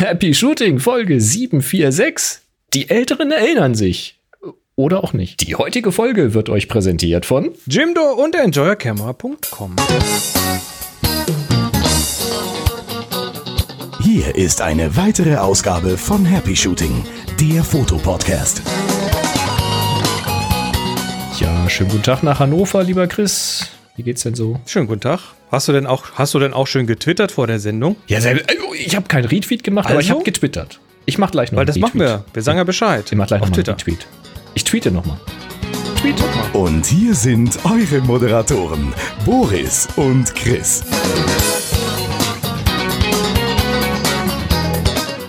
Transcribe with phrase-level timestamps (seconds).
[0.00, 2.42] Happy Shooting Folge 746.
[2.72, 4.20] Die Älteren erinnern sich.
[4.76, 5.44] Oder auch nicht.
[5.44, 9.74] Die heutige Folge wird euch präsentiert von Jimdo und EnjoyerCamera.com.
[14.00, 17.04] Hier ist eine weitere Ausgabe von Happy Shooting,
[17.40, 18.62] der Fotopodcast.
[21.40, 23.68] Ja, schönen guten Tag nach Hannover, lieber Chris.
[23.98, 24.60] Wie geht's denn so?
[24.64, 25.18] Schönen guten Tag.
[25.50, 27.96] Hast du denn auch, hast du denn auch schön getwittert vor der Sendung?
[28.06, 28.38] Ja, sehr,
[28.74, 29.94] ich habe keinen Retweet gemacht, also?
[29.94, 30.78] aber ich habe getwittert.
[31.04, 32.24] Ich mache gleich noch Weil das machen wir.
[32.32, 33.06] Wir sagen ja Bescheid.
[33.06, 33.76] Ich mache gleich noch Twitter.
[33.76, 34.06] Tweet.
[34.54, 35.18] Ich tweete nochmal.
[36.00, 36.46] Tweet nochmal.
[36.52, 40.84] Und hier sind eure Moderatoren, Boris und Chris.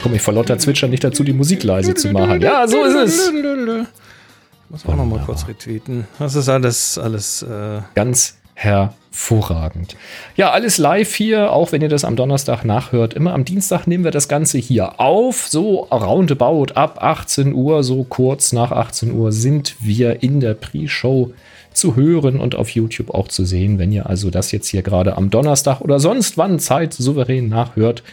[0.04, 2.40] Komm ich vor lauter Zwitscher nicht dazu, die Musik leise zu machen.
[2.40, 3.30] Ja, so ist es.
[3.30, 6.08] Ich muss auch nochmal kurz retweeten.
[6.20, 7.42] Das ist alles, alles.
[7.42, 9.96] Äh Ganz hervorragend.
[10.36, 13.14] Ja, alles live hier, auch wenn ihr das am Donnerstag nachhört.
[13.14, 15.48] Immer am Dienstag nehmen wir das Ganze hier auf.
[15.48, 21.34] So roundabout ab 18 Uhr, so kurz nach 18 Uhr sind wir in der Pre-Show
[21.72, 23.80] zu hören und auf YouTube auch zu sehen.
[23.80, 28.04] Wenn ihr also das jetzt hier gerade am Donnerstag oder sonst wann Zeit souverän nachhört,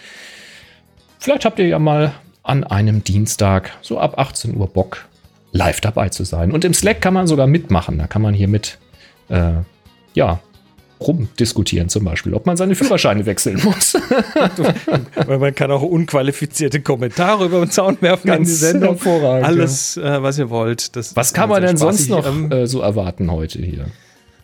[1.18, 2.12] vielleicht habt ihr ja mal
[2.44, 5.06] an einem Dienstag so ab 18 Uhr Bock
[5.50, 6.52] live dabei zu sein.
[6.52, 7.98] Und im Slack kann man sogar mitmachen.
[7.98, 8.78] Da kann man hier mit
[9.28, 9.54] äh,
[10.16, 10.40] ja,
[10.98, 13.94] rumdiskutieren zum Beispiel, ob man seine Führerscheine wechseln muss.
[15.26, 18.88] Weil man kann auch unqualifizierte Kommentare über den Zaun werfen Ganz in die Sendung.
[18.94, 19.46] Hervorragend.
[19.46, 20.96] Alles, äh, was ihr wollt.
[20.96, 23.86] Das was kann man denn sonst noch ähm, äh, so erwarten heute hier?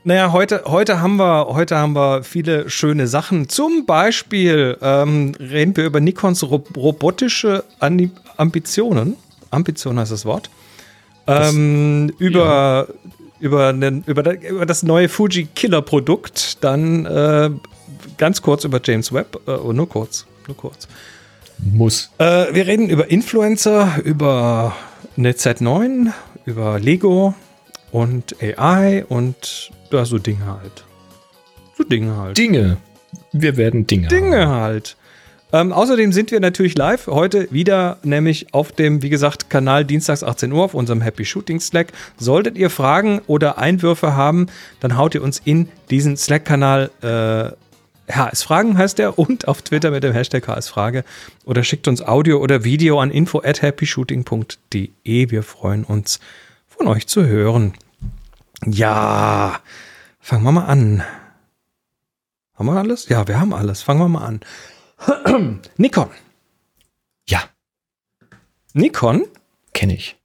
[0.04, 3.48] Naja, heute, heute, haben wir, heute haben wir viele schöne Sachen.
[3.48, 7.64] Zum Beispiel ähm, reden wir über Nikons ro robotische
[8.36, 9.16] Ambitionen.
[9.50, 10.50] Ambition heißt das Wort.
[11.26, 12.94] Ähm, das, über ja
[13.42, 13.74] über,
[14.06, 17.50] über, über das neue Fuji Killer Produkt, dann äh,
[18.16, 20.86] ganz kurz über James Webb, äh, oh, nur kurz, nur kurz.
[21.58, 22.10] Muss.
[22.18, 24.76] Äh, wir reden über Influencer, über
[25.16, 26.12] eine Z9,
[26.44, 27.34] über Lego
[27.90, 30.84] und AI und ja, so Dinge halt.
[31.76, 32.38] So Dinge halt.
[32.38, 32.76] Dinge.
[33.32, 34.06] Wir werden Dinge.
[34.06, 34.52] Dinge haben.
[34.52, 34.96] halt.
[35.52, 40.24] Ähm, außerdem sind wir natürlich live heute wieder, nämlich auf dem, wie gesagt, Kanal Dienstags
[40.24, 41.88] 18 Uhr auf unserem Happy Shooting Slack.
[42.16, 44.46] Solltet ihr Fragen oder Einwürfe haben,
[44.80, 47.56] dann haut ihr uns in diesen Slack-Kanal äh,
[48.10, 51.04] HS Fragen heißt der und auf Twitter mit dem Hashtag HS Frage
[51.44, 55.30] oder schickt uns Audio oder Video an info at happyshooting.de.
[55.30, 56.20] Wir freuen uns
[56.66, 57.74] von euch zu hören.
[58.66, 59.60] Ja,
[60.20, 61.02] fangen wir mal an.
[62.54, 63.08] Haben wir alles?
[63.08, 63.82] Ja, wir haben alles.
[63.82, 64.40] Fangen wir mal an.
[65.76, 66.08] Nikon.
[67.28, 67.42] Ja.
[68.72, 69.26] Nikon?
[69.72, 70.16] Kenne ich.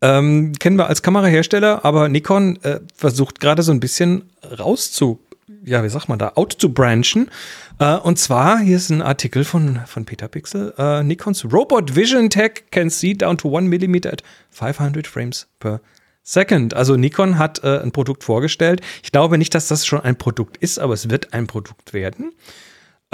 [0.00, 5.20] Ähm, kennen wir als Kamerahersteller, aber Nikon äh, versucht gerade so ein bisschen rauszu,
[5.64, 7.30] ja, wie sagt man da, out zu branchen.
[7.78, 10.74] Äh, und zwar, hier ist ein Artikel von, von Peter Pixel.
[10.76, 15.80] Äh, Nikons Robot Vision Tech can see down to 1 mm at 500 frames per
[16.22, 16.74] second.
[16.74, 18.82] Also Nikon hat äh, ein Produkt vorgestellt.
[19.02, 22.32] Ich glaube nicht, dass das schon ein Produkt ist, aber es wird ein Produkt werden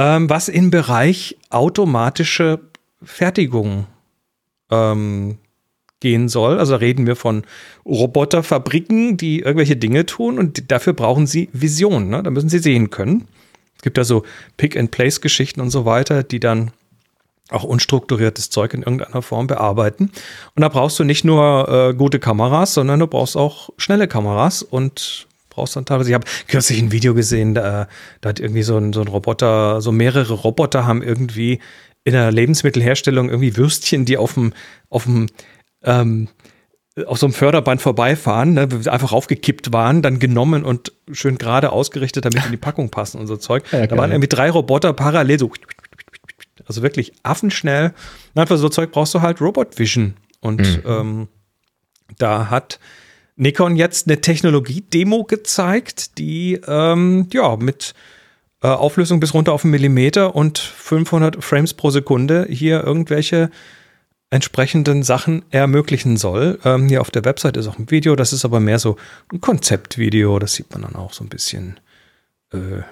[0.00, 2.60] ähm, was im Bereich automatische
[3.02, 3.86] Fertigung
[4.70, 5.36] ähm,
[6.00, 6.58] gehen soll.
[6.58, 7.44] Also reden wir von
[7.84, 12.08] Roboterfabriken, die irgendwelche Dinge tun und dafür brauchen sie Vision.
[12.08, 12.22] Ne?
[12.22, 13.28] Da müssen sie sehen können.
[13.76, 14.24] Es gibt ja so
[14.56, 16.70] Pick-and-Place-Geschichten und so weiter, die dann
[17.50, 20.12] auch unstrukturiertes Zeug in irgendeiner Form bearbeiten.
[20.54, 24.62] Und da brauchst du nicht nur äh, gute Kameras, sondern du brauchst auch schnelle Kameras
[24.62, 25.26] und
[25.60, 26.10] brauchst dann teilweise.
[26.10, 27.86] Ich habe kürzlich ein Video gesehen, da,
[28.22, 31.60] da hat irgendwie so ein, so ein Roboter, so mehrere Roboter haben irgendwie
[32.02, 34.54] in der Lebensmittelherstellung irgendwie Würstchen, die auf dem,
[34.88, 35.26] auf dem,
[35.84, 36.28] ähm,
[37.06, 42.24] auf so einem Förderband vorbeifahren, ne, einfach aufgekippt waren, dann genommen und schön gerade ausgerichtet,
[42.24, 43.64] damit in die Packung passen und so Zeug.
[43.70, 45.52] Ja, da waren irgendwie drei Roboter parallel so,
[46.64, 47.92] also wirklich affenschnell.
[48.34, 50.14] Für so Zeug brauchst du halt Robot Vision.
[50.40, 50.82] Und mhm.
[50.86, 51.28] ähm,
[52.16, 52.80] da hat
[53.40, 57.94] Nikon jetzt eine Technologie-Demo gezeigt, die ähm, ja mit
[58.62, 63.50] äh, Auflösung bis runter auf einen Millimeter und 500 Frames pro Sekunde hier irgendwelche
[64.28, 66.58] entsprechenden Sachen ermöglichen soll.
[66.66, 68.96] Ähm, hier auf der Website ist auch ein Video, das ist aber mehr so
[69.32, 71.80] ein Konzeptvideo, das sieht man dann auch so ein bisschen
[72.52, 72.82] äh,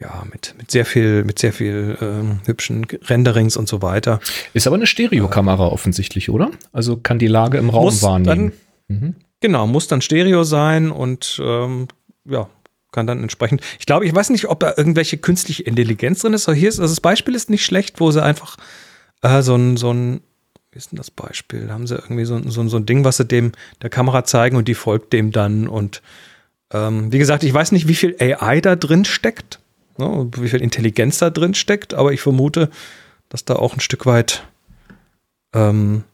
[0.00, 4.20] ja, mit, mit sehr viel, mit sehr viel ähm, hübschen Renderings und so weiter.
[4.54, 6.50] Ist aber eine Stereokamera äh, offensichtlich, oder?
[6.72, 8.52] Also kann die Lage im Raum wahrnehmen.
[8.88, 9.14] Dann, mhm.
[9.40, 11.88] Genau, muss dann Stereo sein und ähm,
[12.24, 12.48] ja,
[12.92, 13.62] kann dann entsprechend.
[13.78, 16.80] Ich glaube, ich weiß nicht, ob da irgendwelche künstliche Intelligenz drin ist, aber hier ist,
[16.80, 18.56] also das Beispiel ist nicht schlecht, wo sie einfach
[19.22, 20.20] äh, so ein, so ein,
[20.72, 21.66] wie ist denn das Beispiel?
[21.66, 23.52] Da haben sie irgendwie so, so, so ein Ding, was sie dem
[23.82, 25.68] der Kamera zeigen und die folgt dem dann.
[25.68, 26.02] Und
[26.72, 29.60] ähm, wie gesagt, ich weiß nicht, wie viel AI da drin steckt,
[29.98, 32.70] ne, wie viel Intelligenz da drin steckt, aber ich vermute,
[33.28, 34.44] dass da auch ein Stück weit
[35.54, 36.04] ähm,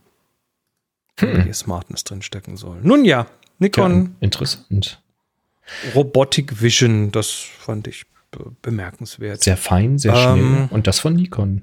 [1.18, 1.52] hm.
[1.52, 2.78] Smartness drinstecken soll.
[2.82, 3.26] Nun ja,
[3.58, 4.02] Nikon.
[4.02, 5.00] Ja, interessant.
[5.94, 8.04] Robotic Vision, das fand ich
[8.62, 9.42] bemerkenswert.
[9.42, 10.38] Sehr fein, sehr schnell.
[10.38, 11.62] Ähm, und das von Nikon.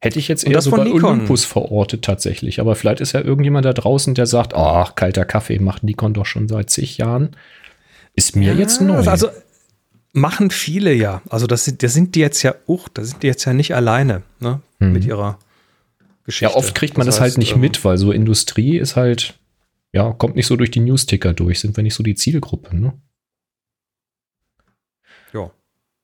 [0.00, 0.86] Hätte ich jetzt eher so bei.
[0.86, 2.60] Olympus verortet tatsächlich.
[2.60, 6.26] Aber vielleicht ist ja irgendjemand da draußen, der sagt, ach, kalter Kaffee macht Nikon doch
[6.26, 7.36] schon seit zig Jahren.
[8.14, 8.98] Ist mir ja, jetzt neu.
[8.98, 9.28] Also
[10.12, 11.22] machen viele ja.
[11.28, 13.74] Also das sind, das sind die jetzt ja, uch, da sind die jetzt ja nicht
[13.74, 14.92] alleine ne, hm.
[14.92, 15.38] mit ihrer
[16.24, 16.52] Geschichte.
[16.52, 18.96] Ja, oft kriegt man das, das heißt, halt nicht ähm, mit, weil so Industrie ist
[18.96, 19.38] halt,
[19.92, 22.94] ja, kommt nicht so durch die Newsticker durch, sind wir nicht so die Zielgruppe, ne?
[25.32, 25.50] Ja.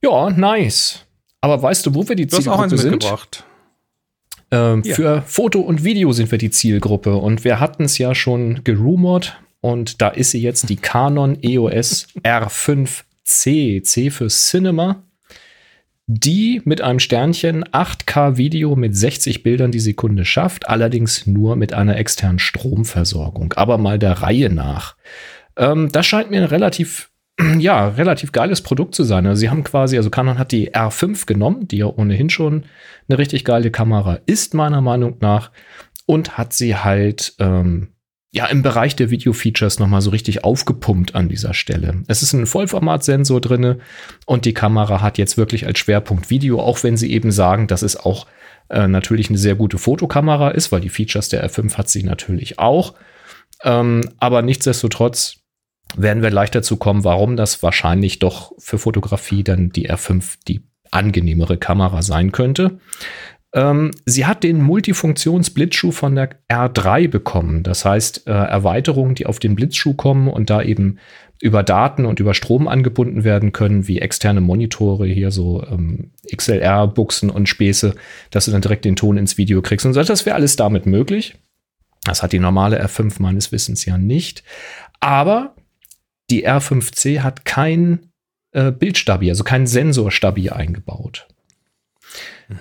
[0.03, 1.07] Ja, nice.
[1.41, 2.91] Aber weißt du, wo wir die du Zielgruppe hast auch sind?
[2.93, 3.45] Mitgebracht.
[4.51, 8.65] Ähm, Für Foto und Video sind wir die Zielgruppe und wir hatten es ja schon
[8.65, 15.05] gerumort und da ist sie jetzt die Canon EOS R5C, C für Cinema,
[16.13, 21.73] die mit einem Sternchen 8K Video mit 60 Bildern die Sekunde schafft, allerdings nur mit
[21.73, 24.97] einer externen Stromversorgung, aber mal der Reihe nach.
[25.57, 27.11] Ähm, das scheint mir ein relativ
[27.59, 29.25] ja, relativ geiles Produkt zu sein.
[29.25, 32.65] Also sie haben quasi, also Canon hat die R5 genommen, die ja ohnehin schon
[33.09, 35.53] eine richtig geile Kamera ist, meiner Meinung nach,
[36.07, 37.91] und hat sie halt ähm,
[38.33, 42.03] ja im Bereich der Video-Features nochmal so richtig aufgepumpt an dieser Stelle.
[42.07, 43.79] Es ist ein Vollformatsensor drinne
[44.25, 47.83] und die Kamera hat jetzt wirklich als Schwerpunkt Video, auch wenn sie eben sagen, dass
[47.83, 48.27] es auch
[48.69, 52.59] äh, natürlich eine sehr gute Fotokamera ist, weil die Features der R5 hat sie natürlich
[52.59, 52.95] auch.
[53.65, 55.39] Ähm, aber nichtsdestotrotz
[55.97, 60.63] werden wir gleich dazu kommen, warum das wahrscheinlich doch für Fotografie dann die R5 die
[60.93, 62.79] angenehmere Kamera sein könnte.
[63.53, 67.63] Ähm, sie hat den Multifunktions-Blitzschuh von der R3 bekommen.
[67.63, 70.99] Das heißt, äh, Erweiterungen, die auf den Blitzschuh kommen und da eben
[71.41, 77.31] über Daten und über Strom angebunden werden können, wie externe Monitore, hier so ähm, XLR-Buchsen
[77.31, 77.95] und Späße,
[78.31, 79.87] dass du dann direkt den Ton ins Video kriegst.
[79.87, 81.37] Und das wäre alles damit möglich.
[82.05, 84.45] Das hat die normale R5 meines Wissens ja nicht.
[85.01, 85.55] Aber
[86.31, 88.11] die R5C hat kein
[88.53, 91.27] äh, Bildstabi, also kein Sensorstabi eingebaut.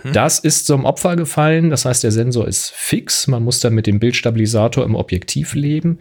[0.04, 0.14] Mhm.
[0.14, 1.70] Das ist zum Opfer gefallen.
[1.70, 3.28] Das heißt, der Sensor ist fix.
[3.28, 6.00] Man muss dann mit dem Bildstabilisator im Objektiv leben.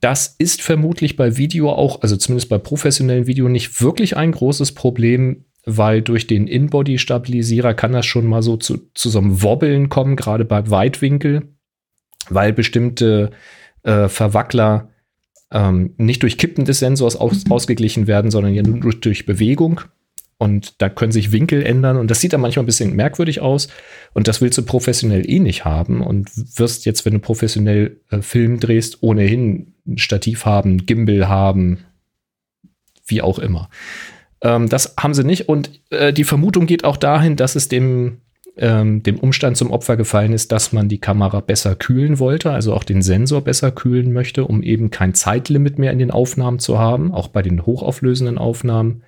[0.00, 4.72] Das ist vermutlich bei Video auch, also zumindest bei professionellen Video, nicht wirklich ein großes
[4.72, 9.88] Problem, weil durch den In-Body-Stabilisierer kann das schon mal so zu, zu so einem Wobbeln
[9.88, 11.54] kommen, gerade bei Weitwinkel,
[12.28, 13.30] weil bestimmte
[13.82, 14.90] äh, Verwackler
[15.50, 19.80] ähm, nicht durch Kippen des Sensors aus, ausgeglichen werden, sondern ja nur durch, durch Bewegung.
[20.38, 23.68] Und da können sich Winkel ändern und das sieht dann manchmal ein bisschen merkwürdig aus.
[24.12, 28.20] Und das willst du professionell eh nicht haben und wirst jetzt, wenn du professionell äh,
[28.20, 31.84] Film drehst, ohnehin ein Stativ haben, Gimbal haben,
[33.06, 33.70] wie auch immer.
[34.40, 38.18] Ähm, das haben sie nicht und äh, die Vermutung geht auch dahin, dass es dem
[38.56, 42.72] ähm, dem Umstand zum Opfer gefallen ist, dass man die Kamera besser kühlen wollte, also
[42.72, 46.78] auch den Sensor besser kühlen möchte, um eben kein Zeitlimit mehr in den Aufnahmen zu
[46.78, 49.02] haben, auch bei den hochauflösenden Aufnahmen.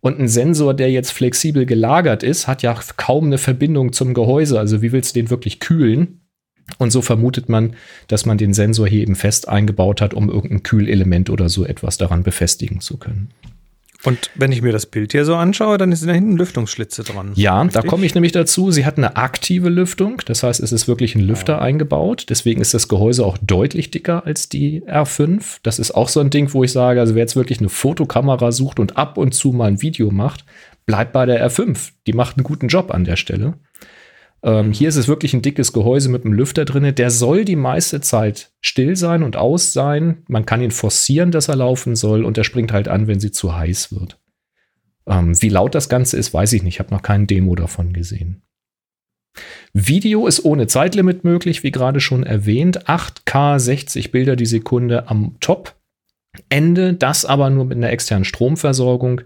[0.00, 4.58] Und ein Sensor, der jetzt flexibel gelagert ist, hat ja kaum eine Verbindung zum Gehäuse.
[4.58, 6.20] Also wie willst du den wirklich kühlen?
[6.78, 7.74] Und so vermutet man,
[8.08, 11.96] dass man den Sensor hier eben fest eingebaut hat, um irgendein Kühlelement oder so etwas
[11.96, 13.30] daran befestigen zu können.
[14.06, 17.32] Und wenn ich mir das Bild hier so anschaue, dann sind da hinten Lüftungsschlitze dran.
[17.34, 17.82] Ja, richtig?
[17.82, 18.70] da komme ich nämlich dazu.
[18.70, 20.22] Sie hat eine aktive Lüftung.
[20.26, 21.58] Das heißt, es ist wirklich ein Lüfter ja.
[21.58, 22.26] eingebaut.
[22.28, 25.58] Deswegen ist das Gehäuse auch deutlich dicker als die R5.
[25.62, 28.52] Das ist auch so ein Ding, wo ich sage, also wer jetzt wirklich eine Fotokamera
[28.52, 30.44] sucht und ab und zu mal ein Video macht,
[30.86, 31.90] bleibt bei der R5.
[32.06, 33.54] Die macht einen guten Job an der Stelle.
[34.42, 36.94] Ähm, hier ist es wirklich ein dickes Gehäuse mit einem Lüfter drin.
[36.94, 40.22] Der soll die meiste Zeit still sein und aus sein.
[40.28, 43.32] Man kann ihn forcieren, dass er laufen soll und er springt halt an, wenn sie
[43.32, 44.18] zu heiß wird.
[45.06, 46.74] Ähm, wie laut das Ganze ist, weiß ich nicht.
[46.74, 48.42] Ich habe noch kein Demo davon gesehen.
[49.72, 52.88] Video ist ohne Zeitlimit möglich, wie gerade schon erwähnt.
[52.88, 55.74] 8K 60 Bilder die Sekunde am Top.
[56.48, 59.22] Ende, das aber nur mit einer externen Stromversorgung.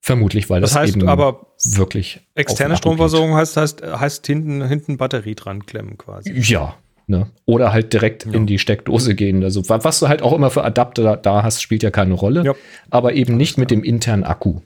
[0.00, 4.96] Vermutlich, weil das, das heißt eben aber wirklich externe Stromversorgung heißt, heißt, heißt hinten, hinten
[4.96, 6.32] Batterie dran klemmen quasi.
[6.32, 6.76] Ja.
[7.06, 7.30] Ne?
[7.46, 8.32] Oder halt direkt ja.
[8.32, 9.42] in die Steckdose gehen.
[9.42, 12.44] Also, was du halt auch immer für Adapter da hast, spielt ja keine Rolle.
[12.44, 12.54] Ja.
[12.90, 14.60] Aber eben nicht mit dem internen Akku.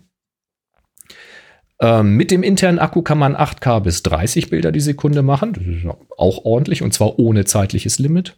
[1.81, 5.53] Ähm, mit dem internen Akku kann man 8K bis 30 Bilder die Sekunde machen.
[5.53, 5.85] Das ist
[6.17, 8.37] auch ordentlich und zwar ohne zeitliches Limit.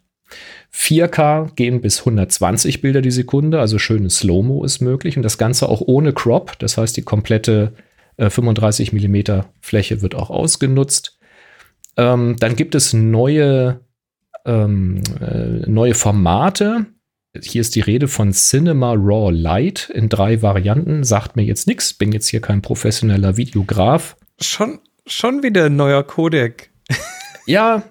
[0.73, 5.69] 4K gehen bis 120 Bilder die Sekunde, also schönes Slow-Mo ist möglich und das Ganze
[5.69, 6.59] auch ohne Crop.
[6.59, 7.73] Das heißt, die komplette
[8.17, 11.19] äh, 35 mm Fläche wird auch ausgenutzt.
[11.97, 13.81] Ähm, dann gibt es neue,
[14.45, 16.87] ähm, äh, neue Formate.
[17.41, 21.03] Hier ist die Rede von Cinema Raw Light in drei Varianten.
[21.05, 24.17] Sagt mir jetzt nichts, bin jetzt hier kein professioneller Videograf.
[24.41, 26.71] Schon schon wieder ein neuer Codec.
[27.47, 27.83] Ja,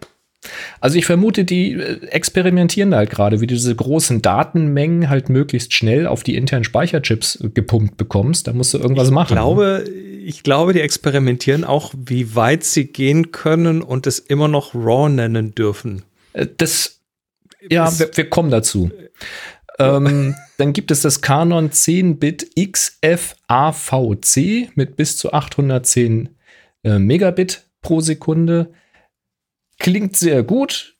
[0.79, 5.29] also ich vermute, die äh, experimentieren da halt gerade, wie du diese großen Datenmengen halt
[5.29, 8.47] möglichst schnell auf die internen Speicherchips äh, gepumpt bekommst.
[8.47, 9.33] Da musst du irgendwas ich machen.
[9.33, 9.85] Ich glaube,
[10.23, 15.09] ich glaube, die experimentieren auch, wie weit sie gehen können und es immer noch RAW
[15.09, 16.03] nennen dürfen.
[16.33, 17.01] Äh, das,
[17.69, 18.91] ja, wir, wir kommen dazu.
[19.79, 24.37] ähm, dann gibt es das Canon 10-Bit XFAVC
[24.75, 26.29] mit bis zu 810
[26.83, 28.73] äh, Megabit pro Sekunde.
[29.79, 30.95] Klingt sehr gut.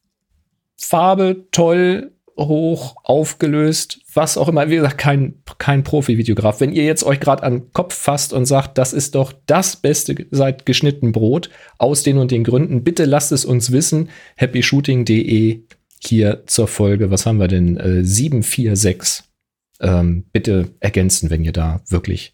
[0.76, 4.70] Farbe toll, hoch, aufgelöst, was auch immer.
[4.70, 6.60] Wie gesagt, kein, kein Profi-Videograf.
[6.60, 9.76] Wenn ihr jetzt euch gerade an den Kopf fasst und sagt, das ist doch das
[9.76, 14.10] Beste seit geschnitten Brot, aus den und den Gründen, bitte lasst es uns wissen.
[14.38, 15.64] happyshooting.de
[16.00, 17.12] hier zur Folge.
[17.12, 17.78] Was haben wir denn?
[17.78, 19.26] Äh, 746.
[19.82, 22.34] Ähm, bitte ergänzen, wenn ihr da wirklich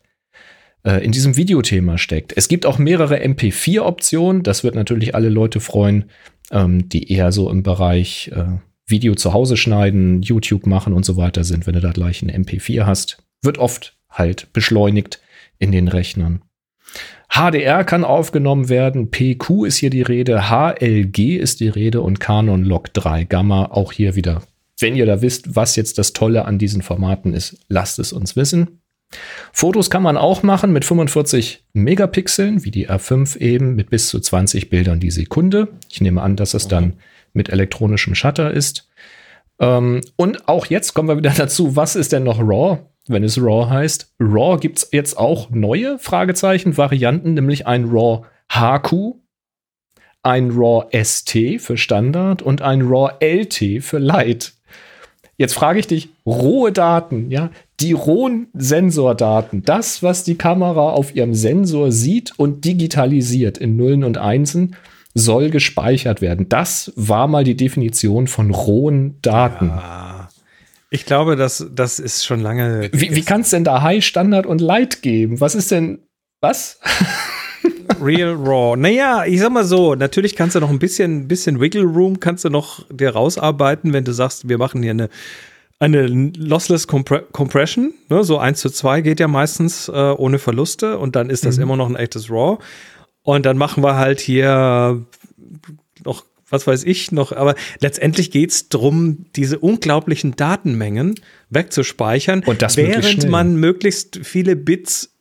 [0.84, 2.34] äh, in diesem Videothema steckt.
[2.36, 4.44] Es gibt auch mehrere MP4-Optionen.
[4.44, 6.06] Das wird natürlich alle Leute freuen,
[6.52, 11.18] ähm, die eher so im Bereich äh, Video zu Hause schneiden, YouTube machen und so
[11.18, 11.68] weiter sind.
[11.68, 15.20] Wenn du da gleich ein MP4 hast, wird oft halt beschleunigt
[15.60, 16.42] in den Rechnern.
[17.32, 22.64] HDR kann aufgenommen werden, PQ ist hier die Rede, HLG ist die Rede und Canon
[22.64, 24.42] Log 3 Gamma auch hier wieder.
[24.80, 28.36] Wenn ihr da wisst, was jetzt das Tolle an diesen Formaten ist, lasst es uns
[28.36, 28.80] wissen.
[29.52, 34.20] Fotos kann man auch machen mit 45 Megapixeln, wie die R5 eben, mit bis zu
[34.20, 35.68] 20 Bildern die Sekunde.
[35.90, 36.94] Ich nehme an, dass es dann
[37.34, 38.90] mit elektronischem Shutter ist.
[39.60, 43.42] Ähm, und auch jetzt kommen wir wieder dazu, was ist denn noch RAW, wenn es
[43.42, 44.14] RAW heißt?
[44.20, 49.16] RAW gibt es jetzt auch neue Fragezeichen, Varianten, nämlich ein RAW HQ,
[50.24, 54.54] ein RAW ST für Standard und ein RAW LT für Light.
[55.38, 61.16] Jetzt frage ich dich, rohe Daten, ja, die rohen Sensordaten, das, was die Kamera auf
[61.16, 64.76] ihrem Sensor sieht und digitalisiert in Nullen und Einsen,
[65.14, 66.50] soll gespeichert werden.
[66.50, 69.68] Das war mal die Definition von rohen Daten.
[69.68, 70.30] Ja,
[70.92, 72.90] ich glaube, das, das ist schon lange.
[72.92, 75.40] Wie, wie kann es denn da High, Standard und Light geben?
[75.40, 76.00] Was ist denn,
[76.42, 76.80] was?
[78.02, 78.78] Real Raw.
[78.78, 82.46] Naja, ich sag mal so, natürlich kannst du noch ein bisschen, bisschen Wiggle Room kannst
[82.46, 85.10] du noch dir rausarbeiten, wenn du sagst, wir machen hier eine,
[85.80, 87.94] eine Lossless Compre Compression.
[88.10, 88.24] Ne?
[88.24, 91.64] So 1 zu 2 geht ja meistens äh, ohne Verluste und dann ist das mhm.
[91.64, 92.60] immer noch ein echtes RAW.
[93.24, 95.06] Und dann machen wir halt hier
[96.04, 101.16] noch, was weiß ich noch, aber letztendlich geht es darum, diese unglaublichen Datenmengen
[101.50, 105.12] wegzuspeichern, und das während man möglichst viele Bits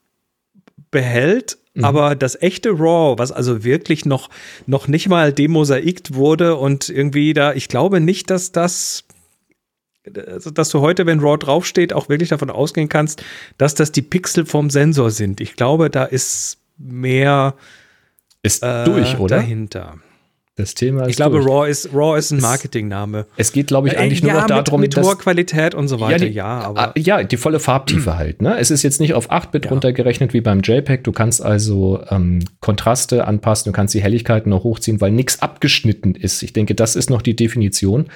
[0.90, 1.84] behält, mhm.
[1.84, 4.30] aber das echte RAW, was also wirklich noch,
[4.66, 9.04] noch nicht mal demosaikt wurde und irgendwie da, ich glaube nicht, dass das
[10.26, 13.22] also, dass du heute, wenn RAW draufsteht, auch wirklich davon ausgehen kannst,
[13.58, 15.38] dass das die Pixel vom Sensor sind.
[15.42, 17.54] Ich glaube, da ist mehr
[18.42, 19.36] ist äh, durch, oder?
[19.36, 19.96] Dahinter.
[20.58, 23.26] Das Thema ist Ich glaube, Raw ist, Raw ist ein Marketingname.
[23.36, 25.72] Es geht, glaube ich, äh, eigentlich äh, nur ja, noch darum, mit, mit hoher Qualität
[25.72, 26.80] und so weiter, ja, die, ja, aber.
[26.80, 28.58] Ah, ja, die volle Farbtiefe halt, ne?
[28.58, 29.70] Es ist jetzt nicht auf 8-Bit ja.
[29.70, 31.04] runtergerechnet wie beim JPEG.
[31.04, 36.16] Du kannst also ähm, Kontraste anpassen, du kannst die Helligkeiten noch hochziehen, weil nichts abgeschnitten
[36.16, 36.42] ist.
[36.42, 38.08] Ich denke, das ist noch die Definition.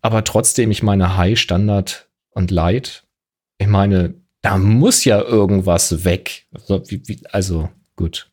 [0.00, 3.08] Aber trotzdem, ich meine, High, Standard und Light,
[3.58, 6.46] ich meine, da muss ja irgendwas weg.
[6.52, 8.30] Also, wie, wie, also gut.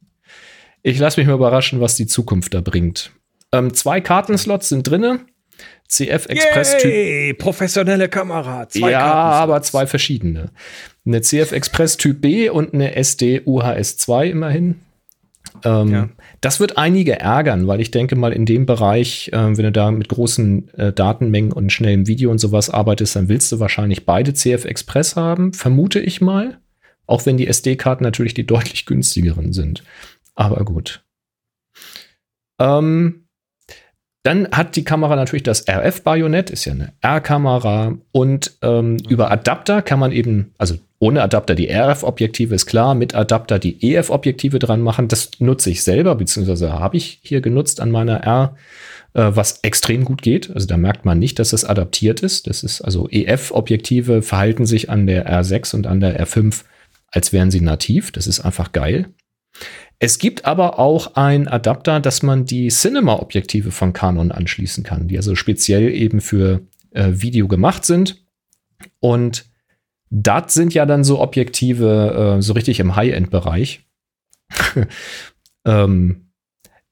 [0.88, 3.10] Ich lasse mich mal überraschen, was die Zukunft da bringt.
[3.51, 5.22] Ähm, zwei Kartenslots sind drinne.
[5.88, 7.39] CF Express Typ.
[7.39, 8.70] Professionelle Kamera.
[8.70, 10.51] Zwei ja, aber zwei verschiedene.
[11.04, 14.75] Eine CF Express Typ B und eine SD UHS 2 immerhin.
[15.63, 16.10] Ähm, ja.
[16.42, 19.89] Das wird einige ärgern, weil ich denke mal in dem Bereich, äh, wenn du da
[19.89, 24.36] mit großen äh, Datenmengen und schnellem Video und sowas arbeitest, dann willst du wahrscheinlich beide
[24.36, 26.60] CF Express haben, vermute ich mal.
[27.08, 29.84] Auch wenn die SD-Karten natürlich die deutlich günstigeren sind.
[30.36, 31.04] Aber gut.
[32.60, 33.25] Ähm,
[34.25, 37.96] dann hat die Kamera natürlich das RF-Bajonett, ist ja eine R-Kamera.
[38.12, 39.00] Und ähm, mhm.
[39.08, 43.94] über Adapter kann man eben, also ohne Adapter die RF-Objektive ist klar, mit Adapter die
[43.94, 45.08] EF-Objektive dran machen.
[45.08, 48.56] Das nutze ich selber, beziehungsweise habe ich hier genutzt an meiner R,
[49.13, 50.50] äh, was extrem gut geht.
[50.50, 52.48] Also da merkt man nicht, dass das adaptiert ist.
[52.48, 56.63] Das ist also EF-Objektive verhalten sich an der R6 und an der R5,
[57.12, 58.12] als wären sie nativ.
[58.12, 59.10] Das ist einfach geil.
[60.00, 65.18] Es gibt aber auch einen Adapter, dass man die Cinema-Objektive von Canon anschließen kann, die
[65.18, 66.62] also speziell eben für
[66.92, 68.25] äh, Video gemacht sind.
[69.00, 69.46] Und
[70.10, 73.86] das sind ja dann so Objektive äh, so richtig im High-End-Bereich.
[75.66, 76.25] ähm,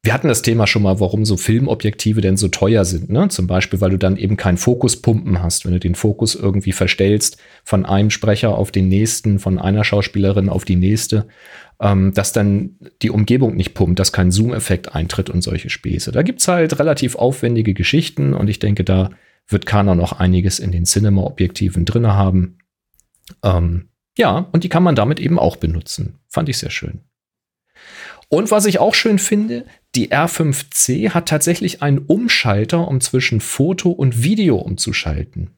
[0.06, 3.10] wir hatten das Thema schon mal, warum so Filmobjektive denn so teuer sind.
[3.10, 3.30] Ne?
[3.30, 5.64] Zum Beispiel, weil du dann eben keinen Fokuspumpen hast.
[5.64, 10.50] Wenn du den Fokus irgendwie verstellst von einem Sprecher auf den nächsten, von einer Schauspielerin
[10.50, 11.28] auf die nächste,
[11.80, 16.12] ähm, dass dann die Umgebung nicht pumpt, dass kein Zoom-Effekt eintritt und solche Späße.
[16.12, 19.10] Da gibt's halt relativ aufwendige Geschichten und ich denke, da
[19.48, 22.58] wird Canon noch einiges in den Cinema-Objektiven drin haben.
[23.42, 26.20] Ähm, ja, und die kann man damit eben auch benutzen.
[26.28, 27.00] Fand ich sehr schön.
[28.28, 33.92] Und was ich auch schön finde, die R5C hat tatsächlich einen Umschalter, um zwischen Foto
[33.92, 35.52] und Video umzuschalten.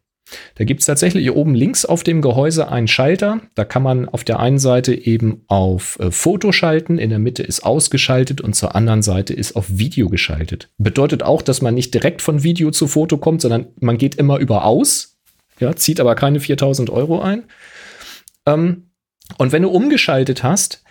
[0.56, 3.42] Da gibt es tatsächlich hier oben links auf dem Gehäuse einen Schalter.
[3.54, 7.44] Da kann man auf der einen Seite eben auf äh, Foto schalten, in der Mitte
[7.44, 10.70] ist ausgeschaltet und zur anderen Seite ist auf Video geschaltet.
[10.78, 14.40] Bedeutet auch, dass man nicht direkt von Video zu Foto kommt, sondern man geht immer
[14.40, 15.18] über aus,
[15.60, 17.44] ja, zieht aber keine 4000 Euro ein.
[18.48, 18.90] Ähm,
[19.38, 20.84] und wenn du umgeschaltet hast,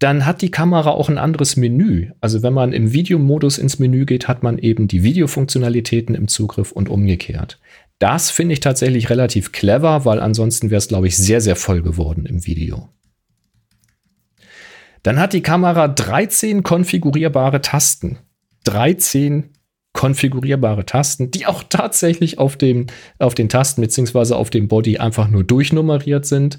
[0.00, 2.10] dann hat die Kamera auch ein anderes Menü.
[2.22, 6.72] Also wenn man im Videomodus ins Menü geht, hat man eben die Videofunktionalitäten im Zugriff
[6.72, 7.60] und umgekehrt.
[7.98, 11.82] Das finde ich tatsächlich relativ clever, weil ansonsten wäre es, glaube ich, sehr, sehr voll
[11.82, 12.88] geworden im Video.
[15.02, 18.18] Dann hat die Kamera 13 konfigurierbare Tasten.
[18.64, 19.50] 13
[19.92, 22.86] konfigurierbare Tasten, die auch tatsächlich auf, dem,
[23.18, 24.32] auf den Tasten bzw.
[24.32, 26.58] auf dem Body einfach nur durchnummeriert sind.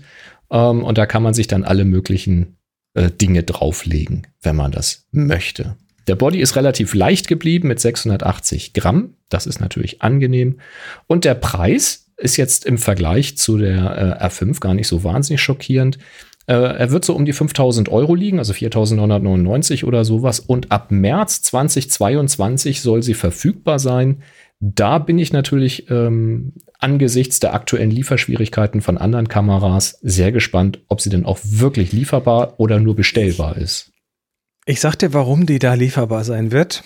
[0.52, 2.58] Ähm, und da kann man sich dann alle möglichen
[2.94, 5.76] äh, Dinge drauflegen, wenn man das möchte.
[6.08, 9.16] Der Body ist relativ leicht geblieben mit 680 Gramm.
[9.30, 10.60] Das ist natürlich angenehm.
[11.08, 15.42] Und der Preis ist jetzt im Vergleich zu der äh, R5 gar nicht so wahnsinnig
[15.42, 16.00] schockierend.
[16.48, 20.40] Äh, er wird so um die 5000 Euro liegen, also 4999 oder sowas.
[20.40, 24.24] Und ab März 2022 soll sie verfügbar sein.
[24.64, 31.02] Da bin ich natürlich ähm, angesichts der aktuellen Lieferschwierigkeiten von anderen Kameras sehr gespannt, ob
[31.02, 33.92] sie denn auch wirklich lieferbar oder nur bestellbar ist.
[34.68, 36.84] Ich sag dir, warum die da lieferbar sein wird.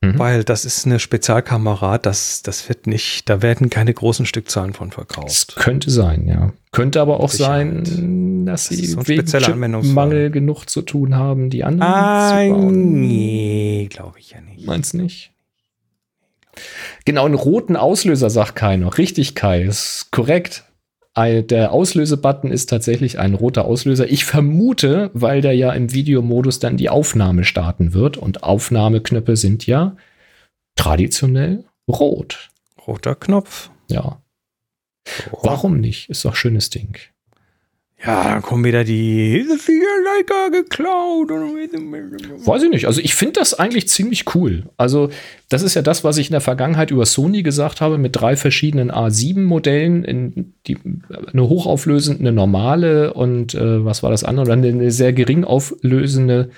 [0.00, 0.18] Mhm.
[0.18, 4.92] Weil das ist eine Spezialkamera, das, das wird nicht, da werden keine großen Stückzahlen von
[4.92, 5.54] verkauft.
[5.56, 6.52] Das könnte sein, ja.
[6.70, 7.88] Könnte aber auch Sicherheit.
[7.88, 12.50] sein, dass das sie so wegen Mangel genug zu tun haben, die anderen ah, zu
[12.50, 13.00] bauen.
[13.00, 14.66] Nee, glaube ich ja nicht.
[14.66, 15.32] Meinst nicht?
[17.04, 18.98] Genau, einen roten Auslöser sagt Kai noch.
[18.98, 20.64] Richtig, Kai, ist korrekt.
[21.16, 24.08] Der Auslösebutton ist tatsächlich ein roter Auslöser.
[24.08, 29.66] Ich vermute, weil der ja im Videomodus dann die Aufnahme starten wird und Aufnahmeknöpfe sind
[29.66, 29.96] ja
[30.76, 32.50] traditionell rot.
[32.86, 33.70] Roter Knopf.
[33.88, 34.22] Ja.
[35.42, 36.08] Warum nicht?
[36.08, 36.96] Ist doch ein schönes Ding.
[38.04, 41.30] Ja, dann kommen wieder die Leica geklaut.
[41.30, 42.86] Weiß ich nicht.
[42.86, 44.66] Also ich finde das eigentlich ziemlich cool.
[44.76, 45.10] Also
[45.48, 48.36] das ist ja das, was ich in der Vergangenheit über Sony gesagt habe, mit drei
[48.36, 54.52] verschiedenen A7-Modellen, eine hochauflösende, eine normale und äh, was war das andere?
[54.52, 56.50] Eine, eine sehr gering auflösende,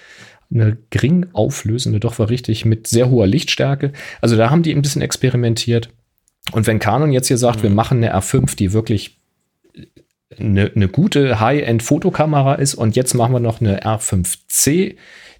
[0.52, 3.92] eine gering auflösende, doch war richtig, mit sehr hoher Lichtstärke.
[4.20, 5.88] Also da haben die ein bisschen experimentiert.
[6.52, 7.62] Und wenn Canon jetzt hier sagt, mhm.
[7.62, 9.19] wir machen eine R5, die wirklich
[10.38, 14.96] eine, eine gute High-End-Fotokamera ist und jetzt machen wir noch eine R5C,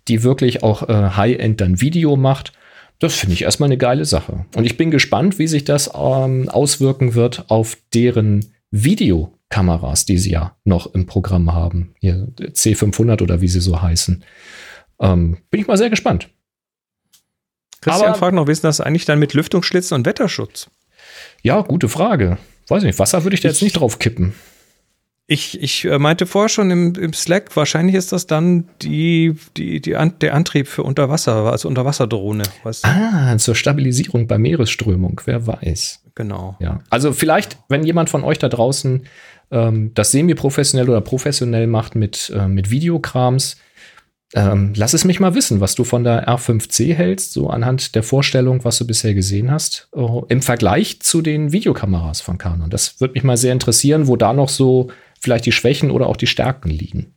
[0.08, 2.52] die wirklich auch äh, High-End dann Video macht.
[2.98, 4.44] Das finde ich erstmal eine geile Sache.
[4.54, 10.32] Und ich bin gespannt, wie sich das ähm, auswirken wird auf deren Videokameras, die sie
[10.32, 11.94] ja noch im Programm haben.
[11.98, 14.22] Hier C500 oder wie sie so heißen.
[15.00, 16.28] Ähm, bin ich mal sehr gespannt.
[17.80, 20.68] Christian Aber, fragt noch, wie ist das eigentlich dann mit Lüftungsschlitzen und Wetterschutz?
[21.42, 22.36] Ja, gute Frage.
[22.68, 24.34] Weiß nicht, Wasser würde ich da jetzt nicht drauf kippen.
[25.32, 29.80] Ich, ich äh, meinte vorher schon im, im Slack, wahrscheinlich ist das dann die, die,
[29.80, 32.42] die an, der Antrieb für Unterwasser, also Unterwasserdrohne.
[32.64, 32.88] Weißt du?
[32.88, 36.02] Ah, zur Stabilisierung bei Meeresströmung, wer weiß.
[36.16, 36.56] Genau.
[36.58, 36.80] Ja.
[36.90, 39.06] Also vielleicht, wenn jemand von euch da draußen
[39.52, 43.56] ähm, das semi-professionell oder professionell macht mit, äh, mit Videokrams,
[44.34, 48.02] ähm, lass es mich mal wissen, was du von der R5C hältst, so anhand der
[48.02, 52.68] Vorstellung, was du bisher gesehen hast, äh, im Vergleich zu den Videokameras von Canon.
[52.68, 54.90] Das würde mich mal sehr interessieren, wo da noch so
[55.20, 57.14] vielleicht die Schwächen oder auch die Stärken liegen.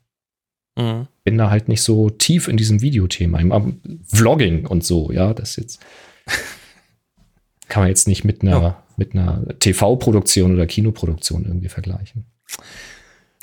[0.77, 1.07] Mhm.
[1.23, 3.39] Bin da halt nicht so tief in diesem Videothema.
[3.39, 5.79] Im Vlogging und so, ja, das jetzt
[7.69, 8.83] kann man jetzt nicht mit einer, ja.
[8.97, 12.25] mit einer TV-Produktion oder Kinoproduktion irgendwie vergleichen.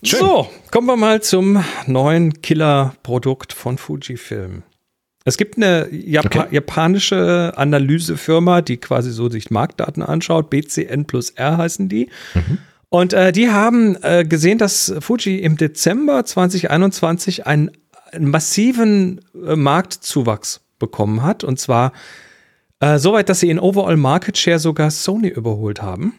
[0.03, 0.21] Schön.
[0.21, 4.63] So, kommen wir mal zum neuen Killer-Produkt von Fujifilm.
[5.25, 6.55] Es gibt eine Japa okay.
[6.55, 10.49] japanische Analysefirma, die quasi so sich Marktdaten anschaut.
[10.49, 12.09] BCN plus R heißen die.
[12.35, 12.59] Mhm.
[12.91, 17.71] Und äh, die haben äh, gesehen, dass Fuji im Dezember 2021 einen,
[18.13, 21.45] einen massiven äh, Marktzuwachs bekommen hat.
[21.45, 21.93] Und zwar
[22.81, 26.15] äh, so weit, dass sie in Overall Market Share sogar Sony überholt haben.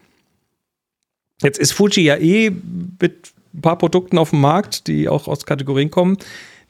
[1.42, 2.52] Jetzt ist Fuji ja eh
[3.02, 6.18] mit ein paar Produkten auf dem Markt, die auch aus Kategorien kommen,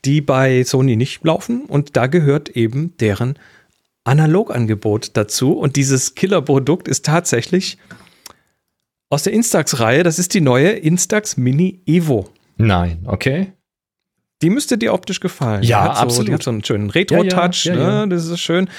[0.03, 3.37] die bei Sony nicht laufen und da gehört eben deren
[4.03, 7.77] Analogangebot dazu und dieses Killerprodukt ist tatsächlich
[9.11, 12.29] aus der Instax-Reihe, das ist die neue Instax Mini Evo.
[12.57, 13.51] Nein, okay.
[14.41, 15.61] Die müsste dir optisch gefallen.
[15.63, 16.27] Ja, die so, absolut.
[16.29, 18.05] Die hat so einen schönen Retro-Touch, Ja, ja, ja, ja.
[18.05, 18.15] ne?
[18.15, 18.69] das ist schön.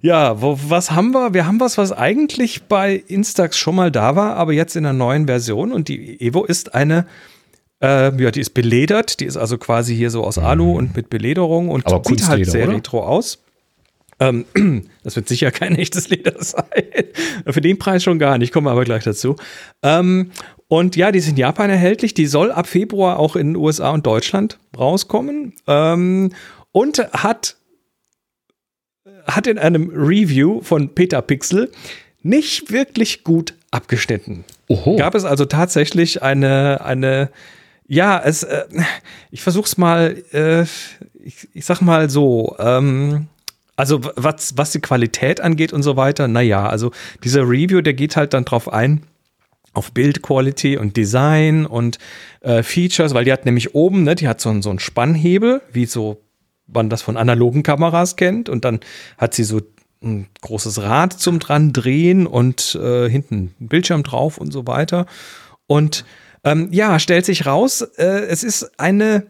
[0.00, 1.34] Ja, wo, was haben wir?
[1.34, 4.92] Wir haben was, was eigentlich bei Instax schon mal da war, aber jetzt in einer
[4.96, 5.72] neuen Version.
[5.72, 7.06] Und die Evo ist eine,
[7.82, 9.18] äh, ja, die ist beledert.
[9.18, 11.92] Die ist also quasi hier so aus Alu und mit Belederung und Mhm.
[11.94, 12.76] Aber sieht halt sehr oder?
[12.76, 13.42] retro aus.
[14.20, 14.44] Ähm,
[15.02, 16.84] das wird sicher kein echtes Leder sein.
[17.46, 19.36] Für den Preis schon gar nicht, kommen wir aber gleich dazu.
[19.82, 20.30] Ähm,
[20.68, 22.14] und ja, die ist in Japan erhältlich.
[22.14, 25.54] Die soll ab Februar auch in den USA und Deutschland rauskommen.
[25.66, 26.32] Ähm,
[26.72, 27.56] und hat,
[29.26, 31.72] hat in einem Review von Petapixel
[32.22, 34.44] nicht wirklich gut abgeschnitten.
[34.68, 34.96] Oho.
[34.96, 37.30] Gab es also tatsächlich eine, eine,
[37.86, 38.64] ja, es, äh,
[39.30, 40.64] ich versuch's mal, äh,
[41.24, 43.28] ich, ich sag mal so, ähm,
[43.78, 46.90] also was, was die Qualität angeht und so weiter, naja, also
[47.22, 49.04] dieser Review, der geht halt dann drauf ein,
[49.72, 51.98] auf Bildquality und Design und
[52.40, 55.86] äh, Features, weil die hat nämlich oben, ne, die hat so, so einen Spannhebel, wie
[55.86, 56.20] so
[56.66, 58.80] man das von analogen Kameras kennt und dann
[59.16, 59.60] hat sie so
[60.02, 65.06] ein großes Rad zum dran drehen und äh, hinten ein Bildschirm drauf und so weiter.
[65.68, 66.04] Und
[66.42, 69.26] ähm, ja, stellt sich raus, äh, es ist eine,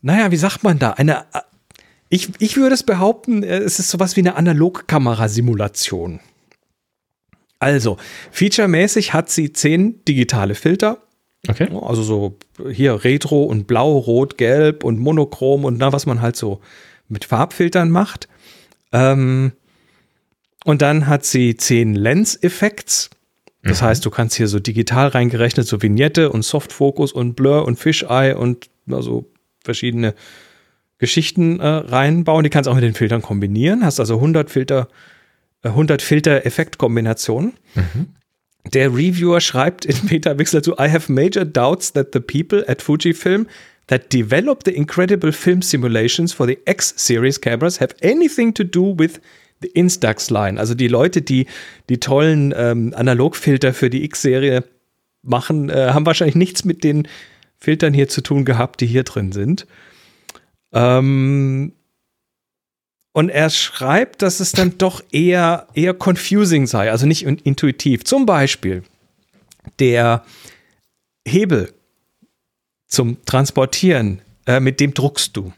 [0.00, 1.40] naja, wie sagt man da, eine, äh,
[2.10, 6.20] ich, ich würde es behaupten, äh, es ist sowas wie eine Analogkamerasimulation.
[7.58, 7.96] Also,
[8.30, 11.02] featuremäßig hat sie zehn digitale Filter,
[11.48, 11.68] Okay.
[11.80, 12.38] Also so
[12.70, 16.60] hier Retro und Blau, Rot, Gelb und Monochrom und na, was man halt so
[17.08, 18.28] mit Farbfiltern macht.
[18.92, 19.52] Ähm,
[20.64, 23.10] und dann hat sie zehn Lens-Effekts.
[23.62, 27.78] Das heißt, du kannst hier so digital reingerechnet, so Vignette und Softfocus und Blur und
[27.78, 29.30] Fisheye und also
[29.62, 30.14] verschiedene
[31.00, 32.44] Geschichten äh, reinbauen.
[32.44, 33.84] Die kannst du auch mit den Filtern kombinieren.
[33.84, 34.88] Hast also 100 Filter,
[35.62, 37.54] äh, 100 Filter-Effekt-Kombinationen.
[38.72, 43.46] Der Reviewer schreibt in Metapixel dazu, I have major doubts that the people at Fujifilm
[43.86, 49.20] that developed the incredible film simulations for the X-Series cameras have anything to do with
[49.62, 50.60] the Instax line.
[50.60, 51.46] Also die Leute, die
[51.88, 54.64] die tollen ähm, Analogfilter für die X-Serie
[55.22, 57.08] machen, äh, haben wahrscheinlich nichts mit den
[57.58, 59.66] Filtern hier zu tun gehabt, die hier drin sind.
[60.72, 61.72] Ähm,
[63.12, 68.04] und er schreibt, dass es dann doch eher, eher confusing sei, also nicht in- intuitiv.
[68.04, 68.84] Zum Beispiel
[69.80, 70.24] der
[71.26, 71.72] Hebel
[72.86, 75.52] zum Transportieren, äh, mit dem druckst du.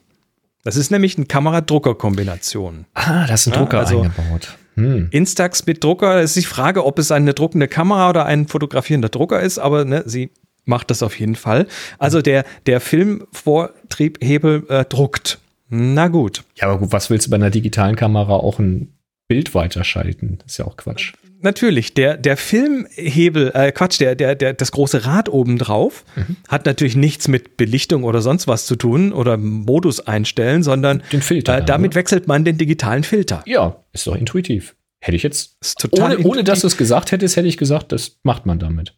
[0.64, 2.86] Das ist nämlich eine Kamera-Drucker-Kombination.
[2.94, 4.56] Ah, da ist ein Ja, Drucker also- eingebaut.
[4.74, 5.08] Hm.
[5.10, 9.10] Instax mit Drucker, es ist die Frage, ob es eine druckende Kamera oder ein fotografierender
[9.10, 10.30] Drucker ist, aber ne, sie
[10.64, 11.66] macht das auf jeden Fall.
[11.98, 15.38] Also der, der Filmvortriebhebel äh, druckt.
[15.68, 16.44] Na gut.
[16.56, 18.94] Ja, aber gut, was willst du bei einer digitalen Kamera auch ein
[19.28, 20.38] Bild weiterschalten?
[20.42, 21.14] Das ist ja auch Quatsch.
[21.40, 26.04] Natürlich, der, der Filmhebel, äh, Quatsch, der, der, der, das große Rad oben drauf
[26.48, 31.20] hat natürlich nichts mit Belichtung oder sonst was zu tun oder Modus einstellen, sondern Den
[31.20, 31.94] Filter äh, damit ne?
[31.96, 33.42] wechselt man den digitalen Filter.
[33.46, 34.76] Ja, ist doch intuitiv.
[35.00, 37.90] Hätte ich jetzt, Ist total ohne, ohne dass du es gesagt hättest, hätte ich gesagt,
[37.90, 38.94] das macht man damit.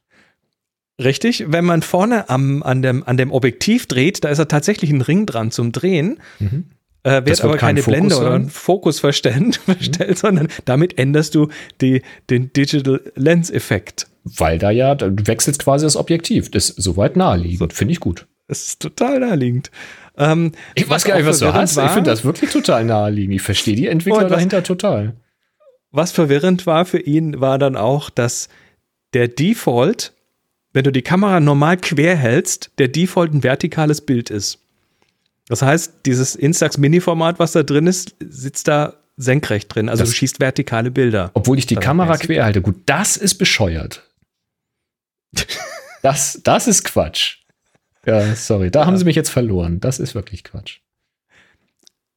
[1.03, 4.91] Richtig, wenn man vorne am, an, dem, an dem Objektiv dreht, da ist ja tatsächlich
[4.91, 6.21] ein Ring dran zum Drehen.
[6.39, 6.67] Mhm.
[7.03, 8.43] Äh, wird aber kein keine Fokus Blende oder sein?
[8.43, 11.49] ein Fokus verstellt, verstellt sondern damit änderst du
[11.81, 14.07] die, den Digital Lens Effekt.
[14.25, 16.51] Weil da ja, du wechselst quasi das Objektiv.
[16.51, 17.75] Das ist soweit naheliegend.
[17.75, 18.27] Finde ich gut.
[18.49, 19.71] Das ist total naheliegend.
[20.17, 21.77] Ähm, Ich weiß gar nicht, was du hast.
[21.77, 23.35] war- Ich finde das wirklich total naheliegend.
[23.35, 25.15] Ich verstehe die Entwickler dahinter total.
[25.91, 28.49] Was verwirrend war für ihn, war dann auch, dass
[29.13, 30.14] der Default,
[30.75, 34.59] wenn du die Kamera normal quer hältst, der Default ein vertikales Bild ist.
[35.49, 39.89] Das heißt, dieses Instax Mini-Format, was da drin ist, sitzt da senkrecht drin.
[39.89, 41.31] Also Das- du schießt vertikale Bilder.
[41.35, 42.61] Obwohl ich die Kamera quer halte.
[42.61, 44.03] Gut, das ist bescheuert.
[46.03, 47.39] Das, das ist Quatsch.
[48.05, 49.81] Ja, sorry, da haben sie mich jetzt verloren.
[49.81, 50.81] Das ist wirklich Quatsch.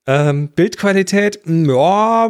[0.05, 2.25] Ähm, Bildqualität, mh, ja,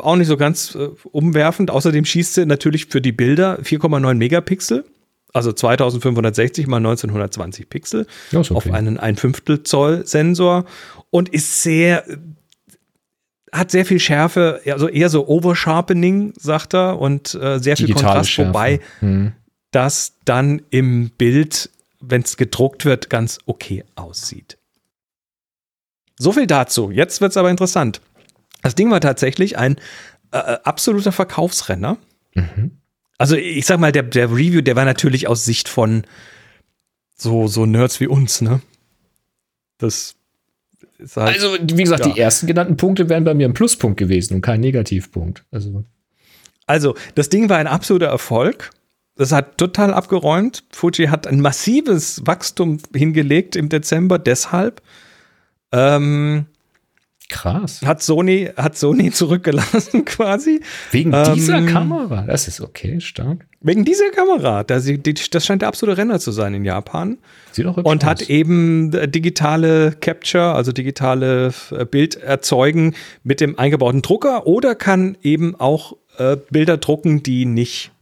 [0.00, 1.72] auch nicht so ganz äh, umwerfend.
[1.72, 4.84] Außerdem schießt sie natürlich für die Bilder 4,9 Megapixel,
[5.32, 8.72] also 2560 mal 1920 Pixel ist auf okay.
[8.72, 10.64] einen ein Fünftel Zoll Sensor
[11.10, 12.04] und ist sehr,
[13.50, 18.06] hat sehr viel Schärfe, also eher so Oversharpening, sagt er, und äh, sehr viel Digitale
[18.06, 18.48] Kontrast, Schärfe.
[18.50, 19.32] wobei Hm.
[19.70, 24.58] das dann im Bild, wenn es gedruckt wird, ganz okay aussieht.
[26.18, 26.90] So viel dazu.
[26.90, 28.00] Jetzt wird es aber interessant.
[28.62, 29.76] Das Ding war tatsächlich ein
[30.30, 31.96] äh, absoluter Verkaufsrenner.
[32.34, 32.81] Mhm.
[33.22, 36.02] Also ich sag mal, der, der Review, der war natürlich aus Sicht von
[37.14, 38.60] so, so Nerds wie uns, ne?
[39.78, 40.16] Das
[41.14, 42.12] halt, also, wie gesagt, ja.
[42.12, 45.44] die ersten genannten Punkte wären bei mir ein Pluspunkt gewesen und kein Negativpunkt.
[45.52, 45.84] Also.
[46.66, 48.72] also, das Ding war ein absoluter Erfolg.
[49.14, 50.64] Das hat total abgeräumt.
[50.72, 54.82] Fuji hat ein massives Wachstum hingelegt im Dezember, deshalb.
[55.70, 56.46] Ähm,
[57.32, 57.80] Krass.
[57.82, 60.60] Hat Sony, hat Sony zurückgelassen quasi.
[60.90, 62.24] Wegen ähm, dieser Kamera.
[62.26, 63.46] Das ist okay, stark.
[63.62, 64.64] Wegen dieser Kamera.
[64.64, 64.86] Das,
[65.30, 67.18] das scheint der absolute Renner zu sein in Japan.
[67.52, 68.10] Sieht auch Und aus.
[68.10, 74.74] hat eben äh, digitale Capture, also digitale äh, Bild erzeugen mit dem eingebauten Drucker oder
[74.74, 77.92] kann eben auch äh, Bilder drucken, die nicht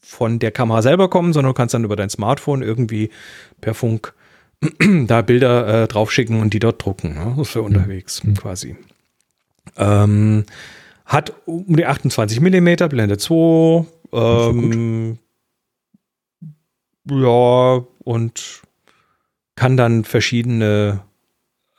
[0.00, 3.10] von der Kamera selber kommen, sondern du kannst dann über dein Smartphone irgendwie
[3.60, 4.12] per Funk
[5.06, 7.14] da Bilder äh, draufschicken und die dort drucken.
[7.14, 7.44] Ne?
[7.44, 8.34] Für unterwegs mhm.
[8.34, 8.76] quasi.
[9.76, 10.44] Ähm,
[11.04, 13.86] hat um die 28 mm, Blende 2.
[14.12, 15.18] Ähm,
[17.08, 18.62] ja, und
[19.54, 21.00] kann dann verschiedene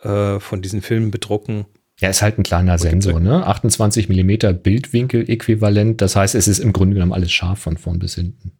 [0.01, 1.65] äh, von diesen Filmen bedrucken.
[1.99, 3.45] Ja, ist halt ein kleiner Sensor, ne?
[3.45, 5.99] 28 mm Bildwinkel-Äquivalent.
[6.01, 8.51] Das heißt, es ist im Grunde genommen alles scharf von vorn bis hinten.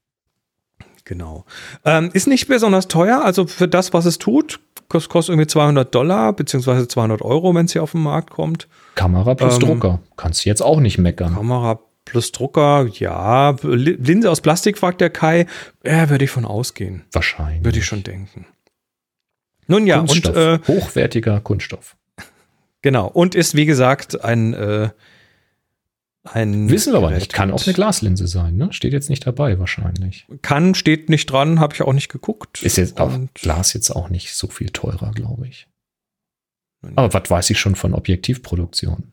[1.07, 1.45] Genau.
[1.85, 5.95] Ähm, ist nicht besonders teuer, also für das, was es tut, kostet, kostet irgendwie 200
[5.95, 8.67] Dollar, beziehungsweise 200 Euro, wenn es hier auf den Markt kommt.
[8.95, 9.99] Kamera plus ähm, Drucker.
[10.17, 11.33] Kannst du jetzt auch nicht meckern.
[11.33, 13.55] Kamera plus Drucker, ja.
[13.61, 15.45] Linse aus Plastik, fragt der Kai.
[15.85, 17.05] Ja, würde ich von ausgehen.
[17.13, 17.63] Wahrscheinlich.
[17.63, 18.45] Würde ich schon denken.
[19.67, 20.35] Nun ja, Kunststoff.
[20.35, 21.95] und äh, hochwertiger Kunststoff.
[22.83, 23.07] Genau.
[23.07, 24.89] Und ist, wie gesagt, ein äh,
[26.33, 27.33] ein Wissen wir aber nicht.
[27.33, 28.71] Kann auch eine Glaslinse sein, ne?
[28.71, 30.27] Steht jetzt nicht dabei wahrscheinlich.
[30.41, 32.61] Kann, steht nicht dran, habe ich auch nicht geguckt.
[32.63, 35.67] Ist jetzt auch Glas jetzt auch nicht so viel teurer, glaube ich.
[36.95, 39.11] Aber was weiß ich schon von Objektivproduktion?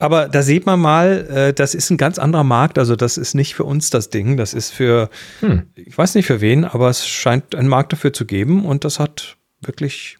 [0.00, 2.78] Aber da sieht man mal, äh, das ist ein ganz anderer Markt.
[2.78, 4.36] Also das ist nicht für uns das Ding.
[4.36, 5.70] Das ist für, hm.
[5.74, 9.00] ich weiß nicht für wen, aber es scheint einen Markt dafür zu geben und das
[9.00, 10.18] hat wirklich.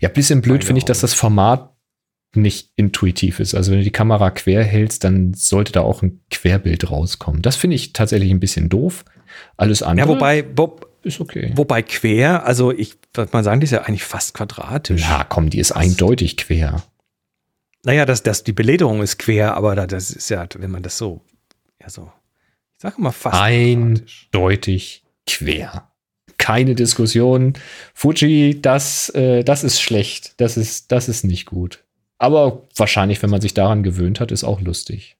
[0.00, 1.72] Ja, bisschen blöd finde ich, dass das Format
[2.34, 3.54] nicht intuitiv ist.
[3.54, 7.42] Also wenn du die Kamera quer hältst, dann sollte da auch ein Querbild rauskommen.
[7.42, 9.04] Das finde ich tatsächlich ein bisschen doof.
[9.56, 11.52] Alles andere ja, wobei, wo, ist okay.
[11.54, 15.02] Wobei quer, also ich würde mal sagen, die ist ja eigentlich fast quadratisch.
[15.02, 16.82] Ja, komm, die ist das, eindeutig quer.
[17.84, 21.22] Naja, das, das, die Belederung ist quer, aber das ist ja, wenn man das so,
[21.80, 22.10] ja so,
[22.76, 25.90] ich sage mal fast eindeutig quer.
[26.36, 27.54] Keine Diskussion.
[27.94, 30.34] Fuji, das, äh, das ist schlecht.
[30.40, 31.84] Das ist, das ist nicht gut.
[32.18, 35.16] Aber wahrscheinlich, wenn man sich daran gewöhnt hat, ist auch lustig.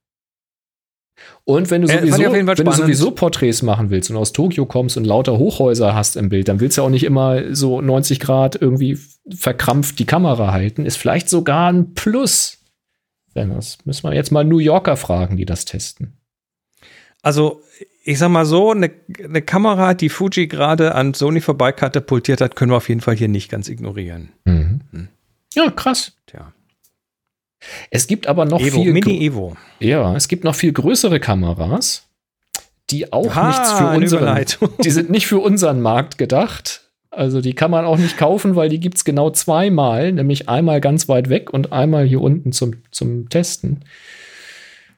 [1.45, 4.97] Und wenn du, äh, sowieso, wenn du sowieso Porträts machen willst und aus Tokio kommst
[4.97, 8.61] und lauter Hochhäuser hast im Bild, dann willst du auch nicht immer so 90 Grad
[8.61, 10.85] irgendwie verkrampft die Kamera halten.
[10.85, 12.59] Ist vielleicht sogar ein Plus.
[13.35, 16.19] Wenn das müssen wir jetzt mal New Yorker fragen, die das testen.
[17.23, 17.63] Also,
[18.05, 18.91] ich sag mal so, eine,
[19.23, 23.17] eine Kamera, die Fuji gerade an Sony vorbei katapultiert hat, können wir auf jeden Fall
[23.17, 24.31] hier nicht ganz ignorieren.
[24.45, 24.81] Mhm.
[24.93, 25.09] Hm.
[25.55, 26.13] Ja, krass.
[26.27, 26.53] Tja.
[27.91, 29.57] Es gibt aber noch Evo, viel Mini Evo.
[29.81, 32.09] Ja, es gibt noch viel größere Kameras,
[32.91, 34.45] die auch Aha, nichts für unseren,
[34.85, 36.85] die sind nicht für unseren Markt gedacht.
[37.11, 40.81] Also die kann man auch nicht kaufen, weil die gibt es genau zweimal, nämlich einmal
[40.81, 43.81] ganz weit weg und einmal hier unten zum, zum Testen.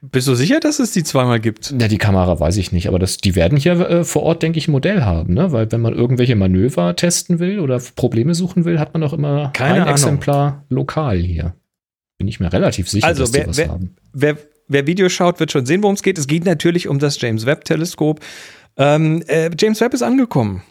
[0.01, 1.75] Bist du sicher, dass es die zweimal gibt?
[1.79, 4.57] Ja, die Kamera weiß ich nicht, aber das, die werden hier äh, vor Ort, denke
[4.57, 5.51] ich, ein Modell haben, ne?
[5.51, 9.51] Weil wenn man irgendwelche Manöver testen will oder Probleme suchen will, hat man auch immer
[9.53, 9.93] Keine ein Ahnung.
[9.93, 11.53] Exemplar lokal hier.
[12.21, 13.95] Bin ich mir relativ sicher, also, dass wer, die was wer, haben.
[14.13, 16.19] Wer, wer Video schaut, wird schon sehen, worum es geht.
[16.19, 18.19] Es geht natürlich um das James Webb-Teleskop.
[18.77, 20.61] Ähm, äh, James Webb ist angekommen.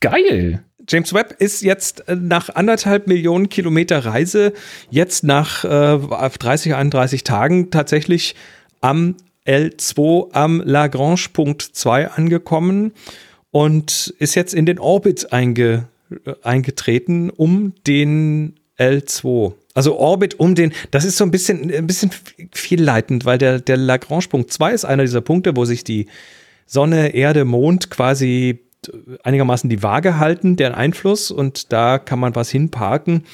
[0.00, 0.62] Geil.
[0.86, 4.52] James Webb ist jetzt äh, nach anderthalb Millionen Kilometer Reise,
[4.90, 5.98] jetzt nach äh,
[6.38, 8.34] 30, 31 Tagen tatsächlich
[8.82, 9.16] am
[9.46, 12.92] L2 am Lagrange-Punkt 2 angekommen
[13.50, 15.88] und ist jetzt in den Orbit einge,
[16.26, 19.54] äh, eingetreten um den L2.
[19.74, 22.10] Also Orbit um den, das ist so ein bisschen, ein bisschen
[22.52, 26.06] vielleitend, weil der, der Lagrange-Punkt 2 ist einer dieser Punkte, wo sich die
[26.66, 28.60] Sonne, Erde, Mond quasi
[29.22, 33.24] einigermaßen die Waage halten, deren Einfluss und da kann man was hinparken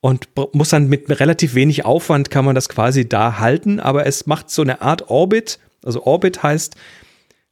[0.00, 4.26] und muss dann mit relativ wenig Aufwand kann man das quasi da halten, aber es
[4.26, 5.58] macht so eine Art Orbit.
[5.84, 6.76] Also Orbit heißt,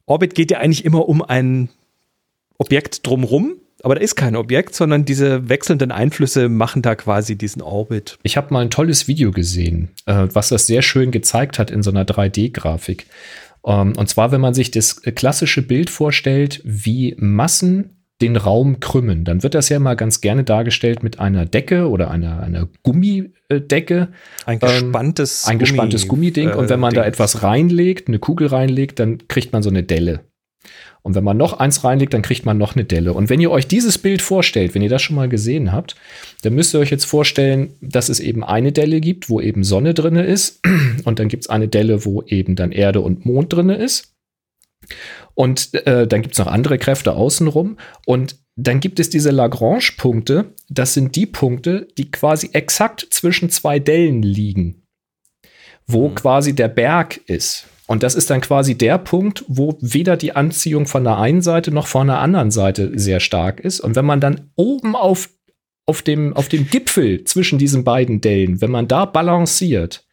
[0.05, 1.69] Orbit geht ja eigentlich immer um ein
[2.57, 7.61] Objekt drumrum aber da ist kein Objekt, sondern diese wechselnden Einflüsse machen da quasi diesen
[7.61, 8.17] Orbit.
[8.23, 11.83] Ich habe mal ein tolles Video gesehen, äh, was das sehr schön gezeigt hat in
[11.83, 13.05] so einer 3D-Grafik.
[13.65, 19.23] Ähm, und zwar, wenn man sich das klassische Bild vorstellt, wie Massen den Raum krümmen,
[19.23, 24.09] dann wird das ja mal ganz gerne dargestellt mit einer Decke oder einer, einer Gummidecke.
[24.45, 26.49] Ein gespanntes, ähm, ein gespanntes Gummiding.
[26.49, 27.01] Äh, und wenn man Ding.
[27.01, 30.21] da etwas reinlegt, eine Kugel reinlegt, dann kriegt man so eine Delle.
[31.01, 33.13] Und wenn man noch eins reinlegt, dann kriegt man noch eine Delle.
[33.13, 35.95] Und wenn ihr euch dieses Bild vorstellt, wenn ihr das schon mal gesehen habt,
[36.41, 39.93] dann müsst ihr euch jetzt vorstellen, dass es eben eine Delle gibt, wo eben Sonne
[39.93, 40.61] drinne ist.
[41.05, 44.13] Und dann gibt es eine Delle, wo eben dann Erde und Mond drinne ist.
[45.35, 47.77] Und äh, dann gibt es noch andere Kräfte außenrum.
[48.05, 50.53] Und dann gibt es diese Lagrange-Punkte.
[50.67, 54.83] Das sind die Punkte, die quasi exakt zwischen zwei Dellen liegen,
[55.87, 56.15] wo mhm.
[56.15, 57.67] quasi der Berg ist.
[57.89, 61.71] Und das ist dann quasi der Punkt, wo weder die Anziehung von der einen Seite
[61.71, 63.79] noch von der anderen Seite sehr stark ist.
[63.79, 65.31] Und wenn man dann oben auf,
[65.87, 70.05] auf, dem, auf dem Gipfel zwischen diesen beiden Dellen, wenn man da balanciert,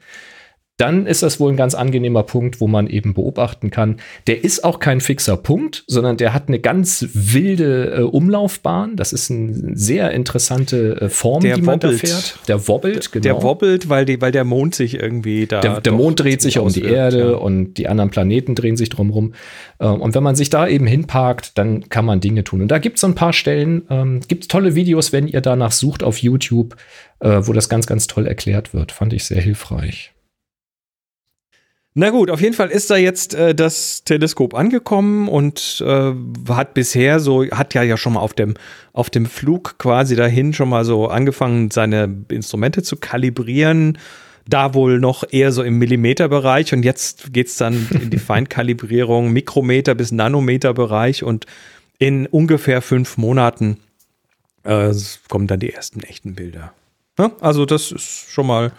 [0.77, 3.97] dann ist das wohl ein ganz angenehmer Punkt, wo man eben beobachten kann.
[4.27, 8.97] Der ist auch kein fixer Punkt, sondern der hat eine ganz wilde äh, Umlaufbahn.
[8.97, 12.03] Das ist eine sehr interessante äh, Form, der die man wobbelt.
[12.03, 12.39] da fährt.
[12.49, 13.23] Der wobbelt, genau.
[13.23, 15.61] Der wobbelt, weil, die, weil der Mond sich irgendwie da.
[15.61, 17.37] Der, der Mond dreht sich um die Erde ja.
[17.37, 19.33] und die anderen Planeten drehen sich drumherum.
[19.79, 22.61] Äh, und wenn man sich da eben hinparkt, dann kann man Dinge tun.
[22.61, 25.73] Und da gibt es so ein paar Stellen, ähm, gibt tolle Videos, wenn ihr danach
[25.73, 26.77] sucht auf YouTube,
[27.21, 28.93] äh, wo das ganz, ganz toll erklärt wird.
[28.93, 30.13] Fand ich sehr hilfreich.
[31.99, 36.13] Na gut, auf jeden Fall ist da jetzt äh, das Teleskop angekommen und äh,
[36.47, 38.53] hat bisher so, hat ja ja schon mal auf dem,
[38.93, 43.97] auf dem Flug quasi dahin schon mal so angefangen, seine Instrumente zu kalibrieren.
[44.47, 49.95] Da wohl noch eher so im Millimeterbereich und jetzt geht's dann in die Feinkalibrierung, Mikrometer
[49.95, 51.47] bis Nanometerbereich und
[51.99, 53.79] in ungefähr fünf Monaten
[54.65, 54.93] äh,
[55.31, 56.75] kommen dann die ersten echten Bilder.
[57.19, 58.73] Ja, also das ist schon mal,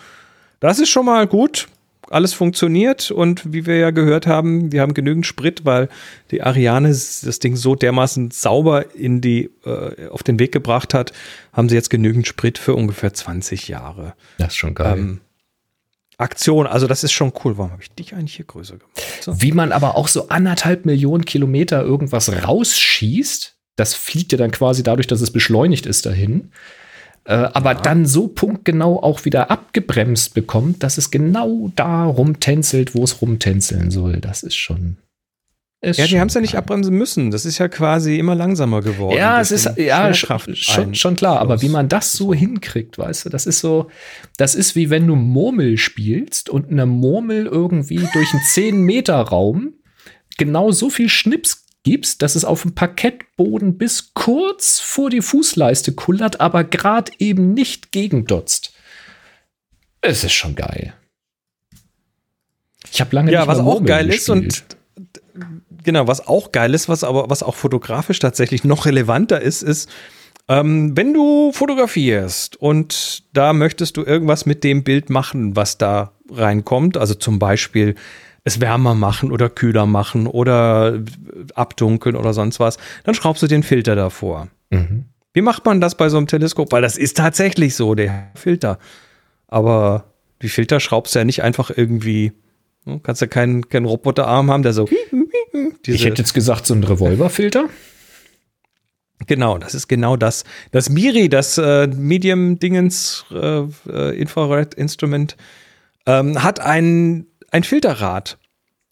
[0.60, 1.67] das ist schon mal gut
[2.10, 5.89] alles funktioniert und wie wir ja gehört haben, wir haben genügend Sprit, weil
[6.32, 11.13] die Ariane das Ding so dermaßen sauber in die, äh, auf den Weg gebracht hat,
[11.54, 14.13] haben sie jetzt genügend Sprit für ungefähr 20 Jahre.
[14.38, 14.98] Das ist schon geil.
[14.98, 15.22] Ähm,
[16.17, 17.58] Aktion, also das ist schon cool.
[17.58, 18.98] Warum habe ich dich eigentlich hier größer gemacht?
[19.22, 19.39] So.
[19.41, 24.82] Wie man aber auch so anderthalb Millionen Kilometer irgendwas rausschießt, das fliegt ja dann quasi
[24.82, 26.52] dadurch, dass es beschleunigt ist dahin
[27.28, 27.82] äh, aber ja.
[27.82, 33.92] dann so punktgenau auch wieder abgebremst bekommt, dass es genau da rumtänzelt, wo es rumtänzeln
[33.92, 34.22] soll.
[34.22, 34.98] Das ist schon.
[35.82, 37.30] Ist ja, die haben es ja nicht abbremsen müssen.
[37.30, 39.18] Das ist ja quasi immer langsamer geworden.
[39.18, 41.40] Ja, es ist ja schon, schon klar.
[41.40, 43.92] Aber wie man das so hinkriegt, weißt du, das ist so,
[44.38, 49.20] das ist wie wenn du Murmel spielst und eine Murmel irgendwie durch einen 10 Meter
[49.20, 49.74] Raum
[50.38, 55.93] genau so viel Schnips gibst, dass es auf dem Parkettboden bis kurz vor die Fußleiste
[55.93, 58.73] kullert, aber gerade eben nicht gegendotzt.
[60.02, 60.93] Es ist schon geil.
[62.91, 64.21] Ich habe lange ja, nicht was auch geil gespielt.
[64.21, 64.78] ist und
[65.82, 69.89] genau, was auch geil ist, was aber was auch fotografisch tatsächlich noch relevanter ist, ist
[70.50, 76.12] ähm, wenn du fotografierst und da möchtest du irgendwas mit dem Bild machen, was da
[76.30, 77.95] reinkommt, also zum Beispiel
[78.47, 80.99] es wärmer machen oder kühler machen oder
[81.53, 84.47] abdunkeln oder sonst was, dann schraubst du den Filter davor.
[84.69, 85.05] Mhm.
[85.33, 86.71] Wie macht man das bei so einem Teleskop?
[86.71, 88.79] Weil das ist tatsächlich so, der Filter.
[89.47, 92.31] Aber die Filter schraubst du ja nicht einfach irgendwie.
[92.86, 94.88] Du ne, kannst ja keinen, keinen Roboterarm haben, der so.
[95.86, 97.65] ich hätte jetzt gesagt, so ein Revolverfilter.
[99.25, 100.45] Genau, das ist genau das.
[100.71, 105.36] Das Miri, das äh, Medium-Dingens äh, äh, Infrared-Instrument,
[106.05, 108.38] ähm, hat ein ein Filterrad.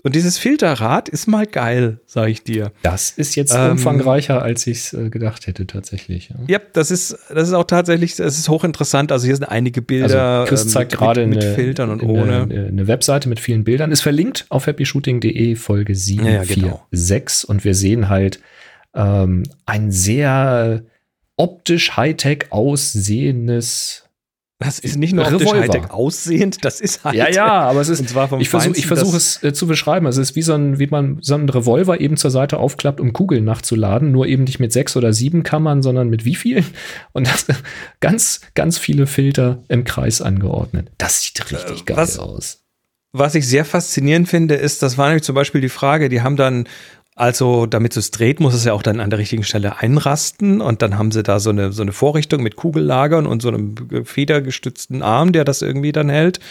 [0.06, 2.72] Und dieses Filterrad ist mal geil, sage ich dir.
[2.84, 6.30] Das ist jetzt ähm, umfangreicher, als ich es äh, gedacht hätte, tatsächlich.
[6.30, 6.36] Ja.
[6.46, 9.12] ja, das ist, das ist auch tatsächlich, das ist hochinteressant.
[9.12, 12.04] Also hier sind einige Bilder also Chris ähm, zeigt ähm, gerade mit, mit, Filtern und
[12.04, 12.44] ohne.
[12.44, 13.92] Eine, eine, Webseite mit vielen Bildern.
[13.92, 16.58] Ist verlinkt auf happyshooting.de Folge 746.
[16.62, 17.48] Ja, genau.
[17.48, 18.40] Und wir sehen halt
[18.94, 20.84] ähm, ein sehr
[21.36, 24.05] optisch Hightech aussehendes
[24.58, 27.20] das ist nicht nur optisch Hightech aussehend, das ist Hightech.
[27.20, 28.00] Ja, ja, aber es ist.
[28.00, 30.06] ich versuche versuch es äh, zu beschreiben.
[30.06, 33.02] Also es ist wie so ein, wie man so einen Revolver eben zur Seite aufklappt,
[33.02, 34.14] um Kugeln nachzuladen.
[34.14, 36.66] Nur eben nicht mit sechs oder sieben Kammern, sondern mit wie vielen?
[37.12, 37.48] Und das
[38.00, 40.90] ganz, ganz viele Filter im Kreis angeordnet.
[40.98, 42.62] Das sieht richtig äh, geil was, aus.
[43.12, 46.38] Was ich sehr faszinierend finde, ist, das war nämlich zum Beispiel die Frage, die haben
[46.38, 46.66] dann
[47.18, 50.60] also, damit es dreht, muss es ja auch dann an der richtigen Stelle einrasten.
[50.60, 53.76] Und dann haben sie da so eine, so eine Vorrichtung mit Kugellagern und so einem
[54.04, 56.42] federgestützten Arm, der das irgendwie dann hält.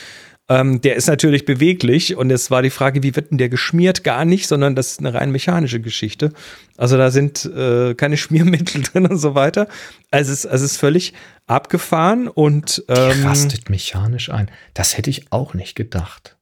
[0.48, 4.04] Ähm, der ist natürlich beweglich und es war die Frage, wie wird denn der geschmiert?
[4.04, 6.32] Gar nicht, sondern das ist eine rein mechanische Geschichte.
[6.76, 9.68] Also da sind äh, keine Schmiermittel drin und so weiter.
[10.10, 11.14] Also es, also es ist völlig
[11.46, 14.50] abgefahren und ähm, die rastet mechanisch ein.
[14.74, 16.33] Das hätte ich auch nicht gedacht.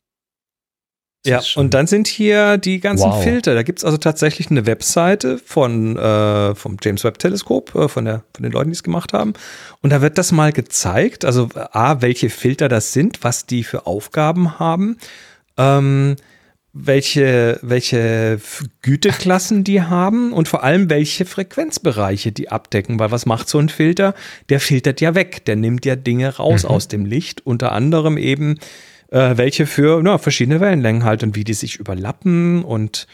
[1.25, 3.23] Ja, und dann sind hier die ganzen wow.
[3.23, 3.55] Filter.
[3.55, 8.05] Da gibt es also tatsächlich eine Webseite von, äh, vom James Webb Teleskop, äh, von,
[8.07, 9.35] der, von den Leuten, die es gemacht haben.
[9.83, 13.87] Und da wird das mal gezeigt, also A, welche Filter das sind, was die für
[13.87, 14.97] Aufgaben haben.
[15.57, 16.17] Ähm,
[16.73, 18.41] welche, welche
[18.81, 22.99] Güteklassen die haben und vor allem welche Frequenzbereiche die abdecken.
[22.99, 24.15] Weil was macht so ein Filter?
[24.49, 26.71] Der filtert ja weg, der nimmt ja Dinge raus mhm.
[26.71, 28.59] aus dem Licht, unter anderem eben
[29.13, 33.07] äh, welche für na, verschiedene Wellenlängen halt und wie die sich überlappen und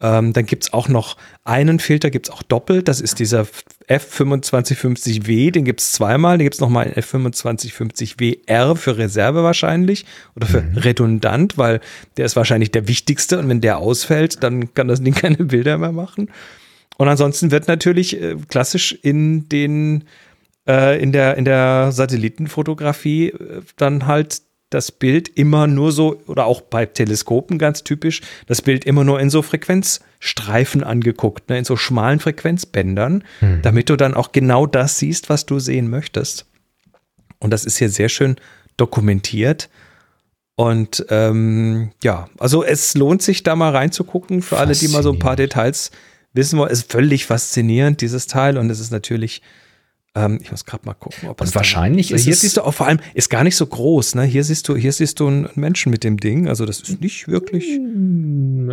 [0.00, 2.88] ähm, dann gibt es auch noch einen Filter, gibt es auch doppelt.
[2.88, 3.46] Das ist dieser
[3.88, 6.36] F2550W, den gibt es zweimal.
[6.36, 10.78] Den gibt es nochmal einen F2550WR für Reserve wahrscheinlich oder für mhm.
[10.78, 11.80] redundant, weil
[12.16, 15.78] der ist wahrscheinlich der wichtigste und wenn der ausfällt, dann kann das Ding keine Bilder
[15.78, 16.30] mehr machen.
[16.96, 20.04] Und ansonsten wird natürlich äh, klassisch in den
[20.68, 24.42] äh, in der in der Satellitenfotografie äh, dann halt
[24.74, 29.20] das Bild immer nur so, oder auch bei Teleskopen ganz typisch, das Bild immer nur
[29.20, 33.62] in so Frequenzstreifen angeguckt, ne, in so schmalen Frequenzbändern, mhm.
[33.62, 36.46] damit du dann auch genau das siehst, was du sehen möchtest.
[37.38, 38.36] Und das ist hier sehr schön
[38.76, 39.68] dokumentiert.
[40.56, 45.12] Und ähm, ja, also es lohnt sich da mal reinzugucken für alle, die mal so
[45.12, 45.90] ein paar Details
[46.32, 46.70] wissen wollen.
[46.70, 48.56] Es ist völlig faszinierend, dieses Teil.
[48.56, 49.42] Und es ist natürlich
[50.16, 52.72] ähm, ich muss gerade mal gucken, ob Und wahrscheinlich dann, ist hier siehst du auch
[52.72, 54.14] vor allem ist gar nicht so groß.
[54.14, 54.22] Ne?
[54.22, 56.46] Hier siehst du, hier siehst du einen Menschen mit dem Ding.
[56.46, 57.80] Also das ist nicht wirklich.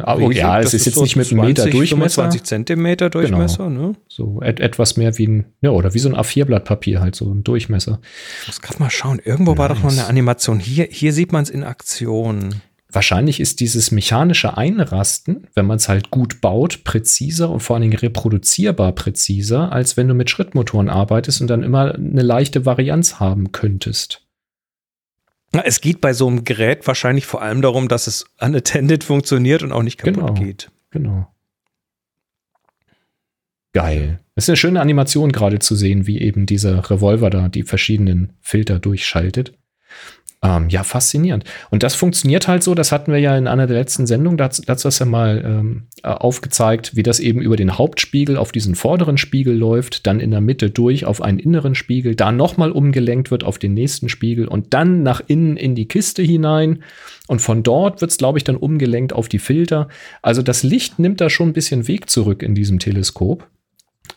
[0.04, 2.22] Aber oh, ja, es ist, jetzt so nicht mit einem Meter Durchmesser.
[2.24, 3.70] 20 Zentimeter Durchmesser.
[3.70, 3.88] Genau.
[3.88, 3.96] Ne?
[4.08, 7.34] So et etwas mehr wie ein, ja, oder wie so ein A4-Blatt Papier halt so
[7.34, 8.00] ein Durchmesser.
[8.42, 9.20] Ich muss gerade mal schauen.
[9.24, 9.60] Irgendwo nice.
[9.60, 10.60] war doch noch eine Animation.
[10.60, 12.62] Hier, hier sieht man es in Aktion.
[12.94, 17.84] Wahrscheinlich ist dieses mechanische Einrasten, wenn man es halt gut baut, präziser und vor allen
[17.84, 23.20] Dingen reproduzierbar präziser, als wenn du mit Schrittmotoren arbeitest und dann immer eine leichte Varianz
[23.22, 24.26] haben könntest.
[25.64, 29.72] Es geht bei so einem Gerät wahrscheinlich vor allem darum, dass es unattended funktioniert und
[29.72, 30.72] auch nicht kaputt genau, geht.
[30.92, 31.28] Genau.
[33.74, 34.20] Geil.
[34.36, 38.34] Es ist eine schöne Animation gerade zu sehen, wie eben dieser Revolver da die verschiedenen
[38.42, 39.54] Filter durchschaltet.
[40.44, 41.44] Ähm, ja, faszinierend.
[41.70, 44.64] Und das funktioniert halt so, das hatten wir ja in einer der letzten Sendungen, dazu,
[44.68, 48.74] hast du ja mal ähm, äh, aufgezeigt, wie das eben über den Hauptspiegel auf diesen
[48.74, 53.30] vorderen Spiegel läuft, dann in der Mitte durch auf einen inneren Spiegel, da nochmal umgelenkt
[53.30, 56.84] wird auf den nächsten Spiegel und dann nach innen in die Kiste hinein.
[57.28, 59.90] Und von dort wird es, glaube ich, dann umgelenkt auf die Filter.
[60.24, 63.48] Also das Licht nimmt da schon ein bisschen Weg zurück in diesem Teleskop.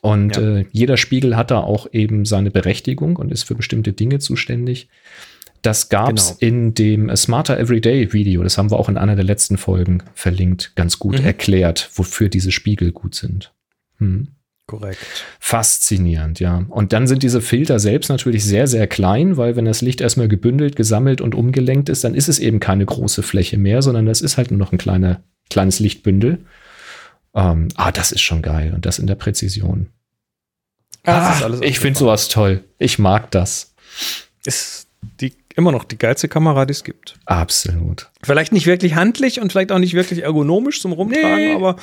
[0.00, 0.56] Und ja.
[0.56, 4.88] äh, jeder Spiegel hat da auch eben seine Berechtigung und ist für bestimmte Dinge zuständig.
[5.64, 6.38] Das gab es genau.
[6.40, 10.76] in dem Smarter Everyday Video, das haben wir auch in einer der letzten Folgen verlinkt,
[10.76, 11.24] ganz gut mhm.
[11.24, 13.54] erklärt, wofür diese Spiegel gut sind.
[13.96, 14.28] Hm.
[14.66, 14.98] Korrekt.
[15.40, 16.66] Faszinierend, ja.
[16.68, 20.28] Und dann sind diese Filter selbst natürlich sehr, sehr klein, weil wenn das Licht erstmal
[20.28, 24.20] gebündelt, gesammelt und umgelenkt ist, dann ist es eben keine große Fläche mehr, sondern das
[24.20, 26.44] ist halt nur noch ein kleiner, kleines Lichtbündel.
[27.34, 29.88] Ähm, ah, das ist schon geil und das in der Präzision.
[31.04, 32.64] Ah, ich finde sowas toll.
[32.78, 33.74] Ich mag das.
[34.44, 34.83] Ist
[35.20, 37.16] die immer noch die geilste Kamera, die es gibt.
[37.26, 38.10] Absolut.
[38.22, 41.54] Vielleicht nicht wirklich handlich und vielleicht auch nicht wirklich ergonomisch zum Rumtragen, nee.
[41.54, 41.76] aber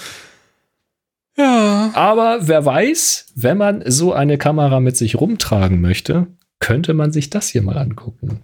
[1.38, 1.92] ja.
[1.94, 6.28] Aber wer weiß, wenn man so eine Kamera mit sich rumtragen möchte,
[6.60, 8.40] könnte man sich das hier mal angucken.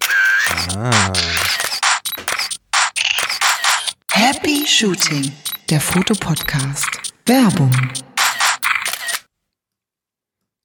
[0.76, 1.12] Ah.
[4.10, 5.30] Happy Shooting,
[5.70, 6.88] der Fotopodcast.
[7.26, 7.70] Werbung.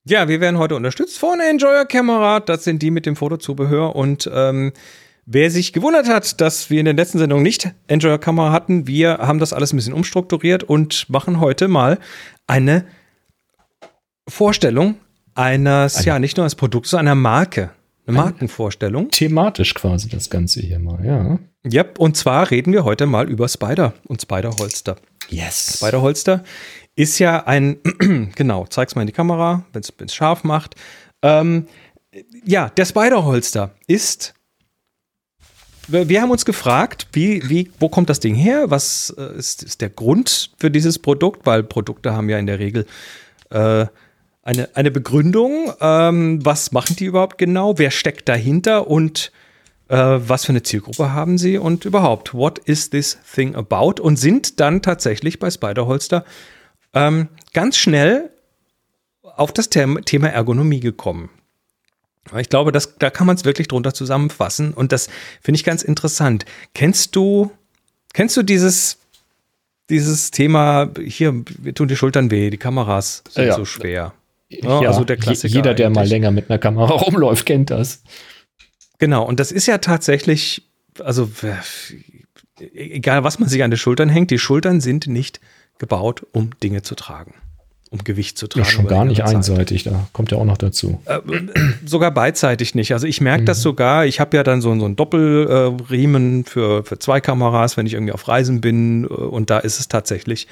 [0.05, 2.41] Ja, wir werden heute unterstützt von Enjoyer Camera.
[2.41, 3.95] Das sind die mit dem Fotozubehör.
[3.95, 4.73] Und ähm,
[5.25, 9.19] wer sich gewundert hat, dass wir in der letzten Sendung nicht Enjoyer Kamera hatten, wir
[9.19, 11.99] haben das alles ein bisschen umstrukturiert und machen heute mal
[12.47, 12.83] eine
[14.27, 14.95] Vorstellung
[15.35, 16.05] eines, eine.
[16.05, 17.69] ja, nicht nur eines Produkts, sondern einer Marke.
[18.05, 19.09] Eine Markenvorstellung.
[19.09, 21.39] Thematisch quasi das Ganze hier mal, ja.
[21.65, 24.97] Ja, und zwar reden wir heute mal über Spider und Spider-Holster.
[25.29, 25.77] Yes.
[25.77, 26.43] Spider-Holster
[26.95, 27.77] ist ja ein,
[28.35, 30.75] genau, zeig's mal in die Kamera, wenn es scharf macht.
[31.21, 31.67] Ähm,
[32.45, 34.33] ja, der Spider-Holster ist.
[35.87, 38.69] Wir haben uns gefragt, wie, wie, wo kommt das Ding her?
[38.69, 41.45] Was äh, ist, ist der Grund für dieses Produkt?
[41.45, 42.85] Weil Produkte haben ja in der Regel
[43.49, 43.85] äh,
[44.43, 45.73] eine, eine Begründung.
[45.81, 47.77] Ähm, was machen die überhaupt genau?
[47.77, 48.87] Wer steckt dahinter?
[48.87, 49.33] Und
[49.89, 51.57] äh, was für eine Zielgruppe haben sie?
[51.57, 54.01] Und überhaupt, what is this thing about?
[54.01, 56.23] Und sind dann tatsächlich bei Spider-Holster
[56.93, 58.29] ähm, ganz schnell
[59.21, 61.29] auf das Thema Ergonomie gekommen.
[62.37, 65.09] Ich glaube, das, da kann man es wirklich drunter zusammenfassen und das
[65.41, 66.45] finde ich ganz interessant.
[66.73, 67.51] Kennst du,
[68.13, 68.99] kennst du dieses,
[69.89, 73.55] dieses Thema, hier, wir tun die Schultern weh, die Kameras sind ja.
[73.55, 74.13] so schwer.
[74.49, 75.53] Ja, also der Klassiker.
[75.53, 75.95] Jeder, der eigentlich.
[75.95, 78.03] mal länger mit einer Kamera rumläuft, kennt das.
[78.99, 80.63] Genau, und das ist ja tatsächlich,
[80.99, 81.29] also
[82.73, 85.41] egal was man sich an die Schultern hängt, die Schultern sind nicht
[85.83, 87.35] gebaut, um Dinge zu tragen.
[87.91, 88.65] um Gewicht zu tragen.
[88.65, 90.99] Ja, schon gar nicht einseitig, da kommt ja auch noch dazu.
[91.05, 91.19] Äh,
[91.85, 92.91] sogar beidseitig nicht.
[92.93, 93.45] Also ich merke mhm.
[93.45, 97.77] das sogar, ich habe ja dann so, so einen Doppelriemen äh, für, für zwei Kameras,
[97.77, 100.47] wenn ich irgendwie auf Reisen bin äh, und da ist es tatsächlich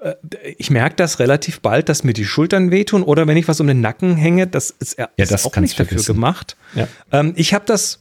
[0.00, 0.14] äh,
[0.58, 3.66] ich merke das relativ bald, dass mir die Schultern wehtun oder wenn ich was um
[3.66, 6.14] den Nacken hänge, das ist, ja, das ist auch nicht dafür vergessen.
[6.14, 6.56] gemacht.
[6.74, 6.88] Ja.
[7.12, 8.00] Ähm, ich habe das,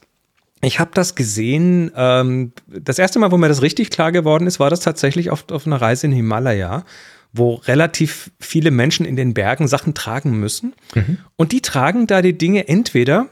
[0.66, 1.91] ich habe das gesehen.
[1.95, 5.45] Ähm, das erste Mal, wo mir das richtig klar geworden ist, war das tatsächlich auf,
[5.51, 6.86] auf einer Reise in Himalaya,
[7.34, 10.74] wo relativ viele Menschen in den Bergen Sachen tragen müssen.
[10.93, 11.20] Mhm.
[11.36, 13.28] Und die tragen da die Dinge entweder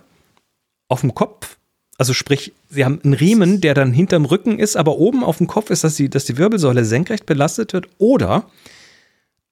[0.88, 1.58] auf dem Kopf
[1.98, 5.48] also sprich, sie haben einen Riemen, der dann hinterm Rücken ist, aber oben auf dem
[5.48, 7.88] Kopf ist, dass die, dass die Wirbelsäule senkrecht belastet wird.
[7.98, 8.46] Oder,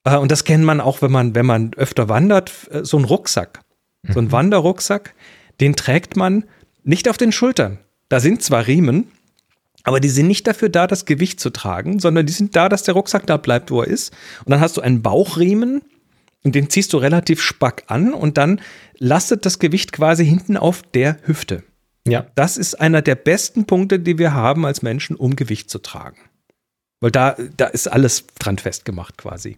[0.04, 3.06] äh, und das kennt man auch, wenn man, wenn man öfter wandert, äh, so ein
[3.06, 3.62] Rucksack.
[4.10, 4.32] So ein mhm.
[4.32, 5.14] Wanderrucksack,
[5.60, 6.46] den trägt man
[6.84, 7.80] nicht auf den Schultern.
[8.10, 9.08] Da sind zwar Riemen,
[9.84, 12.84] aber die sind nicht dafür da, das Gewicht zu tragen, sondern die sind da, dass
[12.84, 14.14] der Rucksack da bleibt, wo er ist.
[14.46, 15.82] Und dann hast du einen Bauchriemen
[16.44, 18.62] und den ziehst du relativ spack an und dann
[18.98, 21.64] lastet das Gewicht quasi hinten auf der Hüfte.
[22.08, 22.28] Ja.
[22.36, 26.18] Das ist einer der besten Punkte, die wir haben als Menschen, um Gewicht zu tragen.
[27.00, 29.58] Weil da, da ist alles dran festgemacht quasi.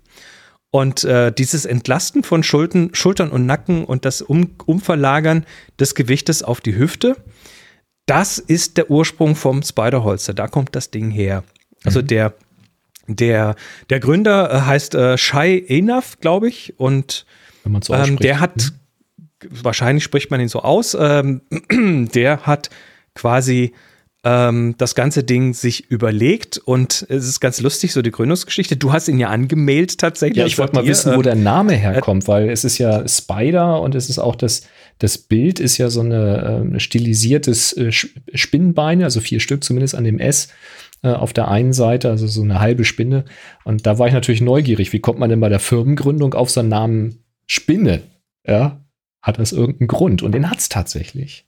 [0.73, 5.45] Und äh, dieses Entlasten von Schultern, Schultern und Nacken und das um, Umverlagern
[5.79, 7.15] des Gewichtes auf die Hüfte,
[8.07, 10.33] das ist der Ursprung vom Spiderholster.
[10.33, 11.43] Da kommt das Ding her.
[11.83, 12.07] Also mhm.
[12.07, 12.33] der,
[13.07, 13.55] der,
[13.91, 17.27] der Gründer äh, heißt äh, Shai Enaf, glaube ich, und
[17.81, 18.79] so ähm, der hat mhm
[19.49, 21.41] wahrscheinlich spricht man ihn so aus, ähm,
[22.13, 22.69] der hat
[23.15, 23.73] quasi
[24.23, 28.77] ähm, das ganze Ding sich überlegt und es ist ganz lustig, so die Gründungsgeschichte.
[28.77, 30.37] Du hast ihn ja angemeldet tatsächlich.
[30.37, 33.95] Ja, ich wollte mal wissen, wo der Name herkommt, weil es ist ja Spider und
[33.95, 34.63] es ist auch das,
[34.99, 40.05] das Bild ist ja so eine äh, stilisiertes äh, Spinnenbeine, also vier Stück zumindest an
[40.05, 40.47] dem S
[41.01, 43.25] äh, auf der einen Seite, also so eine halbe Spinne.
[43.65, 46.61] Und da war ich natürlich neugierig, wie kommt man denn bei der Firmengründung auf so
[46.61, 48.03] einen Namen Spinne?
[48.47, 48.79] Ja,
[49.21, 50.21] hat das irgendeinen Grund.
[50.21, 51.45] Und den hat es tatsächlich.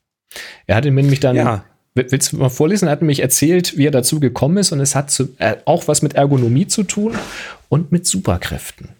[0.66, 1.36] Er hat ihn nämlich dann.
[1.36, 1.64] Ja.
[1.96, 2.88] Willst du mal vorlesen?
[2.88, 4.70] Er hat nämlich erzählt, wie er dazu gekommen ist.
[4.70, 7.14] Und es hat zu, äh, auch was mit Ergonomie zu tun
[7.70, 8.90] und mit Superkräften.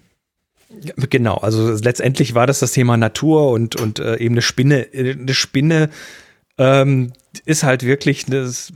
[1.10, 4.86] Genau, also letztendlich war das das Thema Natur und, und äh, eben eine Spinne.
[4.94, 5.90] Eine Spinne
[6.58, 7.12] ähm,
[7.44, 8.72] ist halt wirklich, das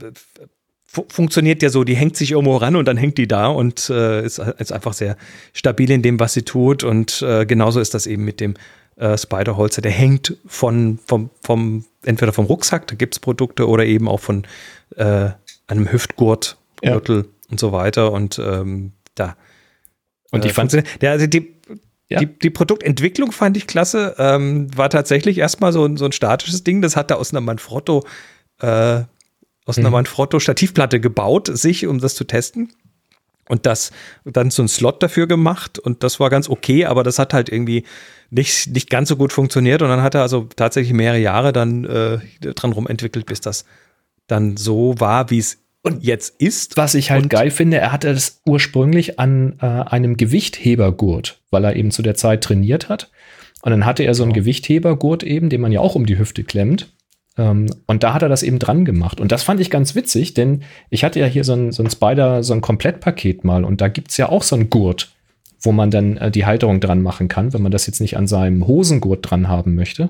[0.85, 4.25] funktioniert ja so, die hängt sich irgendwo ran und dann hängt die da und äh,
[4.25, 5.15] ist, ist einfach sehr
[5.53, 6.83] stabil in dem, was sie tut.
[6.83, 8.55] Und äh, genauso ist das eben mit dem
[9.01, 13.83] äh, Spiderholzer, der hängt von, vom, vom, entweder vom Rucksack, da gibt es Produkte, oder
[13.83, 14.45] eben auch von
[14.95, 15.31] äh,
[15.65, 17.23] einem Hüftgurt, Gürtel ja.
[17.49, 18.11] und so weiter.
[18.11, 19.35] Und ähm, da.
[20.31, 21.51] Und ich äh, fand, der, also die,
[22.09, 22.19] ja.
[22.19, 24.15] Die, die, Produktentwicklung fand ich klasse.
[24.19, 26.81] Ähm, war tatsächlich erstmal so, so ein statisches Ding.
[26.81, 28.05] Das hat er aus einer Manfrotto,
[28.59, 29.01] äh,
[29.65, 29.93] aus einer mhm.
[29.93, 32.71] Manfrotto Stativplatte gebaut, sich, um das zu testen
[33.49, 33.91] und das
[34.25, 37.49] dann so ein Slot dafür gemacht und das war ganz okay, aber das hat halt
[37.49, 37.83] irgendwie
[38.31, 41.85] nicht, nicht ganz so gut funktioniert und dann hat er also tatsächlich mehrere Jahre dann
[41.85, 42.19] äh,
[42.53, 43.65] dran rumentwickelt, bis das
[44.27, 46.77] dann so war, wie es und jetzt ist.
[46.77, 51.75] Was ich halt geil finde, er hatte das ursprünglich an äh, einem Gewichthebergurt, weil er
[51.75, 53.11] eben zu der Zeit trainiert hat.
[53.63, 54.43] Und dann hatte er so einen genau.
[54.43, 56.93] Gewichthebergurt eben, den man ja auch um die Hüfte klemmt.
[57.37, 59.19] Ähm, und da hat er das eben dran gemacht.
[59.19, 61.89] Und das fand ich ganz witzig, denn ich hatte ja hier so ein, so ein
[61.89, 65.11] Spider, so ein Komplettpaket mal und da gibt es ja auch so einen Gurt,
[65.61, 68.27] wo man dann äh, die Halterung dran machen kann, wenn man das jetzt nicht an
[68.27, 70.09] seinem Hosengurt dran haben möchte.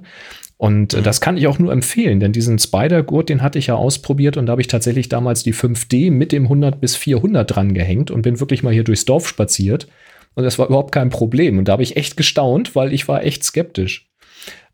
[0.57, 1.03] Und äh, mhm.
[1.03, 4.45] das kann ich auch nur empfehlen, denn diesen Spider-Gurt, den hatte ich ja ausprobiert und
[4.45, 8.21] da habe ich tatsächlich damals die 5D mit dem 100 bis 400 dran gehängt und
[8.21, 9.87] bin wirklich mal hier durchs Dorf spaziert.
[10.33, 11.57] Und das war überhaupt kein Problem.
[11.57, 14.07] Und da habe ich echt gestaunt, weil ich war echt skeptisch.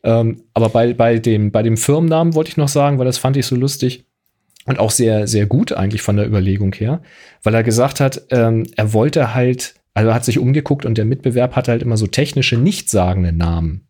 [0.04, 3.38] Ähm, aber bei, bei, dem, bei dem Firmennamen wollte ich noch sagen, weil das fand
[3.38, 4.06] ich so lustig
[4.66, 7.02] und auch sehr, sehr gut eigentlich von der Überlegung her,
[7.42, 11.06] weil er gesagt hat, ähm, er wollte halt, also er hat sich umgeguckt und der
[11.06, 13.88] Mitbewerb hat halt immer so technische, nichtssagende Namen.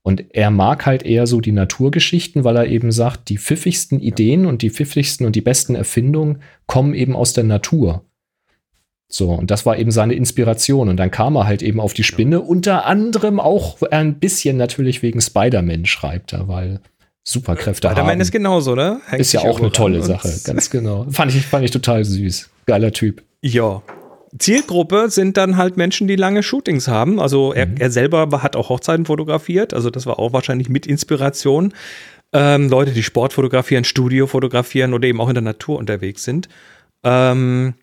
[0.00, 4.46] Und er mag halt eher so die Naturgeschichten, weil er eben sagt, die pfiffigsten Ideen
[4.46, 8.06] und die pfiffigsten und die besten Erfindungen kommen eben aus der Natur.
[9.06, 10.88] So, und das war eben seine Inspiration.
[10.88, 15.02] Und dann kam er halt eben auf die Spinne, unter anderem auch ein bisschen natürlich
[15.02, 16.80] wegen Spider-Man schreibt er, weil
[17.22, 18.04] Superkräfte Spider-Man haben.
[18.06, 19.02] Spider-Man ist genauso, ne?
[19.08, 21.06] Hängt ist ja auch eine tolle Sache, ganz genau.
[21.10, 22.48] Fand ich, fand ich total süß.
[22.64, 23.22] Geiler Typ.
[23.42, 23.82] Ja.
[24.38, 27.20] Zielgruppe sind dann halt Menschen, die lange Shootings haben.
[27.20, 27.76] Also er, mhm.
[27.78, 31.74] er selber hat auch Hochzeiten fotografiert, also das war auch wahrscheinlich mit Inspiration.
[32.32, 36.48] Ähm, Leute, die Sport fotografieren, Studio fotografieren oder eben auch in der Natur unterwegs sind.
[37.02, 37.74] Ähm,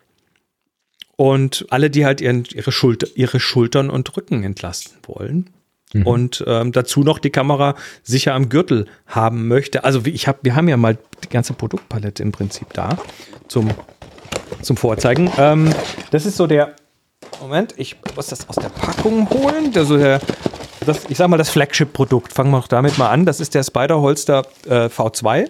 [1.18, 5.50] und alle, die halt ihren, ihre, Schulter, ihre Schultern und Rücken entlasten wollen.
[5.94, 6.08] Mhm.
[6.08, 9.84] Und ähm, dazu noch die Kamera sicher am Gürtel haben möchte.
[9.84, 12.98] Also ich hab, wir haben ja mal die ganze Produktpalette im Prinzip da
[13.48, 13.70] zum,
[14.62, 15.30] zum Vorzeigen.
[15.38, 15.70] Ähm,
[16.12, 16.76] das ist so der,
[17.42, 19.72] Moment, ich muss das aus der Packung holen.
[19.76, 20.20] Also der,
[20.86, 22.34] das, ich sag mal, das Flagship-Produkt.
[22.34, 23.26] Fangen wir auch damit mal an.
[23.26, 25.48] Das ist der Spider-Holster äh, V2.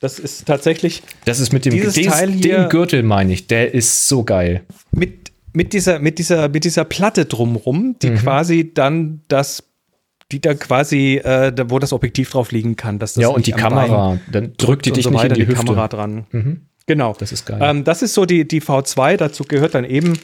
[0.00, 1.02] Das ist tatsächlich.
[1.24, 3.46] Das ist mit dem Dieses des, Teil hier- den Gürtel, meine ich.
[3.48, 4.62] Der ist so geil.
[4.92, 9.64] mit, mit, dieser, mit, dieser, mit dieser Platte drumrum, die quasi dann das,
[10.30, 12.98] die da quasi, äh, da, wo das Objektiv drauf liegen kann.
[12.98, 15.34] Dass das ja, und die am Kamera, Bein dann drückt die dich so nicht in
[15.34, 15.64] die, Hüfte.
[15.64, 16.26] Kamera dran.
[16.30, 16.62] Mhm.
[16.88, 17.14] Genau.
[17.16, 17.58] Das ist geil.
[17.62, 19.16] Ähm, das ist so die, die V2.
[19.18, 20.18] Dazu gehört dann eben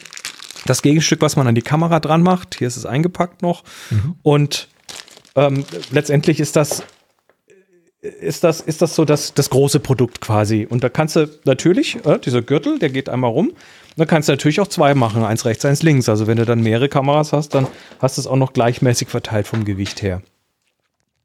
[0.67, 2.57] das Gegenstück, was man an die Kamera dran macht.
[2.57, 3.63] Hier ist es eingepackt noch.
[3.91, 4.15] Mhm.
[4.23, 4.69] Und
[5.37, 6.83] ähm, letztendlich ist das,
[8.01, 10.67] ist das, ist das so das, das große Produkt quasi.
[10.69, 13.53] Und da kannst du natürlich, äh, dieser Gürtel, der geht einmal rum.
[13.99, 16.09] Da kannst du natürlich auch zwei machen, eins rechts, eins links.
[16.09, 17.67] Also wenn du dann mehrere Kameras hast, dann
[17.99, 20.23] hast du es auch noch gleichmäßig verteilt vom Gewicht her.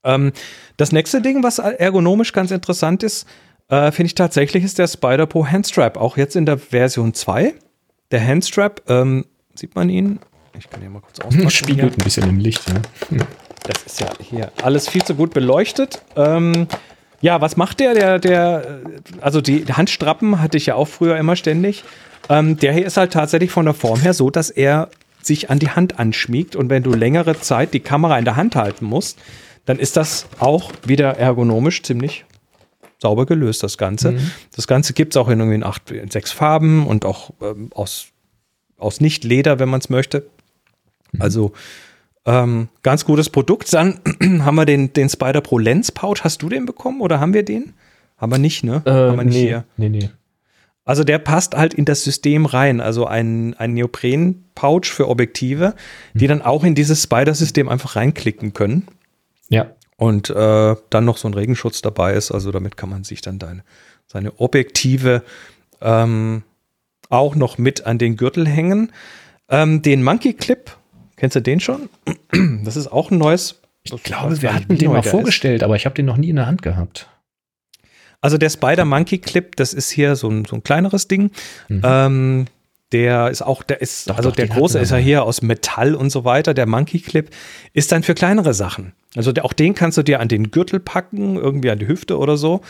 [0.03, 0.33] Ähm,
[0.75, 3.25] das nächste Ding, was ergonomisch ganz interessant ist,
[3.69, 5.97] äh, finde ich tatsächlich, ist der Spider Pro Handstrap.
[5.97, 7.53] Auch jetzt in der Version 2.
[8.11, 10.19] Der Handstrap, ähm, sieht man ihn?
[10.57, 11.49] Ich kann hier mal kurz auspacken.
[11.49, 12.01] Spiegelt hier.
[12.01, 12.63] ein bisschen im Licht.
[13.09, 13.17] Ja.
[13.63, 16.01] Das ist ja hier alles viel zu gut beleuchtet.
[16.15, 16.67] Ähm,
[17.21, 17.93] ja, was macht der?
[17.93, 21.83] Der, der, äh, also die Handstrappen hatte ich ja auch früher immer ständig.
[22.29, 24.89] Ähm, der hier ist halt tatsächlich von der Form her so, dass er
[25.21, 28.55] sich an die Hand anschmiegt und wenn du längere Zeit die Kamera in der Hand
[28.55, 29.19] halten musst,
[29.65, 32.25] dann ist das auch wieder ergonomisch ziemlich
[32.99, 34.19] sauber gelöst, das Ganze.
[34.55, 37.69] Das Ganze gibt es auch in irgendwie in acht, in sechs Farben und auch ähm,
[37.73, 38.07] aus,
[38.77, 40.27] aus Nicht-Leder, wenn man es möchte.
[41.17, 41.53] Also
[42.25, 43.73] ähm, ganz gutes Produkt.
[43.73, 43.99] Dann
[44.39, 46.23] haben wir den, den Spider Pro Lens Pouch.
[46.23, 47.73] Hast du den bekommen oder haben wir den?
[48.17, 48.83] Haben wir nicht, ne?
[48.85, 49.65] haben wir nicht nee, hier.
[49.77, 50.09] nee, nee.
[50.83, 52.81] Also der passt halt in das System rein.
[52.81, 55.75] Also ein, ein Neopren-Pouch für Objektive,
[56.13, 58.87] die dann auch in dieses Spider-System einfach reinklicken können.
[59.49, 59.67] Ja.
[59.99, 62.31] Und äh, dann noch so ein Regenschutz dabei ist.
[62.31, 63.63] Also damit kann man sich dann deine,
[64.07, 65.23] seine Objektive
[65.81, 66.43] ähm,
[67.09, 68.93] auch noch mit an den Gürtel hängen.
[69.49, 70.71] Ähm, den Monkey Clip,
[71.17, 71.89] kennst du den schon?
[72.63, 73.59] Das ist auch ein neues.
[73.83, 76.45] Ich glaube, wir hatten den mal vorgestellt, aber ich habe den noch nie in der
[76.45, 77.09] Hand gehabt.
[78.21, 81.31] Also der Spider Monkey Clip, das ist hier so ein, so ein kleineres Ding.
[81.67, 81.81] Mhm.
[81.83, 82.45] Ähm,
[82.91, 85.93] der ist auch, der ist, Doch, also doch, der große ist ja hier aus Metall
[85.93, 86.53] und so weiter.
[86.53, 87.29] Der Monkey Clip
[87.73, 88.93] ist dann für kleinere Sachen.
[89.15, 92.17] Also der, auch den kannst du dir an den Gürtel packen, irgendwie an die Hüfte
[92.17, 92.61] oder so.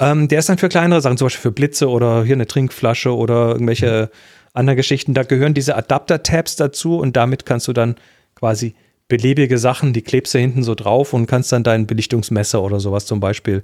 [0.00, 3.14] Ähm, der ist dann für kleinere Sachen, zum Beispiel für Blitze oder hier eine Trinkflasche
[3.14, 4.10] oder irgendwelche
[4.52, 5.14] anderen Geschichten.
[5.14, 7.96] Da gehören diese Adapter-Tabs dazu und damit kannst du dann
[8.34, 8.74] quasi
[9.08, 13.06] beliebige Sachen, die klebst du hinten so drauf und kannst dann dein Belichtungsmesser oder sowas
[13.06, 13.62] zum Beispiel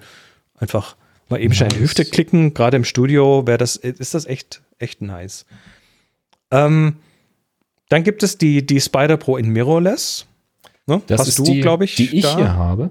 [0.59, 0.97] einfach
[1.29, 1.91] mal eben schnell in die Nice.
[1.91, 2.55] Hüfte klicken.
[2.55, 5.45] Gerade im Studio wäre das, ist das echt, echt nice.
[6.51, 6.97] Ähm,
[7.89, 10.27] dann gibt es die, die Spider Pro in Mirrorless.
[10.87, 11.03] Ne?
[11.07, 12.37] Das Hast ist du, die, glaube ich, die ich da?
[12.37, 12.91] hier habe.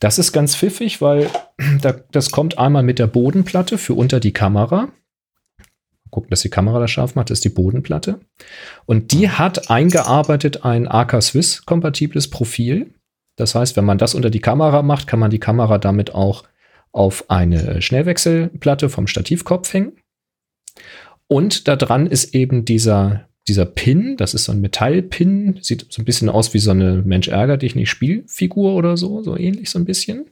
[0.00, 1.30] Das ist ganz pfiffig, weil
[1.80, 4.88] da, das kommt einmal mit der Bodenplatte für unter die Kamera.
[6.10, 8.20] Gucken, dass die Kamera das scharf macht, das ist die Bodenplatte.
[8.86, 12.94] Und die hat eingearbeitet ein AK Swiss kompatibles Profil.
[13.36, 16.44] Das heißt, wenn man das unter die Kamera macht, kann man die Kamera damit auch
[16.92, 19.96] auf eine Schnellwechselplatte vom Stativkopf hängen.
[21.28, 26.02] Und da dran ist eben dieser, dieser Pin, das ist so ein Metallpin, sieht so
[26.02, 29.70] ein bisschen aus wie so eine Mensch ärger dich nicht Spielfigur oder so, so ähnlich
[29.70, 30.26] so ein bisschen.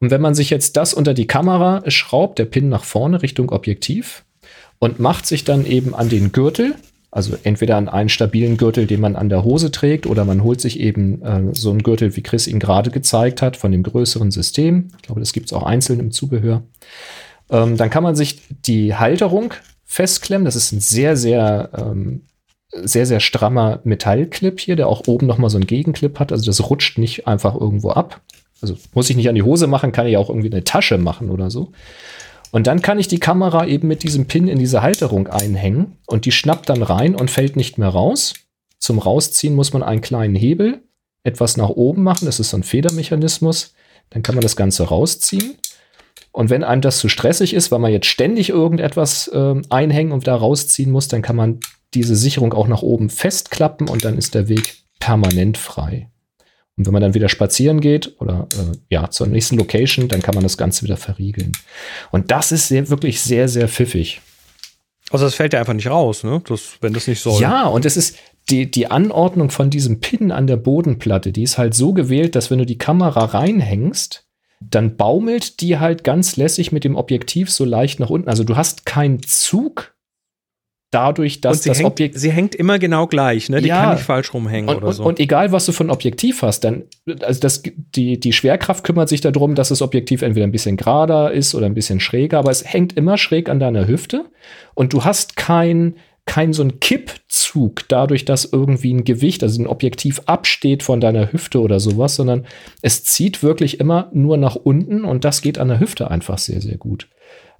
[0.00, 3.50] Und wenn man sich jetzt das unter die Kamera schraubt, der Pin nach vorne Richtung
[3.50, 4.24] Objektiv
[4.78, 6.74] und macht sich dann eben an den Gürtel,
[7.10, 10.60] also entweder an einen stabilen Gürtel, den man an der Hose trägt, oder man holt
[10.60, 14.30] sich eben äh, so einen Gürtel, wie Chris ihn gerade gezeigt hat, von dem größeren
[14.30, 14.88] System.
[14.96, 16.62] Ich glaube, das gibt es auch einzeln im Zubehör.
[17.48, 19.54] Ähm, dann kann man sich die Halterung
[19.86, 20.44] festklemmen.
[20.44, 22.22] Das ist ein sehr, sehr, ähm,
[22.72, 26.32] sehr, sehr strammer Metallclip hier, der auch oben nochmal so einen Gegenclip hat.
[26.32, 28.20] Also das rutscht nicht einfach irgendwo ab.
[28.60, 31.30] Also muss ich nicht an die Hose machen, kann ich auch irgendwie eine Tasche machen
[31.30, 31.72] oder so.
[32.50, 36.24] Und dann kann ich die Kamera eben mit diesem Pin in diese Halterung einhängen und
[36.24, 38.34] die schnappt dann rein und fällt nicht mehr raus.
[38.78, 40.82] Zum Rausziehen muss man einen kleinen Hebel
[41.22, 42.26] etwas nach oben machen.
[42.26, 43.74] Das ist so ein Federmechanismus.
[44.10, 45.56] Dann kann man das Ganze rausziehen.
[46.36, 50.26] Und wenn einem das zu stressig ist, weil man jetzt ständig irgendetwas ähm, einhängen und
[50.26, 51.60] da rausziehen muss, dann kann man
[51.94, 56.10] diese Sicherung auch nach oben festklappen und dann ist der Weg permanent frei.
[56.76, 60.34] Und wenn man dann wieder spazieren geht oder äh, ja zur nächsten Location, dann kann
[60.34, 61.52] man das Ganze wieder verriegeln.
[62.10, 64.20] Und das ist sehr, wirklich sehr, sehr pfiffig.
[65.08, 66.42] Also das fällt ja einfach nicht raus, ne?
[66.46, 67.40] Das, wenn das nicht soll.
[67.40, 68.18] Ja, und es ist
[68.50, 72.50] die, die Anordnung von diesem Pin an der Bodenplatte, die ist halt so gewählt, dass
[72.50, 74.25] wenn du die Kamera reinhängst,
[74.60, 78.28] dann baumelt die halt ganz lässig mit dem Objektiv so leicht nach unten.
[78.28, 79.96] Also du hast keinen Zug
[80.90, 83.60] dadurch, dass das hängt, Objekt sie hängt immer genau gleich, ne?
[83.60, 83.82] Die Ja.
[83.82, 85.04] kann nicht falsch rumhängen und, oder und, so.
[85.04, 86.84] und egal, was du für ein Objektiv hast, dann,
[87.20, 91.32] also das, die, die Schwerkraft kümmert sich darum, dass das Objektiv entweder ein bisschen gerader
[91.32, 94.26] ist oder ein bisschen schräger, aber es hängt immer schräg an deiner Hüfte
[94.74, 95.96] und du hast kein,
[96.26, 101.00] kein so ein Kippzug Zug, dadurch, dass irgendwie ein Gewicht, also ein Objektiv absteht von
[101.00, 102.46] deiner Hüfte oder sowas, sondern
[102.82, 106.60] es zieht wirklich immer nur nach unten und das geht an der Hüfte einfach sehr,
[106.60, 107.08] sehr gut.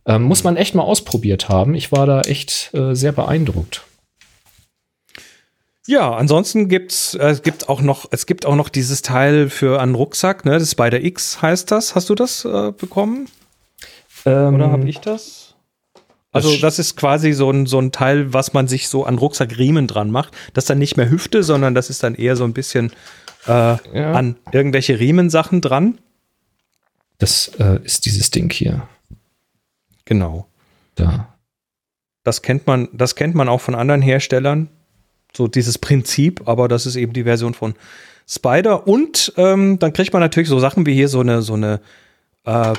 [0.04, 1.74] Ähm, muss man echt mal ausprobiert haben.
[1.74, 3.84] Ich war da echt äh, sehr beeindruckt.
[5.86, 9.80] Ja, ansonsten gibt's äh, es gibt auch noch es gibt auch noch dieses Teil für
[9.80, 10.58] einen Rucksack, ne?
[10.58, 11.94] Das Spider X heißt das.
[11.94, 13.28] Hast du das äh, bekommen?
[14.26, 15.45] Ähm, Oder habe ich das?
[16.36, 19.86] Also das ist quasi so ein, so ein Teil, was man sich so an Rucksackriemen
[19.86, 20.34] dran macht.
[20.54, 22.92] Das ist dann nicht mehr Hüfte, sondern das ist dann eher so ein bisschen
[23.46, 24.12] äh, Ja.
[24.12, 25.98] an irgendwelche Riemensachen dran.
[27.18, 28.86] Das äh, ist dieses Ding hier.
[30.04, 30.46] Genau.
[30.94, 31.34] Da.
[32.24, 34.68] Das kennt man, das kennt man auch von anderen Herstellern.
[35.34, 37.74] So dieses Prinzip, aber das ist eben die Version von
[38.28, 38.86] Spider.
[38.88, 41.80] Und ähm, dann kriegt man natürlich so Sachen wie hier so eine, so eine
[42.46, 42.72] äh,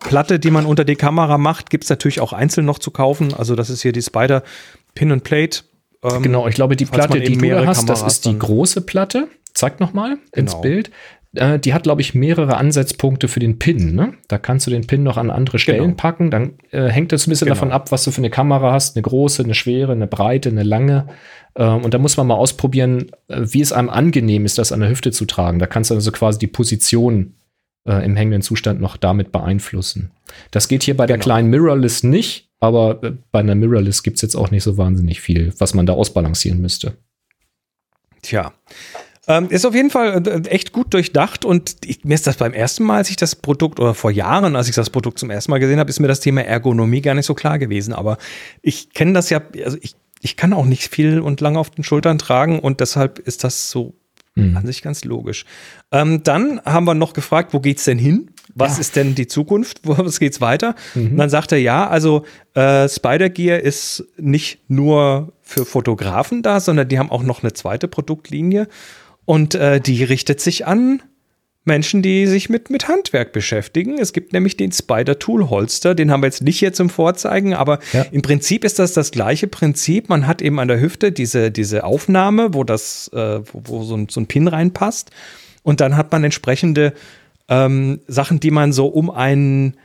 [0.00, 3.34] Platte, die man unter die Kamera macht, gibt es natürlich auch einzeln noch zu kaufen.
[3.34, 4.42] Also das ist hier die Spider
[4.94, 5.60] Pin and Plate.
[6.02, 8.80] Ähm, Genau, ich glaube, die Platte, die du da hast, das Kameras ist die große
[8.82, 9.28] Platte.
[9.54, 10.62] Zeig noch mal ins Genau.
[10.62, 10.90] Bild.
[11.34, 13.94] Äh, die hat, glaube ich, mehrere Ansatzpunkte für den Pin.
[13.94, 14.14] Ne?
[14.28, 15.94] Da kannst du den Pin noch an andere Stellen Genau.
[15.96, 16.30] packen.
[16.30, 17.54] Dann äh, hängt das ein bisschen Genau.
[17.56, 18.96] davon ab, was du für eine Kamera hast.
[18.96, 21.08] Eine große, eine schwere, eine breite, eine lange.
[21.56, 24.80] Ähm, und da muss man mal ausprobieren, äh, wie es einem angenehm ist, das an
[24.80, 25.58] der Hüfte zu tragen.
[25.58, 27.34] Da kannst du also quasi die Position
[27.86, 30.10] äh, im hängenden Zustand noch damit beeinflussen.
[30.50, 31.24] Das geht hier bei der Genau.
[31.24, 35.20] kleinen Mirrorless nicht, aber äh, bei einer Mirrorless gibt es jetzt auch nicht so wahnsinnig
[35.20, 36.96] viel, was man da ausbalancieren müsste.
[38.22, 38.52] Tja.
[39.28, 42.52] Ähm, ist auf jeden Fall äh, echt gut durchdacht und ich, mir ist das beim
[42.52, 45.50] ersten Mal, als ich das Produkt oder vor Jahren, als ich das Produkt zum ersten
[45.50, 47.92] Mal gesehen habe, ist mir das Thema Ergonomie gar nicht so klar gewesen.
[47.92, 48.18] Aber
[48.62, 51.82] ich kenne das ja, also ich, ich kann auch nicht viel und lange auf den
[51.82, 53.94] Schultern tragen und deshalb ist das so
[54.36, 54.56] Mhm.
[54.56, 55.44] an sich ganz logisch.
[55.90, 58.30] Ähm, dann haben wir noch gefragt, wo geht's denn hin?
[58.54, 58.80] Was Ja.
[58.80, 59.80] ist denn die Zukunft?
[59.84, 60.74] Wo geht's weiter?
[60.94, 61.12] Mhm.
[61.12, 62.24] Und dann sagt er, ja, also
[62.54, 67.52] äh, Spider Gear ist nicht nur für Fotografen da, sondern die haben auch noch eine
[67.52, 68.68] zweite Produktlinie
[69.24, 71.02] und äh, die richtet sich an
[71.66, 73.98] Menschen, die sich mit, mit Handwerk beschäftigen.
[73.98, 77.54] Es gibt nämlich den Spider Tool Holster, den haben wir jetzt nicht hier zum Vorzeigen,
[77.54, 78.06] aber Ja.
[78.12, 80.08] im Prinzip ist das das gleiche Prinzip.
[80.08, 83.96] Man hat eben an der Hüfte diese, diese Aufnahme, wo das, äh, wo, wo so,
[83.96, 85.10] ein, so ein Pin reinpasst.
[85.62, 86.92] Und dann hat man entsprechende
[87.48, 89.76] ähm, Sachen, die man so um einen,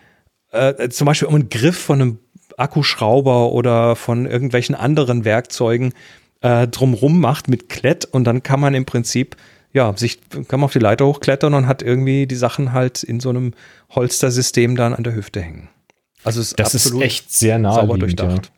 [0.51, 2.19] äh, zum Beispiel um einen Griff von einem
[2.57, 5.93] Akkuschrauber oder von irgendwelchen anderen Werkzeugen
[6.41, 9.35] äh, drumrum macht mit Klett und dann kann man im Prinzip
[9.73, 13.19] ja, sich kann man auf die Leiter hochklettern und hat irgendwie die Sachen halt in
[13.19, 13.53] so einem
[13.91, 15.69] Holstersystem dann an der Hüfte hängen.
[16.23, 18.19] Also es ist Das ist echt sehr sauber naheliegend.
[18.19, 18.25] Ja.
[18.27, 18.51] durchdacht.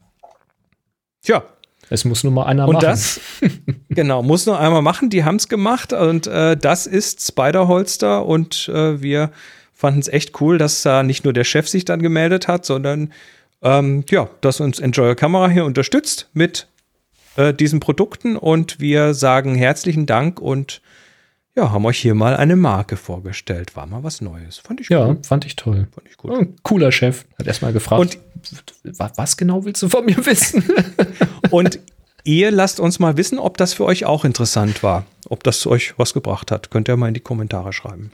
[1.21, 1.43] Tja,
[1.89, 2.85] Es muss nur mal einer und machen.
[2.85, 3.21] das,
[3.89, 5.09] genau, muss nur einmal machen.
[5.09, 9.31] Die haben es gemacht und äh, das ist Spider-Holster und äh, wir
[9.73, 13.13] fanden es echt cool, dass da nicht nur der Chef sich dann gemeldet hat, sondern
[13.61, 16.67] ähm, ja, dass uns Enjoy Kamera hier unterstützt mit
[17.35, 20.81] äh, diesen Produkten und wir sagen herzlichen Dank und
[21.55, 23.75] ja, haben euch hier mal eine Marke vorgestellt.
[23.75, 24.57] War mal was Neues.
[24.57, 25.25] Fand ich ja, gut.
[25.25, 25.87] fand ich toll.
[25.93, 26.31] Fand ich gut.
[26.31, 27.25] Oh, cooler Chef.
[27.37, 30.63] Hat erstmal gefragt, Und- wa- was genau willst du von mir wissen?
[31.51, 31.79] Und
[32.23, 35.05] ihr lasst uns mal wissen, ob das für euch auch interessant war.
[35.29, 36.71] Ob das euch was gebracht hat.
[36.71, 38.11] Könnt ihr mal in die Kommentare schreiben.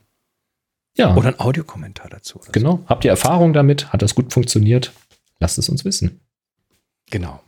[0.97, 2.39] ja, Oder ein Audiokommentar dazu.
[2.51, 2.81] genau.
[2.87, 3.91] Habt ihr Erfahrung damit?
[3.93, 4.91] Hat das gut funktioniert?
[5.39, 6.09] Lasst es uns wissen.
[6.09, 6.75] So.
[7.11, 7.39] Genau.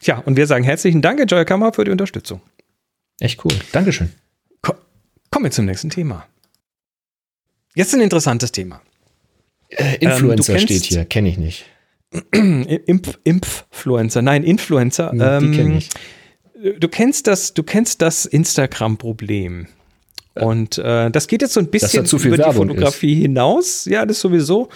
[0.00, 2.40] Tja, und wir sagen herzlichen Dank, Enjoy Kamera, für die Unterstützung.
[3.18, 3.52] Echt cool.
[3.72, 4.12] Dankeschön.
[5.30, 6.26] Ko kommen wir zum nächsten Thema.
[7.74, 8.80] Jetzt ein interessantes Thema.
[9.68, 11.64] Äh, du Influencer kennst- steht hier, kenne ich nicht.
[12.32, 15.10] Impf Impffluencer, nein, Influencer.
[15.12, 15.90] Die ähm, kenne ich.
[16.80, 19.68] Du kennst das, du kennst das Instagram-Problem.
[20.34, 23.84] Und äh, das geht jetzt so ein bisschen über die Werbung Fotografie hinaus.
[23.84, 24.68] Ja, das sowieso.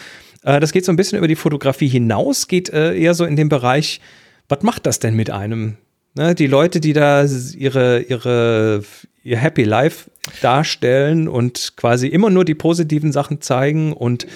[0.42, 3.36] Äh, das geht so ein bisschen über die Fotografie hinaus, geht äh, eher so in
[3.36, 4.00] den Bereich,
[4.48, 5.76] was macht das denn mit einem?
[6.14, 8.82] Ne, die Leute, die da ihre, ihre,
[9.22, 10.10] ihr Happy Life
[10.42, 14.26] darstellen und quasi immer nur die positiven Sachen zeigen und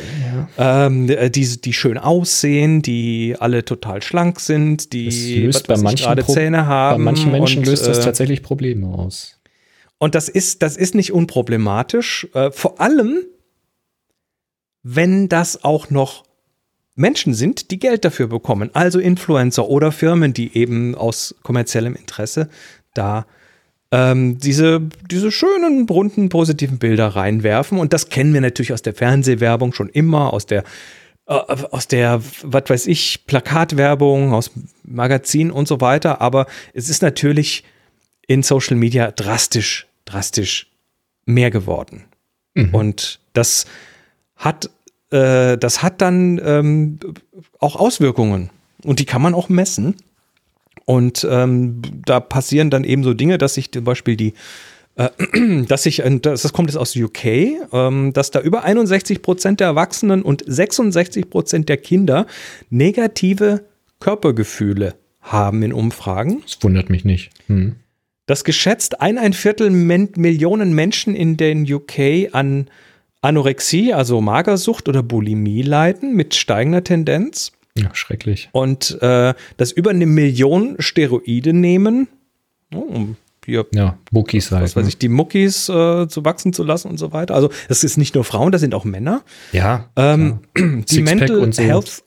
[0.57, 5.51] ähm, die, die schön aussehen, die alle total schlank sind, die
[5.97, 7.05] gerade Zähne haben.
[7.05, 9.39] bei manchen Menschen und, löst das äh, tatsächlich Probleme aus.
[9.99, 12.27] und das ist, das ist nicht unproblematisch.
[12.33, 13.19] Äh, vor allem,
[14.83, 16.26] wenn das auch noch
[16.97, 18.71] Menschen sind, die Geld dafür bekommen.
[18.73, 22.49] Also Influencer oder Firmen, die eben aus kommerziellem Interesse
[22.95, 23.27] da
[23.93, 24.81] ähm, diese,
[25.11, 27.79] diese schönen, bunten, positiven Bilder reinwerfen.
[27.79, 30.65] Und das kennen wir natürlich aus der Fernsehwerbung schon immer, aus der
[31.27, 34.51] äh, aus der, was weiß ich, Plakatwerbung, aus
[34.85, 36.21] Magazinen und so weiter.
[36.21, 37.65] Aber es ist natürlich
[38.27, 40.69] in Social Media drastisch, drastisch
[41.27, 42.05] mehr geworden.
[42.73, 43.67] Und das
[44.37, 44.71] hat,
[45.11, 46.99] äh, das hat dann ähm,
[47.59, 48.51] auch Auswirkungen.
[48.85, 49.97] Und die kann man auch messen.
[50.85, 54.35] Und ähm, da passieren dann eben so Dinge, dass sich zum Beispiel die,
[54.95, 55.11] äh,
[55.69, 57.25] dass sich, das, das kommt jetzt aus UK,
[57.73, 62.27] ähm, dass da über 61 Prozent der Erwachsenen und 66 Prozent der Kinder
[62.71, 63.65] negative
[64.01, 66.43] Körpergefühle haben in Umfragen.
[66.43, 67.31] Das wundert mich nicht.
[67.49, 67.77] Hm.
[68.27, 72.69] Dass geschätzt ein, ein Viertel Millionen Menschen in den UK an
[73.27, 77.53] Anorexie, also Magersucht oder Bulimie leiden mit steigender Tendenz.
[77.77, 78.49] Ja, schrecklich.
[78.53, 82.09] Und äh, dass über eine Million Steroide nehmen,
[82.71, 84.63] ne, um hier, Ja, Muckis halt.
[84.65, 87.35] was weiß ich, die Muckis äh, zu wachsen zu lassen und so weiter.
[87.35, 89.23] Also das ist nicht nur Frauen, das sind auch Männer.
[89.53, 89.89] Ja.
[89.97, 91.63] Ähm, die Mental und so.
[91.63, 92.03] Health,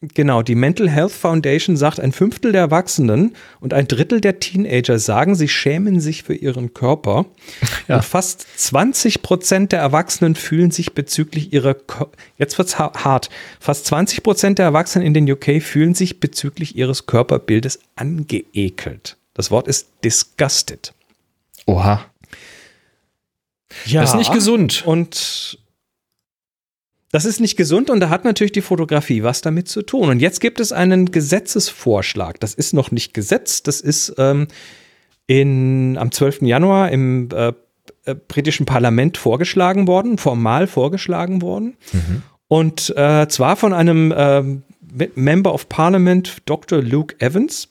[0.00, 4.98] genau, die Mental Health Foundation sagt, ein Fünftel der Erwachsenen und ein Drittel der Teenager
[4.98, 7.26] sagen, sie schämen sich für ihren Körper.
[7.88, 7.96] Ja.
[7.96, 13.30] Und fast 20 Prozent der Erwachsenen fühlen sich bezüglich ihrer, Kör- jetzt wird's ha hart,
[13.60, 19.16] fast 20 Prozent der Erwachsenen in den UK fühlen sich bezüglich ihres Körperbildes angeekelt.
[19.34, 20.92] Das Wort ist disgusted.
[21.66, 22.04] Oha.
[23.84, 24.00] Ja.
[24.00, 24.82] Das ist nicht gesund.
[24.86, 25.58] Und
[27.10, 30.10] das ist nicht gesund und da hat natürlich die Fotografie was damit zu tun.
[30.10, 32.38] Und jetzt gibt es einen Gesetzesvorschlag.
[32.40, 34.48] Das ist noch nicht Gesetz, das ist ähm,
[35.26, 36.42] in, am 12.
[36.42, 37.52] Januar im äh,
[38.04, 41.76] äh, britischen Parlament vorgeschlagen worden, formal vorgeschlagen worden.
[42.48, 44.62] Und äh, zwar von einem ähm,
[45.14, 46.82] Member of Parliament, Dr.
[46.82, 47.68] Luke Evans,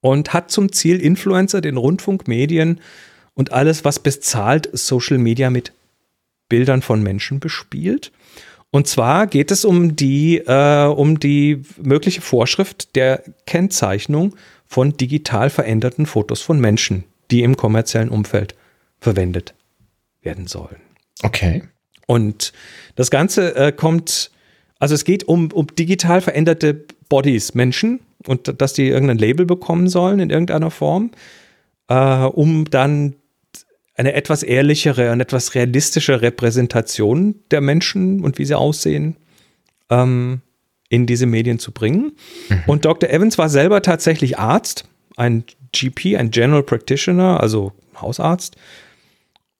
[0.00, 2.80] und hat zum Ziel, Influencer, den Rundfunk, Medien
[3.34, 5.72] und alles, was bezahlt, Social Media mit
[6.48, 8.10] Bildern von Menschen bespielt.
[8.70, 15.48] Und zwar geht es um die, äh, um die mögliche Vorschrift der Kennzeichnung von digital
[15.48, 18.54] veränderten Fotos von Menschen, die im kommerziellen Umfeld
[19.00, 19.54] verwendet
[20.20, 20.76] werden sollen.
[21.22, 21.62] Okay.
[22.06, 22.52] Und
[22.96, 24.30] das Ganze äh, kommt,
[24.78, 29.88] also es geht um, um digital veränderte Bodies, Menschen und dass die irgendein Label bekommen
[29.88, 31.10] sollen in irgendeiner Form,
[31.88, 31.94] äh,
[32.24, 33.14] um dann
[33.98, 39.16] eine etwas ehrlichere und etwas realistische Repräsentation der Menschen und wie sie aussehen
[39.90, 40.40] ähm,
[40.88, 42.12] in diese Medien zu bringen.
[42.66, 43.10] Und Dr.
[43.10, 44.84] Evans war selber tatsächlich Arzt,
[45.16, 48.56] ein GP, ein General Practitioner, also Hausarzt.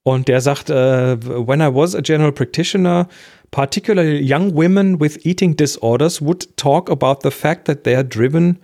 [0.04, 3.08] Und der sagt, äh, when I was a general practitioner,
[3.50, 8.58] particularly young women with eating disorders would talk about the fact that they are driven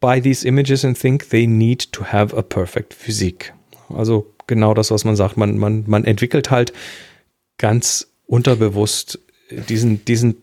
[0.00, 3.52] by these images and think they need to have a perfect physique.
[3.88, 5.36] Also genau das, was man sagt.
[5.36, 6.72] Man, man, man entwickelt halt
[7.58, 9.18] ganz unterbewusst
[9.68, 10.36] diesen, diesen,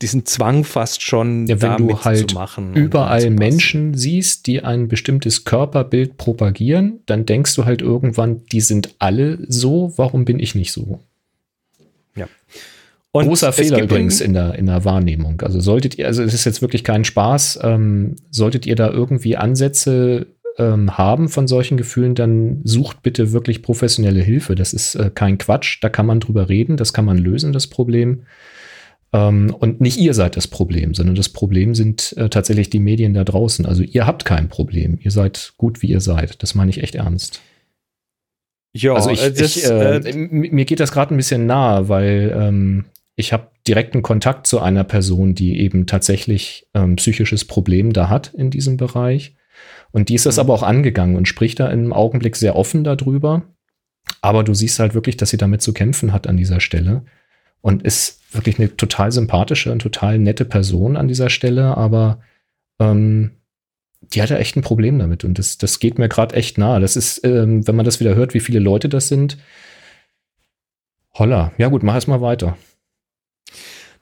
[0.00, 2.32] diesen Zwang fast schon, Ja, wenn du halt
[2.74, 3.30] überall.
[3.30, 9.38] Menschen siehst, die ein bestimmtes Körperbild propagieren, dann denkst du halt irgendwann, die sind alle
[9.48, 11.00] so, warum bin ich nicht so?
[12.16, 12.26] Ja.
[13.12, 15.40] Und Großer Fehler übrigens in- in der, in der Wahrnehmung.
[15.42, 19.36] Also solltet ihr, also es ist jetzt wirklich kein Spaß, ähm, solltet ihr da irgendwie
[19.36, 20.28] Ansätze
[20.60, 24.54] ähm, haben von solchen Gefühlen, dann sucht bitte wirklich professionelle Hilfe.
[24.54, 27.66] Das ist äh, kein Quatsch, da kann man drüber reden, das kann man lösen, das
[27.66, 28.24] Problem.
[29.12, 33.14] Ähm, und nicht ihr seid das Problem, sondern das Problem sind äh, tatsächlich die Medien
[33.14, 33.64] da draußen.
[33.66, 36.42] Also ihr habt kein Problem, ihr seid gut, wie ihr seid.
[36.42, 37.40] Das meine ich echt ernst.
[38.72, 41.88] Ja, Also ich, äh, das, ich, äh, äh, mir geht das gerade ein bisschen nahe,
[41.88, 42.84] weil ähm,
[43.16, 48.32] ich habe direkten Kontakt zu einer Person, die eben tatsächlich ähm, psychisches Problem da hat
[48.34, 49.34] in diesem Bereich.
[49.92, 53.42] Und die ist das aber auch angegangen und spricht da im Augenblick sehr offen darüber.
[54.22, 57.02] Aber du siehst halt wirklich, dass sie damit zu kämpfen hat an dieser Stelle.
[57.60, 62.20] Und ist wirklich eine total sympathische und total nette Person an dieser Stelle, aber
[62.78, 63.32] ähm,
[64.00, 66.80] die hat ja echt ein Problem damit und das, das geht mir gerade echt nahe.
[66.80, 69.36] Das ist, ähm, wenn man das wieder hört, wie viele Leute das sind.
[71.14, 71.52] Holla.
[71.58, 72.56] Ja gut, mach es mal weiter.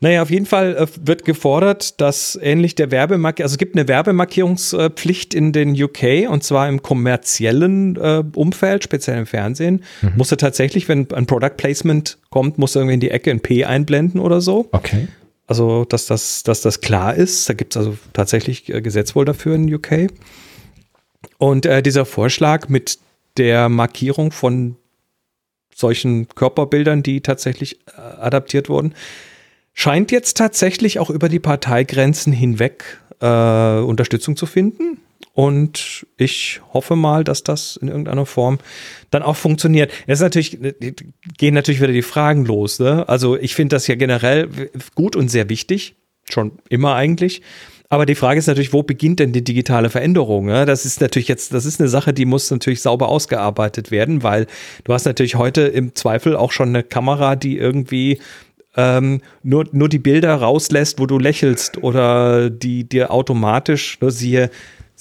[0.01, 3.88] Naja, auf jeden Fall äh, wird gefordert, dass ähnlich der Werbemarkierung, also es gibt eine
[3.88, 9.82] Werbemarkierungspflicht in den UK und zwar im kommerziellen äh, Umfeld, speziell im Fernsehen.
[10.03, 10.12] Mhm.
[10.16, 13.40] Musst du tatsächlich, wenn ein Product Placement kommt, musst du irgendwie in die Ecke ein
[13.40, 14.68] P einblenden oder so.
[14.70, 15.09] Okay.
[15.49, 17.49] Also, dass das, dass das klar ist.
[17.49, 20.12] Da gibt es also tatsächlich äh, Gesetz wohl dafür in UK.
[21.38, 22.99] Und äh, dieser Vorschlag mit
[23.36, 24.76] der Markierung von
[25.74, 28.94] solchen Körperbildern, die tatsächlich äh, adaptiert wurden,
[29.78, 34.98] scheint jetzt tatsächlich auch über die Parteigrenzen hinweg äh, Unterstützung zu finden.
[35.34, 38.58] Und ich hoffe mal, dass das in irgendeiner Form
[39.12, 39.92] dann auch funktioniert.
[40.08, 40.58] Es natürlich,
[41.38, 42.80] gehen natürlich wieder die Fragen los.
[42.80, 43.08] Ne?
[43.08, 44.48] Also ich finde das ja generell
[44.96, 45.94] gut und sehr wichtig.
[46.28, 47.40] Schon immer eigentlich.
[47.88, 50.46] Aber die Frage ist natürlich, wo beginnt denn die digitale Veränderung?
[50.46, 50.66] Ne?
[50.66, 54.48] Das ist natürlich jetzt, das ist eine Sache, die muss natürlich sauber ausgearbeitet werden, weil
[54.82, 58.18] du hast natürlich heute im Zweifel auch schon eine Kamera, die irgendwie
[58.78, 64.50] ähm, nur, nur die Bilder rauslässt, wo du lächelst oder die dir automatisch, nur siehe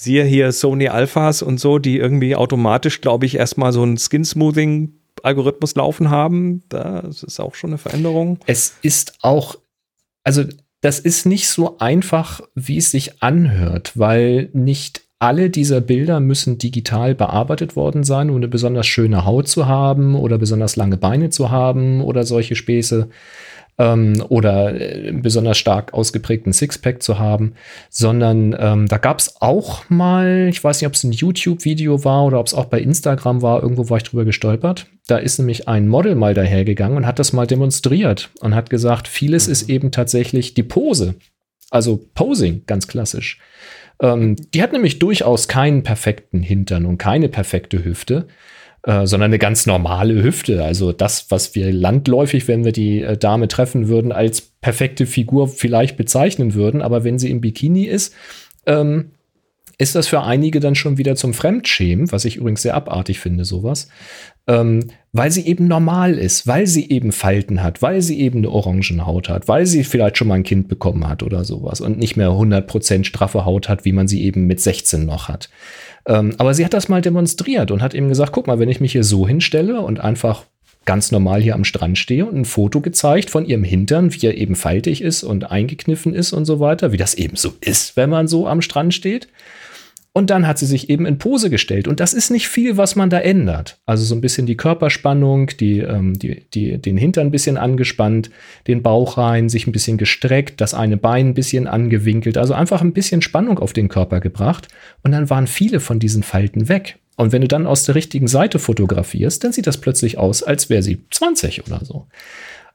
[0.00, 5.74] Siehe hier Sony Alphas und so, die irgendwie automatisch, glaube ich, erstmal so ein Skin-Smoothing-Algorithmus
[5.74, 6.62] laufen haben.
[6.68, 8.38] Das ist auch schon eine Veränderung.
[8.46, 9.56] Es ist auch,
[10.22, 10.44] also
[10.82, 16.58] das ist nicht so einfach, wie es sich anhört, weil nicht alle dieser Bilder müssen
[16.58, 21.30] digital bearbeitet worden sein, um eine besonders schöne Haut zu haben oder besonders lange Beine
[21.30, 23.08] zu haben oder solche Späße
[23.78, 27.54] ähm, oder äh, besonders stark ausgeprägten Sixpack zu haben,
[27.90, 32.24] sondern ähm, da gab es auch mal, ich weiß nicht, ob es ein YouTube-Video war
[32.24, 34.86] oder ob es auch bei Instagram war, irgendwo war ich drüber gestolpert.
[35.06, 39.08] Da ist nämlich ein Model mal dahergegangen und hat das mal demonstriert und hat gesagt,
[39.08, 39.52] vieles mhm.
[39.52, 41.14] ist eben tatsächlich die Pose.
[41.70, 43.38] Also Posing, ganz klassisch.
[44.00, 48.26] Ähm, die hat nämlich durchaus keinen perfekten Hintern und keine perfekte Hüfte,
[48.88, 50.64] äh, sondern eine ganz normale Hüfte.
[50.64, 55.46] Also das, was wir landläufig, wenn wir die äh, Dame treffen würden, als perfekte Figur
[55.46, 56.80] vielleicht bezeichnen würden.
[56.80, 58.14] Aber wenn sie im Bikini ist,
[58.64, 59.10] ähm,
[59.76, 63.44] ist das für einige dann schon wieder zum Fremdschämen, was ich übrigens sehr abartig finde,
[63.44, 63.90] sowas,
[64.46, 64.86] ähm,
[65.18, 69.28] weil sie eben normal ist, weil sie eben Falten hat, weil sie eben eine Orangenhaut
[69.28, 72.28] hat, weil sie vielleicht schon mal ein Kind bekommen hat oder sowas und nicht mehr
[72.28, 75.50] 100% straffe Haut hat, wie man sie eben mit 16 noch hat.
[76.06, 78.80] Ähm, aber sie hat das mal demonstriert und hat eben gesagt, guck mal, wenn ich
[78.80, 80.44] mich hier so hinstelle und einfach
[80.84, 84.38] ganz normal hier am Strand stehe und ein Foto gezeigt von ihrem Hintern, wie er
[84.38, 88.08] eben faltig ist und eingekniffen ist und so weiter, wie das eben so ist, wenn
[88.08, 89.26] man so am Strand steht.
[90.12, 91.86] Und dann hat sie sich eben in Pose gestellt.
[91.86, 93.78] Und das ist nicht viel, was man da ändert.
[93.86, 98.30] Also so ein bisschen die Körperspannung, die, ähm, die, die, den Hintern ein bisschen angespannt,
[98.66, 102.36] den Bauch rein, sich ein bisschen gestreckt, das eine Bein ein bisschen angewinkelt.
[102.36, 104.68] Also einfach ein bisschen Spannung auf den Körper gebracht.
[105.02, 106.98] Und dann waren viele von diesen Falten weg.
[107.16, 110.70] Und wenn du dann aus der richtigen Seite fotografierst, dann sieht das plötzlich aus, als
[110.70, 112.06] wäre sie 20 oder so.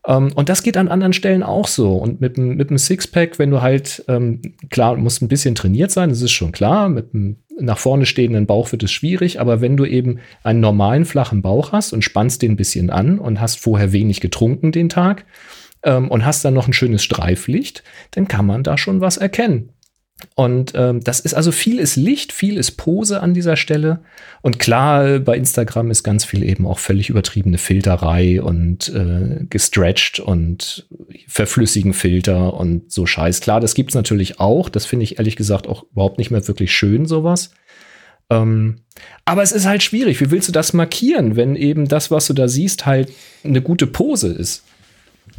[0.07, 1.95] Ähm, und das geht an anderen Stellen auch so.
[1.95, 6.09] Und mit, mit einem Sixpack, wenn du halt, ähm, klar, musst ein bisschen trainiert sein,
[6.09, 6.89] das ist schon klar.
[6.89, 11.05] Mit einem nach vorne stehenden Bauch wird es schwierig, aber wenn du eben einen normalen
[11.05, 14.89] flachen Bauch hast und spannst den ein bisschen an und hast vorher wenig getrunken den
[14.89, 15.25] Tag
[15.83, 19.72] ähm, und hast dann noch ein schönes Streiflicht, dann kann man da schon was erkennen.
[20.35, 23.99] Und ähm, das ist also viel ist Licht, viel ist Pose an dieser Stelle.
[24.41, 30.19] Und klar, bei Instagram ist ganz viel eben auch völlig übertriebene Filterei und äh, gestretched
[30.19, 30.87] und
[31.27, 33.41] verflüssigen Filter und so Scheiß.
[33.41, 34.69] Klar, das gibt's natürlich auch.
[34.69, 37.51] Das finde ich ehrlich gesagt auch überhaupt nicht mehr wirklich schön, sowas.
[38.29, 38.77] Ähm,
[39.25, 40.19] aber es ist halt schwierig.
[40.21, 43.11] Wie willst du das markieren, wenn eben das, was du da siehst, halt
[43.43, 44.63] eine gute Pose ist?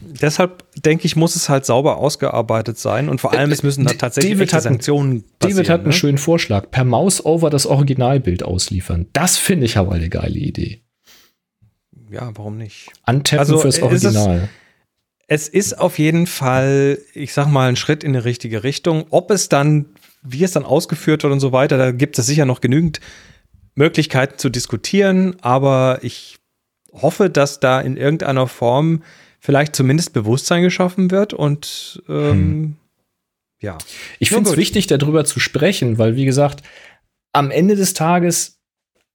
[0.06, 3.92] Deshalb denke ich, muss es halt sauber ausgearbeitet sein und vor allem es müssen da
[3.94, 5.56] tatsächlich David hat, Sanktionen passieren.
[5.56, 5.92] David hat einen ne?
[5.92, 6.70] schönen Vorschlag.
[6.70, 9.06] Per Mouse-Over das Originalbild ausliefern.
[9.12, 10.82] Das finde ich aber eine geile Idee.
[12.10, 12.90] Ja, warum nicht?
[13.02, 14.48] Antappen also, fürs Original.
[15.26, 19.06] Es, es ist auf jeden Fall, ich sag mal, ein Schritt in die richtige Richtung.
[19.10, 19.86] Ob es dann,
[20.22, 23.00] wie es dann ausgeführt wird und so weiter, da gibt es sicher noch genügend
[23.74, 26.36] Möglichkeiten zu diskutieren, aber ich
[26.92, 29.02] hoffe, dass da in irgendeiner Form
[29.44, 32.76] vielleicht zumindest Bewusstsein geschaffen wird und ähm, hm.
[33.60, 33.76] ja.
[34.18, 36.62] Ich finde es wichtig, darüber zu sprechen, weil, wie gesagt,
[37.34, 38.58] am Ende des Tages,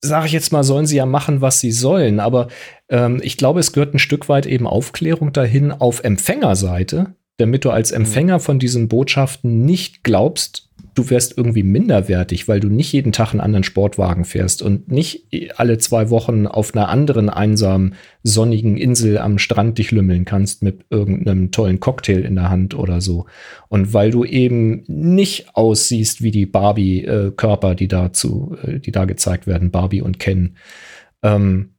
[0.01, 2.19] sage ich jetzt mal, sollen sie ja machen, was sie sollen.
[2.19, 2.49] Aber
[2.89, 7.71] ähm, ich glaube, es gehört ein Stück weit eben Aufklärung dahin auf Empfängerseite, damit du
[7.71, 8.01] als hm.
[8.01, 10.68] Empfänger von diesen Botschaften nicht glaubst,
[10.99, 15.27] du wärst irgendwie minderwertig, weil du nicht jeden Tag einen anderen Sportwagen fährst und nicht
[15.55, 20.85] alle zwei Wochen auf einer anderen einsamen, sonnigen Insel am Strand dich lümmeln kannst mit
[20.89, 23.27] irgendeinem tollen Cocktail in der Hand oder so.
[23.69, 29.47] Und weil du eben nicht aussiehst wie die Barbie-Körper, die dazu, äh, die da gezeigt
[29.47, 30.57] werden, Barbie und Ken.
[31.23, 31.75] Ähm,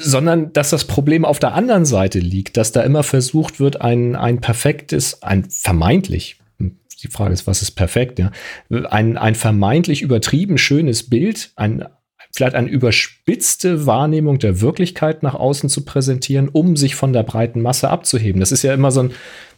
[0.00, 4.16] sondern dass das Problem auf der anderen Seite liegt, dass da immer versucht wird, ein,
[4.16, 6.38] ein perfektes, ein vermeintlich
[7.02, 8.30] die Frage ist, was ist perfekt, ja?
[8.90, 11.86] Ein, ein vermeintlich übertrieben schönes Bild, ein,
[12.32, 17.62] vielleicht eine überspitzte Wahrnehmung der Wirklichkeit nach außen zu präsentieren, um sich von der breiten
[17.62, 18.40] Masse abzuheben.
[18.40, 19.12] Das ist ja immer so ein,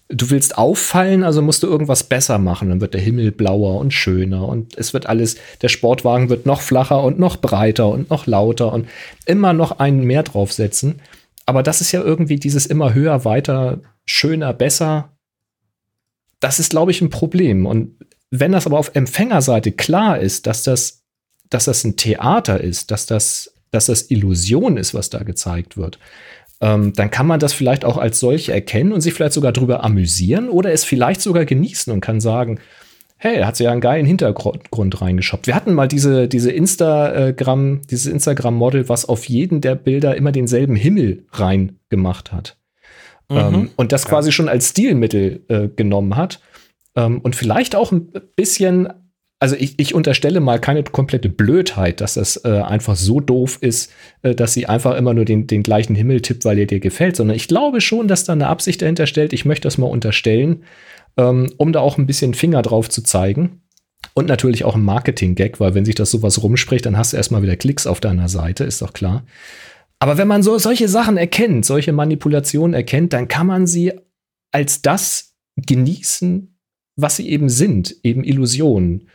[0.08, 2.68] du willst auffallen, also musst du irgendwas besser machen.
[2.68, 6.60] Dann wird der Himmel blauer und schöner und es wird alles, der Sportwagen wird noch
[6.60, 8.88] flacher und noch breiter und noch lauter und
[9.24, 11.00] immer noch einen mehr draufsetzen.
[11.46, 15.10] Aber das ist ja irgendwie dieses immer höher, weiter, schöner, besser
[16.40, 17.66] das ist, glaube ich, ein Problem.
[17.66, 17.96] Und
[18.30, 21.02] wenn das aber auf Empfängerseite klar ist, dass das,
[21.48, 25.98] dass das ein Theater ist, dass das, dass das Illusion ist, was da gezeigt wird,
[26.60, 29.82] ähm, dann kann man das vielleicht auch als solche erkennen und sich vielleicht sogar drüber
[29.84, 32.60] amüsieren oder es vielleicht sogar genießen und kann sagen,
[33.16, 35.46] hey, hat sich ja einen geilen Hintergrund reingeschoppt.
[35.46, 40.74] Wir hatten mal diese, diese Instagram, dieses Instagram-Model, was auf jeden der Bilder immer denselben
[40.74, 42.56] Himmel reingemacht hat.
[43.30, 43.36] Mhm.
[43.36, 44.32] Ähm, und das quasi ja.
[44.32, 46.40] schon als Stilmittel äh, genommen hat.
[46.96, 48.88] Ähm, und vielleicht auch ein bisschen
[49.42, 53.90] also ich, ich unterstelle mal keine komplette Blödheit, dass das äh, einfach so doof ist,
[54.22, 57.16] äh, dass sie einfach immer nur den, den gleichen Himmel tippt, weil er dir gefällt,
[57.16, 59.32] sondern ich glaube schon, dass da eine Absicht dahinter stellt.
[59.32, 60.64] Ich möchte das mal unterstellen,
[61.16, 63.62] ähm, um da auch ein bisschen Finger drauf zu zeigen.
[64.12, 67.42] Und natürlich auch ein Marketing-Gag, weil wenn sich das sowas rumspricht, dann hast du erstmal
[67.42, 69.24] wieder Klicks auf deiner Seite, ist doch klar.
[70.00, 73.92] Aber wenn man so solche Sachen erkennt, solche Manipulationen erkennt, dann kann man sie
[74.50, 76.56] als das genießen,
[76.96, 79.08] was sie eben sind, eben Illusionen.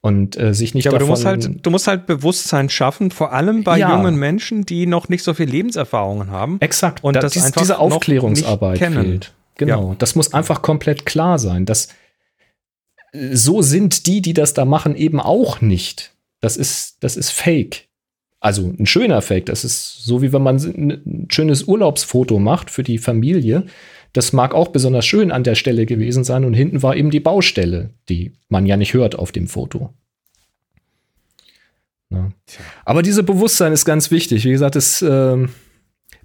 [0.00, 3.10] Und äh, sich nicht ja, aber davon du musst halt, du musst halt Bewusstsein schaffen,
[3.10, 3.96] vor allem bei Ja.
[3.96, 6.58] jungen Menschen, die noch nicht so viel Lebenserfahrung haben.
[6.60, 7.02] Exakt.
[7.02, 9.34] Und da, das dies, einfach diese Aufklärungsarbeit fehlt.
[9.56, 9.96] Genau.
[9.98, 11.66] Das muss einfach komplett klar sein.
[11.66, 11.88] Das,
[13.32, 16.12] so sind die, die das da machen, eben auch nicht.
[16.40, 17.87] Das ist, das ist Fake.
[18.40, 19.46] Also ein schöner Fake.
[19.46, 23.66] Das ist so, wie wenn man ein schönes Urlaubsfoto macht für die Familie.
[24.12, 26.44] Das mag auch besonders schön an der Stelle gewesen sein.
[26.44, 29.92] Und hinten war eben die Baustelle, die man ja nicht hört auf dem Foto.
[32.10, 32.30] Ja.
[32.84, 34.44] Aber diese Bewusstsein ist ganz wichtig.
[34.44, 35.50] Wie gesagt, es ähm,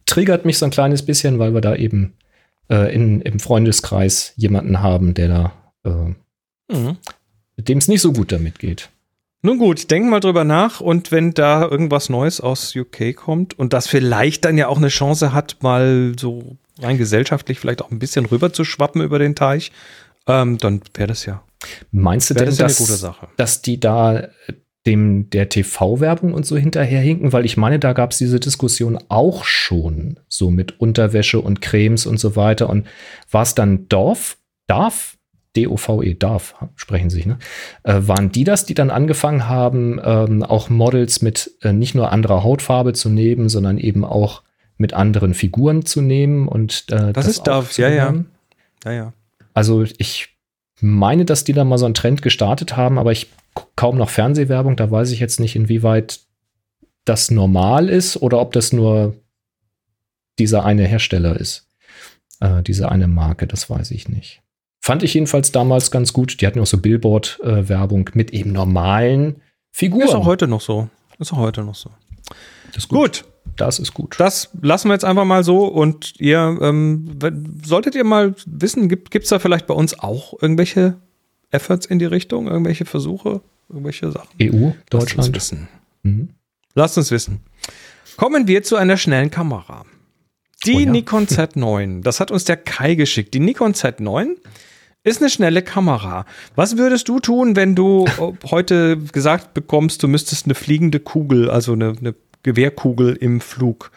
[0.06, 2.14] triggert mich so ein kleines bisschen, weil wir da eben
[2.70, 5.54] äh, in, im Freundeskreis jemanden haben, der da,
[5.84, 6.14] äh,
[6.74, 6.98] Mhm.
[7.58, 8.90] mit dem es nicht so gut damit geht.
[9.46, 13.74] Nun gut, denk mal drüber nach und wenn da irgendwas Neues aus UK kommt und
[13.74, 18.00] das vielleicht dann ja auch eine Chance hat, mal so rein gesellschaftlich vielleicht auch ein
[18.00, 19.72] bisschen rüber zu schwappen über den Teich,
[20.28, 21.44] ähm, dann wäre das ja,
[21.92, 23.28] Meinst du denn, das ja eine dass, gute Sache.
[23.38, 24.30] dass die da äh,
[24.86, 27.34] dem der TV-Werbung und so hinterherhinken?
[27.34, 32.06] Weil ich meine, da gab es diese Diskussion auch schon, so mit Unterwäsche und Cremes
[32.06, 32.70] und so weiter.
[32.70, 32.88] Und
[33.32, 34.38] war es dann Dorf,
[34.68, 35.18] Darf,
[35.56, 37.38] D-O-V-E, Darf, sprechen sich, ne?
[37.84, 42.12] Äh, waren die das, die dann angefangen haben, ähm, auch Models mit äh, nicht nur
[42.12, 44.42] anderer Hautfarbe zu nehmen, sondern eben auch
[44.78, 48.14] mit anderen Figuren zu nehmen und äh, Das ist Darf, ja, ja.
[48.84, 49.14] Ja, ja.
[49.54, 50.30] Also ich
[50.82, 53.30] meine, dass die da mal so einen Trend gestartet haben, aber ich
[53.76, 56.22] kaum noch Fernsehwerbung, da weiß ich jetzt nicht, inwieweit
[57.06, 59.16] das normal ist oder ob das nur
[60.40, 61.68] dieser eine Hersteller ist.
[62.40, 64.42] Äh, diese eine Marke, das weiß ich nicht.
[64.86, 66.42] Fand ich jedenfalls damals ganz gut.
[66.42, 69.38] Die hatten auch so Billboard-Werbung mit eben normalen
[69.72, 70.04] Figuren.
[70.10, 70.90] Ist auch heute noch so.
[71.20, 71.90] Ist auch heute noch so.
[72.74, 73.24] Das ist Gut,
[73.56, 74.16] Das ist gut.
[74.20, 77.18] das lassen wir jetzt einfach mal so und ihr, ähm,
[77.64, 80.96] solltet ihr mal wissen, gibt es da vielleicht bei uns auch irgendwelche
[81.52, 84.28] Efforts in die Richtung, irgendwelche Versuche, irgendwelche Sachen?
[84.42, 85.36] EU, Lasst uns Deutschland.
[85.36, 85.68] wissen.
[86.02, 86.30] Mhm.
[86.76, 87.40] Lasst uns wissen.
[88.18, 89.86] Kommen wir zu einer schnellen Kamera.
[90.66, 90.92] Die Oh ja.
[90.92, 92.02] Nikon Z9.
[92.04, 93.34] Das hat uns der Kai geschickt.
[93.34, 94.36] Die Nikon Z9
[95.04, 96.26] ist eine schnelle Kamera.
[96.56, 98.06] Was würdest du tun, wenn du
[98.50, 103.92] heute gesagt bekommst, du müsstest eine fliegende Kugel, also eine, eine Gewehrkugel im Flug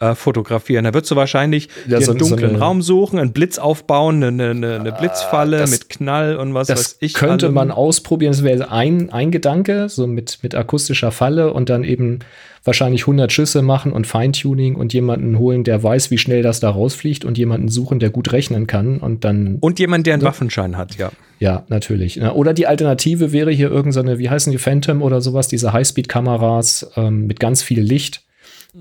[0.00, 0.84] äh, fotografieren?
[0.84, 4.22] Da würdest du wahrscheinlich Ja, so- einen so dunklen eine- Raum suchen, einen Blitz aufbauen,
[4.22, 7.14] eine, eine, eine Blitzfalle das- mit Knall und was weiß Das ich.
[7.14, 7.54] könnte allem.
[7.54, 8.32] man ausprobieren.
[8.32, 12.18] Das wäre ein, ein Gedanke, so mit, mit akustischer Falle und dann eben
[12.64, 16.68] wahrscheinlich 100 Schüsse machen und Feintuning und jemanden holen, der weiß, wie schnell das da
[16.68, 20.26] rausfliegt und jemanden suchen, der gut rechnen kann und dann, Und jemand, der einen So.
[20.26, 21.10] Waffenschein hat, ja.
[21.38, 22.16] ja, natürlich.
[22.20, 26.90] Na, Oder die Alternative wäre hier irgendeine, wie heißen die, Phantom oder sowas, diese Highspeed-Kameras
[26.96, 28.22] ähm, mit ganz viel Licht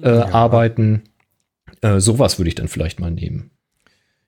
[0.02, 1.04] äh, arbeiten.
[1.82, 3.52] Äh, sowas würde ich dann vielleicht mal nehmen.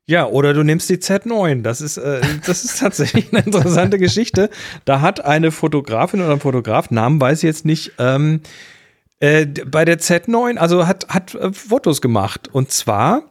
[0.10, 1.64] Ja, oder du nimmst die Z9.
[1.64, 4.50] Das ist, äh, das ist tatsächlich eine interessante Geschichte.
[4.86, 8.42] Da hat eine Fotografin oder ein Fotograf, Namen weiß ich jetzt nicht, ähm,
[9.20, 12.48] äh, bei der Z9, also hat, hat äh, Fotos gemacht.
[12.52, 13.24] Und zwar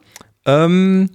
[0.45, 1.11] ähm,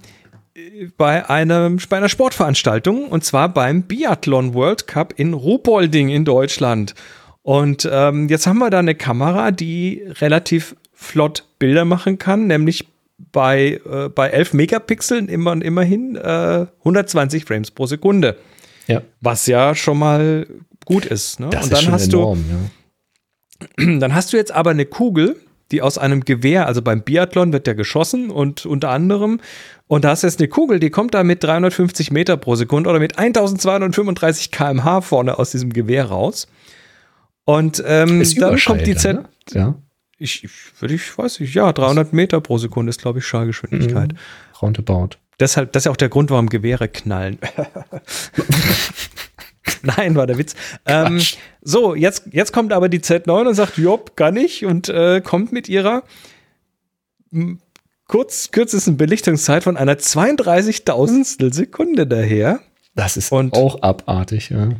[0.54, 6.24] äh, bei, einem, bei einer Sportveranstaltung und zwar beim Biathlon World Cup in Ruhpolding in
[6.24, 6.94] Deutschland.
[7.42, 12.86] Und ähm, jetzt haben wir da eine Kamera, die relativ flott Bilder machen kann, nämlich
[13.30, 18.36] bei, äh, bei 11 Megapixeln immer und immerhin äh, 120 Frames pro Sekunde.
[18.86, 20.46] Ja, Was ja schon mal
[20.84, 21.38] gut ist.
[21.38, 21.48] Ne?
[21.50, 22.44] das und ist dann schon hast enorm.
[22.50, 23.66] Ja.
[23.84, 25.36] du, dann hast du jetzt aber eine Kugel,
[25.70, 29.40] die aus einem Gewehr, also beim Biathlon wird ja geschossen und unter anderem,
[29.86, 32.90] und da hast du jetzt eine Kugel, die kommt da mit 350 Meter pro Sekunde
[32.90, 36.48] oder mit 1235 kmh vorne aus diesem Gewehr raus.
[37.44, 39.16] Und ähm, Ist dann kommt die Z.
[39.16, 39.24] Ne?
[39.50, 39.74] Ja.
[40.22, 40.50] Ich, ich,
[40.80, 44.12] würde ich weiß nicht, ja, 300 Meter pro Sekunde ist, glaube ich, Schallgeschwindigkeit.
[44.12, 44.18] Mhm.
[44.60, 45.10] Roundabout.
[45.40, 47.38] Deshalb, das ist ja auch der Grund, warum Gewehre knallen.
[49.82, 50.54] Nein, war der Witz.
[50.86, 51.20] Ähm,
[51.60, 55.52] so, jetzt, jetzt kommt aber die Z9 und sagt, Job, kann ich und äh, kommt
[55.52, 56.02] mit ihrer
[58.06, 62.60] kurz, kürzesten Belichtungszeit von einer 32.000 Sekunde daher.
[62.94, 64.50] Das ist Und- auch abartig.
[64.50, 64.70] Ja.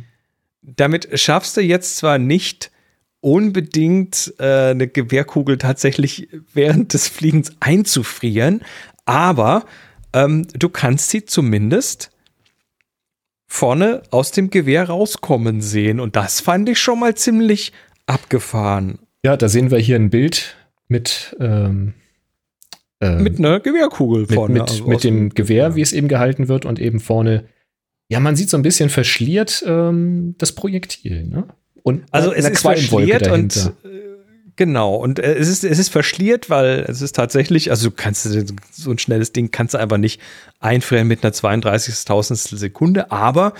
[0.61, 2.71] Damit schaffst du jetzt zwar nicht
[3.23, 8.61] unbedingt äh, eine Gewehrkugel tatsächlich während des Fliegens einzufrieren,
[9.05, 9.65] aber
[10.13, 12.11] ähm, du kannst sie zumindest
[13.47, 15.99] vorne aus dem Gewehr rauskommen sehen.
[15.99, 17.71] Und das fand ich schon mal ziemlich
[18.07, 18.99] abgefahren.
[19.23, 21.93] Ja, da sehen wir hier ein Bild mit, ähm,
[22.99, 24.53] äh, Mit einer Gewehrkugel mit, vorne.
[24.55, 27.45] mit, also mit dem Gewehr, wie es eben gehalten wird, und eben vorne,
[28.09, 31.47] ja, man sieht so ein bisschen verschliert ähm, das Projektil, ne?
[31.83, 33.73] Und Also es ist verschliert und dahinter.
[33.83, 33.89] äh,
[34.55, 34.95] genau.
[34.95, 38.91] Und äh, es ist es ist verschliert, weil es ist tatsächlich, also du kannst so
[38.91, 40.21] ein schnelles Ding kannst du einfach nicht
[40.59, 43.53] einfrieren mit einer 32.000 Sekunde, aber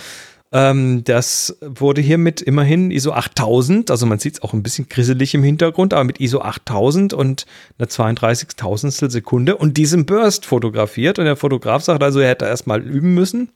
[0.53, 5.33] ähm, das wurde hiermit immerhin ISO 8000, also man sieht es auch ein bisschen grisselig
[5.33, 7.47] im Hintergrund, aber mit ISO 8000 und
[7.79, 9.57] einer 32.000 Sekunde.
[9.57, 13.49] Und diesem Burst fotografiert und der Fotograf sagt also, er hätte erstmal üben müssen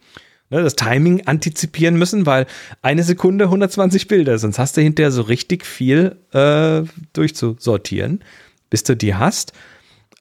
[0.49, 2.45] ne, das Timing antizipieren müssen, weil
[2.81, 6.83] eine Sekunde 120 Bilder, sonst hast du hinterher so richtig viel äh,
[7.13, 8.23] durchzusortieren,
[8.69, 9.53] bis du die hast.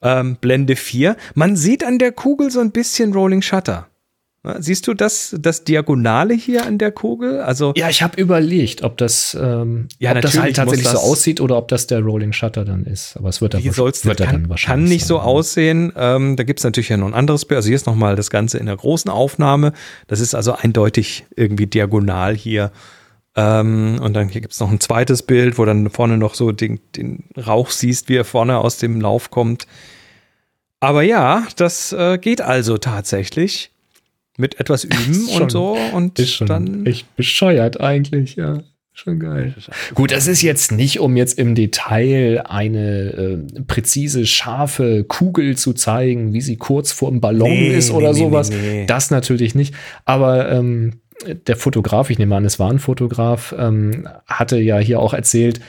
[0.01, 1.15] Ähm, Blende 4.
[1.33, 3.87] Man sieht an der Kugel so ein bisschen Rolling Shutter.
[4.59, 7.41] Siehst du das, das Diagonale hier an der Kugel?
[7.41, 10.97] Also Ja, ich habe überlegt, ob das, ähm, Ja, ob das halt tatsächlich muss so
[10.97, 13.17] das- aussieht oder ob das der Rolling Shutter dann ist.
[13.17, 15.25] Aber es wird, dann Wie soll's wird kann, dann wahrscheinlich kann nicht so sein.
[15.25, 15.93] aussehen.
[15.95, 17.57] Ähm, da gibt's natürlich ja noch ein anderes Bild.
[17.57, 19.73] Also hier ist nochmal das Ganze in der großen Aufnahme.
[20.07, 22.71] Das ist also eindeutig irgendwie diagonal hier.
[23.35, 26.79] Ähm, und dann hier gibt's noch ein zweites Bild, wo dann vorne noch so den,
[26.95, 29.67] den Rauch siehst, wie er vorne aus dem Lauf kommt.
[30.79, 33.71] Aber ja, das äh, geht also tatsächlich.
[34.37, 34.95] Mit etwas Üben
[35.29, 35.77] Schon- und so.
[35.93, 36.85] Und Ist schon dann.
[36.85, 38.61] echt bescheuert eigentlich, ja.
[38.93, 39.53] Schon geil.
[39.93, 45.73] Gut, das ist jetzt nicht, um jetzt im Detail eine äh, präzise, scharfe Kugel zu
[45.73, 48.49] zeigen, wie sie kurz vorm Ballon Nee, ist oder nee, sowas.
[48.49, 48.85] nee, nee.
[48.87, 49.75] Das natürlich nicht.
[50.05, 50.93] Aber ähm,
[51.47, 55.59] der Fotograf, ich nehme an, es war ein Fotograf, ähm, hatte ja hier auch erzählt,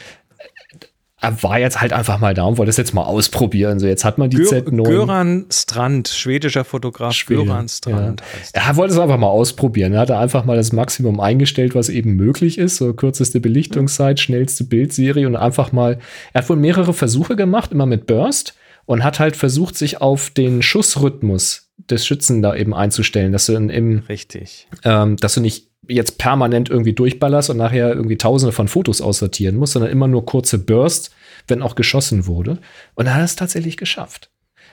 [1.21, 3.81] er war jetzt halt einfach mal da und wollte es jetzt mal ausprobieren.
[3.81, 4.83] So, jetzt hat man die Gö Z9.
[4.85, 9.95] Göran Strand, schwedischer Fotograf Schwede, Göran Strand heißt Er wollte es einfach mal ausprobieren.
[9.95, 12.77] Er hatte einfach mal das Maximum eingestellt, was eben möglich ist.
[12.77, 15.99] So kürzeste Belichtungszeit, schnellste Bildserie und einfach mal.
[16.33, 18.55] Er hat wohl mehrere Versuche gemacht, immer mit Burst
[18.87, 23.55] und hat halt versucht, sich auf den Schussrhythmus des Schützen da eben einzustellen, dass du
[23.55, 24.69] im, Richtig.
[24.85, 29.57] ähm, dass du nicht jetzt permanent irgendwie durchballerst und nachher irgendwie tausende von Fotos aussortieren
[29.57, 31.11] musst, sondern immer nur kurze Bursts,
[31.47, 32.59] wenn auch geschossen wurde.
[32.95, 34.31] Und er hat es tatsächlich geschafft.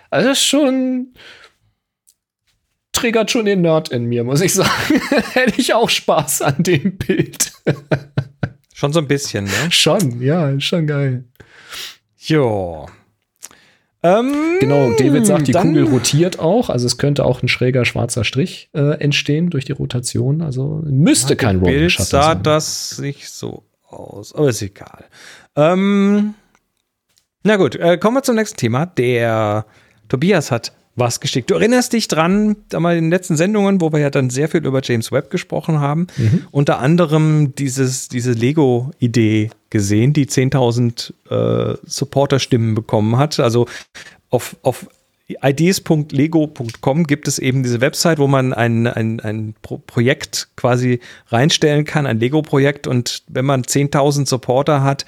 [0.09, 1.13] Also das ist schon
[2.95, 4.69] triggert schon den Nerd in mir, muss ich sagen.
[5.33, 7.51] Hätte ich auch Spaß an dem Bild.
[8.73, 9.51] Schon so ein bisschen, ne?
[9.69, 11.25] schon, ja, schon geil.
[12.17, 12.87] Jo.
[14.05, 18.23] Ähm, Genau, David sagt, die Kugel rotiert auch, also es könnte auch ein schräger schwarzer
[18.23, 20.41] Strich äh, entstehen durch die Rotation.
[20.41, 22.43] Also müsste kein Im Rolling Shutter sah sein.
[22.43, 25.05] das nicht so aus, aber ist egal.
[25.55, 26.35] Ähm,
[27.43, 28.85] na gut, äh, kommen wir zum nächsten Thema.
[28.85, 29.65] Der
[30.07, 31.49] Tobias hat was geschickt.
[31.51, 34.47] Du erinnerst dich dran, da mal in den letzten Sendungen, wo wir ja dann sehr
[34.47, 36.43] viel über James Webb gesprochen haben, Mhm.
[36.51, 43.39] unter anderem dieses, diese Lego-Idee gesehen, die 10.000 äh, Supporter-Stimmen bekommen hat.
[43.41, 43.67] Also
[44.29, 44.87] auf, auf
[45.27, 50.99] ideas.lego.com gibt es eben diese Website, wo man ein, ein, ein Pro Projekt quasi
[51.29, 52.87] reinstellen kann, ein Lego-Projekt.
[52.87, 55.05] Und wenn man 10.000 Supporter hat,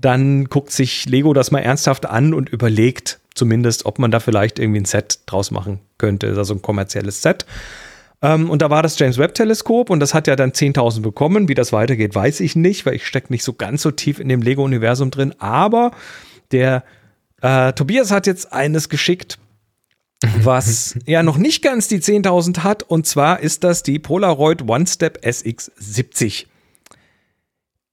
[0.00, 4.58] dann guckt sich Lego das mal ernsthaft an und überlegt zumindest, ob man da vielleicht
[4.58, 6.34] irgendwie ein Set draus machen könnte.
[6.36, 7.46] Also ein kommerzielles Set.
[8.20, 11.48] Ähm, und da war das James Webb Teleskop und das hat ja dann 10.000 bekommen.
[11.48, 14.28] Wie das weitergeht, weiß ich nicht, weil ich stecke nicht so ganz so tief in
[14.28, 15.34] dem Lego-Universum drin.
[15.38, 15.92] Aber
[16.50, 16.82] der
[17.40, 19.38] äh, Tobias hat jetzt eines geschickt,
[20.42, 22.82] was ja noch nicht ganz die 10.000 hat.
[22.82, 26.46] Und zwar ist das die Polaroid One Step SX70.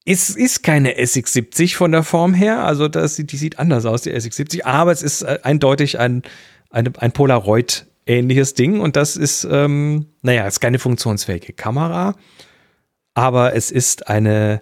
[0.07, 4.13] Es ist keine SX70 von der Form her, also das, die sieht anders aus, die
[4.13, 6.21] SX70, aber es ist äh, eindeutig ein,
[6.69, 12.13] eine, ein Polaroid-ähnliches Ding und das ist, ähm, naja, es ist keine funktionsfähige Kamera,
[13.15, 14.61] aber es ist eine,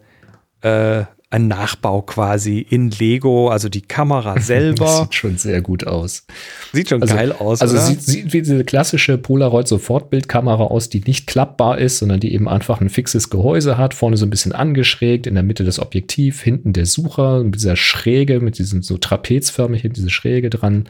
[0.61, 1.03] äh,
[1.33, 4.87] ein Nachbau quasi in Lego, also die Kamera Das selber.
[5.01, 6.25] sieht schon sehr gut aus.
[6.71, 7.61] Sieht schon Also- geil aus.
[7.61, 7.83] Also oder?
[7.85, 12.81] sieht, sieht wie diese klassische Polaroid-Sofortbildkamera aus, die nicht klappbar ist, sondern die eben einfach
[12.81, 16.73] ein fixes Gehäuse hat, vorne so ein bisschen angeschrägt, in der Mitte das Objektiv, hinten
[16.73, 20.85] der Sucher, mit dieser Schräge, mit diesem so trapezförmig, hinten diese Schräge dran.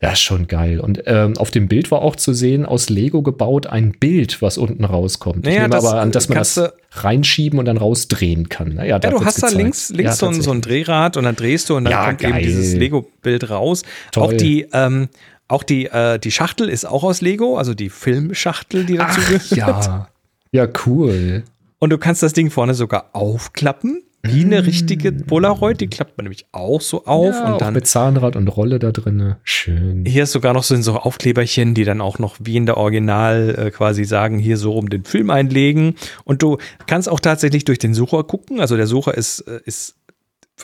[0.00, 0.80] Das ist schon geil.
[0.80, 4.58] Und ähm, auf dem Bild war auch zu sehen, aus Lego gebaut, ein Bild, was
[4.58, 5.44] unten rauskommt.
[5.44, 6.60] Naja, ich nehme das, aber an, dass man das
[6.94, 8.74] reinschieben und dann rausdrehen kann.
[8.74, 11.70] Naja, Ja, du hast da links, links so, ein, so ein Drehrad und dann drehst
[11.70, 12.42] du und dann Ja, kommt eben geil.
[12.42, 13.82] dieses Lego-Bild raus.
[14.10, 14.22] Toll.
[14.24, 15.08] Auch die, ähm,
[15.48, 19.28] auch die, äh, die Schachtel ist auch aus Lego, also die Filmschachtel, die dazu Ach,
[19.28, 19.50] gehört.
[19.52, 20.08] ja.
[20.52, 21.44] Ja, cool.
[21.78, 25.80] Und du kannst das Ding vorne sogar aufklappen, wie eine richtige Polaroid.
[25.80, 28.78] Die klappt man nämlich auch so auf Ja, und auch dann mit Zahnrad und Rolle
[28.78, 29.34] da drin.
[29.42, 30.04] Schön.
[30.06, 33.54] hier ist sogar noch so, so Aufkleberchen, die dann auch noch wie in der Original
[33.58, 35.96] äh, quasi sagen, hier so rum den Film einlegen.
[36.24, 38.60] Und du kannst auch tatsächlich durch den Sucher gucken.
[38.60, 39.96] Also der Sucher ist, äh, ist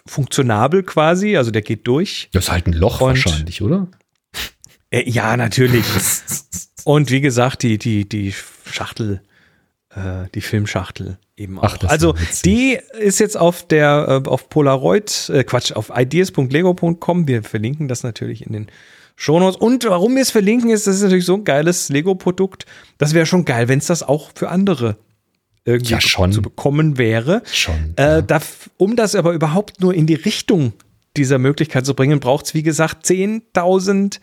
[0.07, 2.29] funktionabel quasi, also der geht durch.
[2.33, 3.89] Das ist halt ein Loch Und- wahrscheinlich, oder?
[4.91, 5.85] Äh, ja, natürlich.
[6.85, 8.33] Und wie gesagt, die, die, die
[8.71, 9.21] Schachtel,
[10.25, 11.77] äh, die Filmschachtel eben auch.
[11.83, 17.29] Ach, also ja die ist jetzt auf der äh, auf Polaroid, äh, Quatsch, auf ideas.lego.com.
[17.29, 18.67] Wir verlinken das natürlich in den
[19.17, 19.57] Shownotes.
[19.57, 22.67] Und warum wir es verlinken, ist, das ist natürlich so ein geiles Lego-Produkt.
[22.99, 24.97] Das wäre schon geil, wenn es das auch für andere
[25.65, 26.33] irgendwie Ja, schon.
[26.33, 27.43] zu bekommen wäre.
[27.53, 27.95] Schon.
[27.97, 28.41] Äh, da,
[28.77, 30.73] um das aber überhaupt nur in die Richtung
[31.17, 34.21] dieser Möglichkeit zu bringen, braucht es, wie gesagt, 10.000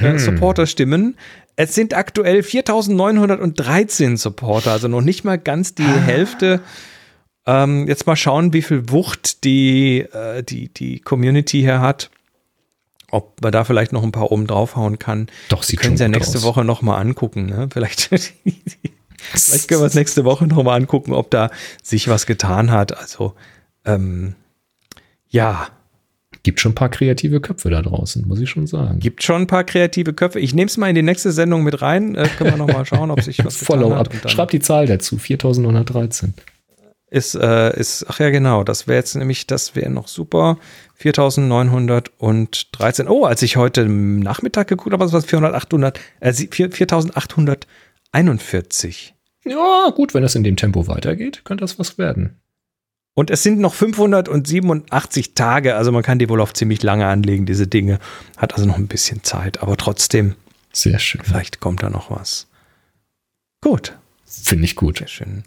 [0.00, 1.16] äh, Supporter-Stimmen.
[1.56, 6.60] Es sind aktuell 4.913 Supporter, also noch nicht mal ganz die Hälfte.
[7.46, 12.10] Ähm, jetzt mal schauen, wie viel Wucht die, äh, die, die Community hier hat.
[13.10, 15.28] Ob man da vielleicht noch ein paar oben draufhauen kann.
[15.48, 16.44] Doch, sieht können es ja nächste aus.
[16.44, 17.46] Woche noch mal angucken.
[17.46, 17.68] Ne?
[17.72, 18.02] Vielleicht,
[19.32, 21.50] vielleicht können wir es nächste Woche noch mal angucken, ob da
[21.82, 22.96] sich was getan hat.
[22.98, 23.34] Also,
[23.86, 24.34] ähm,
[25.28, 25.68] ja,
[26.48, 29.00] Gibt schon ein paar kreative Köpfe da draußen, muss ich schon sagen.
[29.00, 30.40] gibt schon ein paar kreative Köpfe.
[30.40, 32.14] Ich nehme es mal in die nächste Sendung mit rein.
[32.14, 34.08] Äh, können wir noch mal schauen, ob sich was Follow-up.
[34.30, 36.32] Schreib die Zahl dazu, 4913.
[37.10, 40.56] ist, äh, ist, ach ja, genau, das wäre jetzt nämlich, das wäre noch super.
[40.94, 43.08] 4913.
[43.08, 49.14] Oh, als ich heute Nachmittag geguckt habe, was 400, 800, äh, 4841.
[49.44, 52.40] Ja, gut, wenn das in dem Tempo weitergeht, könnte das was werden.
[53.18, 57.46] Und es sind noch 587 Tage, also man kann die wohl auf ziemlich lange anlegen,
[57.46, 57.98] diese Dinge.
[58.36, 60.36] Hat also noch ein bisschen Zeit, aber trotzdem,
[60.72, 61.22] Sehr schön.
[61.24, 62.46] vielleicht kommt da noch was.
[63.60, 64.98] Gut, Finde ich gut.
[64.98, 65.42] sehr schön.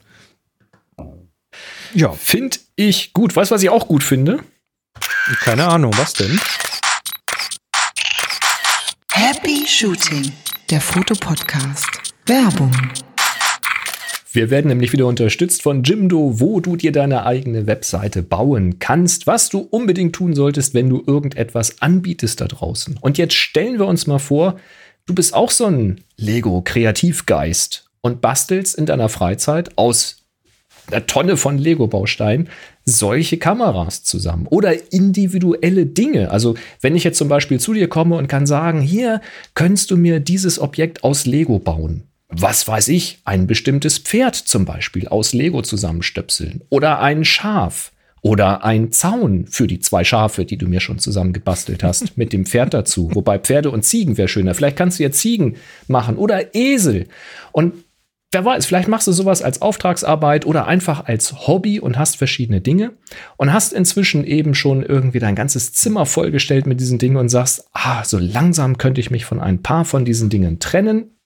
[1.94, 3.34] Ja, Finde ich gut.
[3.38, 4.44] Weißt du, was ich auch gut finde?
[5.40, 6.42] keine Ahnung, was denn?
[9.14, 10.34] Happy Shooting,
[10.70, 11.88] der Fotopodcast.
[12.26, 12.76] Werbung.
[14.34, 19.28] Wir werden nämlich wieder unterstützt von Jimdo, wo du dir deine eigene Webseite bauen kannst,
[19.28, 22.98] was du unbedingt tun solltest, wenn du irgendetwas anbietest da draußen.
[23.02, 24.58] Und jetzt stellen wir uns mal vor,
[25.06, 30.24] du bist auch so ein Lego-Kreativgeist und bastelst in deiner Freizeit aus
[30.88, 32.48] einer Tonne von Lego-Bausteinen
[32.86, 36.32] solche Kameras zusammen oder individuelle Dinge.
[36.32, 39.20] Also wenn ich jetzt zum Beispiel zu dir komme und kann sagen, hier
[39.56, 42.04] könntest du mir dieses Objekt aus Lego bauen.
[42.34, 47.92] Was weiß ich, ein bestimmtes Pferd zum Beispiel aus Lego zusammenstöpseln oder ein Schaf
[48.22, 52.46] oder ein Zaun für die zwei Schafe, die du mir schon zusammengebastelt hast, mit dem
[52.46, 53.10] Pferd dazu.
[53.14, 54.54] Wobei Pferde und Ziegen wäre schöner.
[54.54, 55.56] Vielleicht kannst du ja Ziegen
[55.88, 57.08] machen oder Esel.
[57.52, 57.74] Und
[58.32, 62.62] wer weiß, vielleicht machst du sowas als Auftragsarbeit oder einfach als Hobby und hast verschiedene
[62.62, 62.94] Dinge
[63.36, 67.66] und hast inzwischen eben schon irgendwie dein ganzes Zimmer vollgestellt mit diesen Dingen und sagst,
[67.74, 71.18] ah, so langsam könnte ich mich von ein paar von diesen Dingen trennen.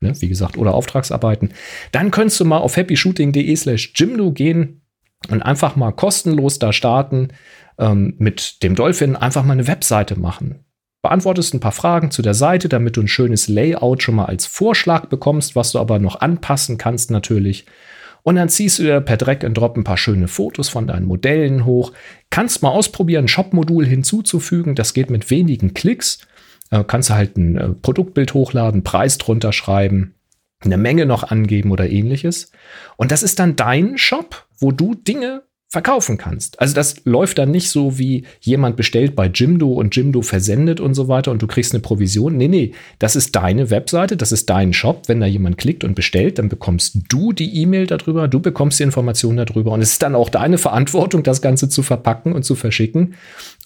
[0.00, 1.52] Ne, wie gesagt, oder Auftragsarbeiten.
[1.92, 4.80] Dann könntest du mal auf happyshooting.de slash Jimdo gehen
[5.28, 7.28] und einfach mal kostenlos da starten
[7.78, 10.64] ähm, mit dem Dolphin einfach mal eine Webseite machen
[11.02, 14.46] beantwortest ein paar Fragen zu der Seite, damit du ein schönes Layout schon mal als
[14.46, 17.66] Vorschlag bekommst, was du aber noch anpassen kannst natürlich.
[18.22, 21.06] Und dann ziehst du dir per Drag and Drop ein paar schöne Fotos von deinen
[21.06, 21.92] Modellen hoch.
[22.28, 24.74] Kannst mal ausprobieren, ein Shop-Modul hinzuzufügen.
[24.74, 26.18] Das geht mit wenigen Klicks.
[26.70, 30.14] Äh, kannst du halt ein äh, Produktbild hochladen, Preis drunter schreiben,
[30.60, 32.52] eine Menge noch angeben oder ähnliches.
[32.96, 36.60] Und das ist dann dein Shop, wo du Dinge verkaufen kannst.
[36.60, 40.94] Also das läuft dann nicht so wie jemand bestellt bei Jimdo und Jimdo versendet und
[40.94, 42.36] so weiter und du kriegst eine Provision.
[42.36, 45.04] Nee, nee, das ist deine Webseite, das ist dein Shop.
[45.06, 48.82] Wenn da jemand klickt und bestellt, dann bekommst du die E-Mail darüber, du bekommst die
[48.82, 52.56] Informationen darüber und es ist dann auch deine Verantwortung, das Ganze zu verpacken und zu
[52.56, 53.14] verschicken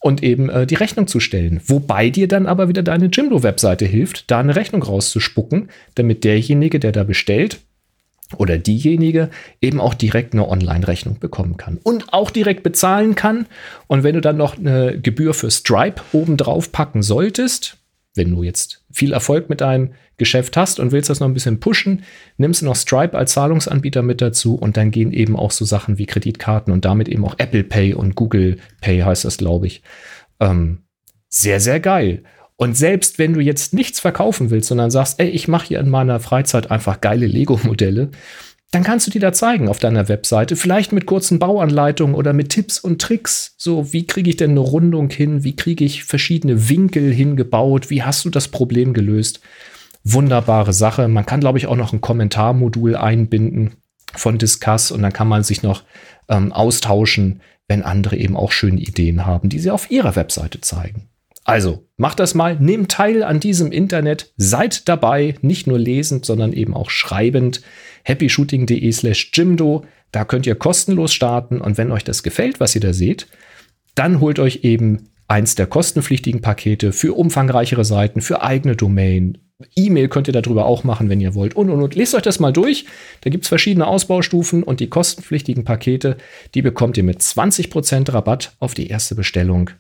[0.03, 1.63] und eben äh, die Rechnung zu stellen.
[1.67, 6.93] Wobei dir dann aber wieder deine Jimdo-Webseite hilft, da eine Rechnung rauszuspucken, damit derjenige, der
[6.93, 7.61] da bestellt,
[8.35, 9.31] oder diejenige
[9.61, 13.47] eben auch direkt eine Online-Rechnung bekommen kann und auch direkt bezahlen kann.
[13.87, 17.79] Und wenn du dann noch eine Gebühr für Stripe obendrauf packen solltest,
[18.15, 21.59] wenn du jetzt viel Erfolg mit deinem Geschäft hast und willst das noch ein bisschen
[21.59, 22.05] pushen,
[22.37, 25.99] nimmst du noch Stripe als Zahlungsanbieter mit dazu und dann gehen eben auch so Sachen
[25.99, 29.83] wie Kreditkarten und damit eben auch Apple Pay und Google Pay heißt das, glaube ich.
[30.39, 30.85] Ähm,
[31.29, 32.23] sehr, sehr geil.
[32.57, 35.91] Und selbst wenn du jetzt nichts verkaufen willst, sondern sagst, ey, ich mache hier in
[35.91, 38.11] meiner Freizeit einfach geile Lego-Modelle,
[38.75, 42.49] dann kannst du die da zeigen auf deiner Webseite, vielleicht mit kurzen Bauanleitungen oder mit
[42.49, 43.55] Tipps und Tricks.
[43.57, 45.45] So, wie kriege ich denn eine Rundung hin?
[45.45, 47.91] Wie kriege ich verschiedene Winkel hingebaut?
[47.91, 49.41] Wie hast du das Problem gelöst?
[50.03, 51.07] Wunderbare Sache.
[51.07, 53.75] Man kann, glaube ich, auch noch ein Kommentarmodul einbinden
[54.13, 55.85] von Discuss und dann kann man sich noch
[56.29, 61.09] ähm, austauschen, wenn andere eben auch schöne Ideen haben, die sie auf ihrer Webseite zeigen.
[61.45, 66.55] Also, macht das mal, nehmt teil an diesem Internet, seid dabei, nicht nur lesend, sondern
[66.55, 67.61] eben auch schreibend.
[68.05, 72.81] happyshooting.de slash Jimdo, da könnt ihr kostenlos starten und wenn euch das gefällt, was ihr
[72.81, 73.27] da seht,
[73.95, 79.39] dann holt euch eben eins der kostenpflichtigen Pakete für umfangreichere Seiten, für eigene Domain.
[79.77, 81.55] E-Mail könnt ihr darüber auch machen, wenn ihr wollt.
[81.55, 81.95] Und, und, und.
[81.95, 82.87] Lest euch das mal durch.
[83.21, 86.17] Da gibt es verschiedene Ausbaustufen und die kostenpflichtigen Pakete,
[86.55, 89.71] die bekommt ihr mit 20% Rabatt auf die erste Bestellung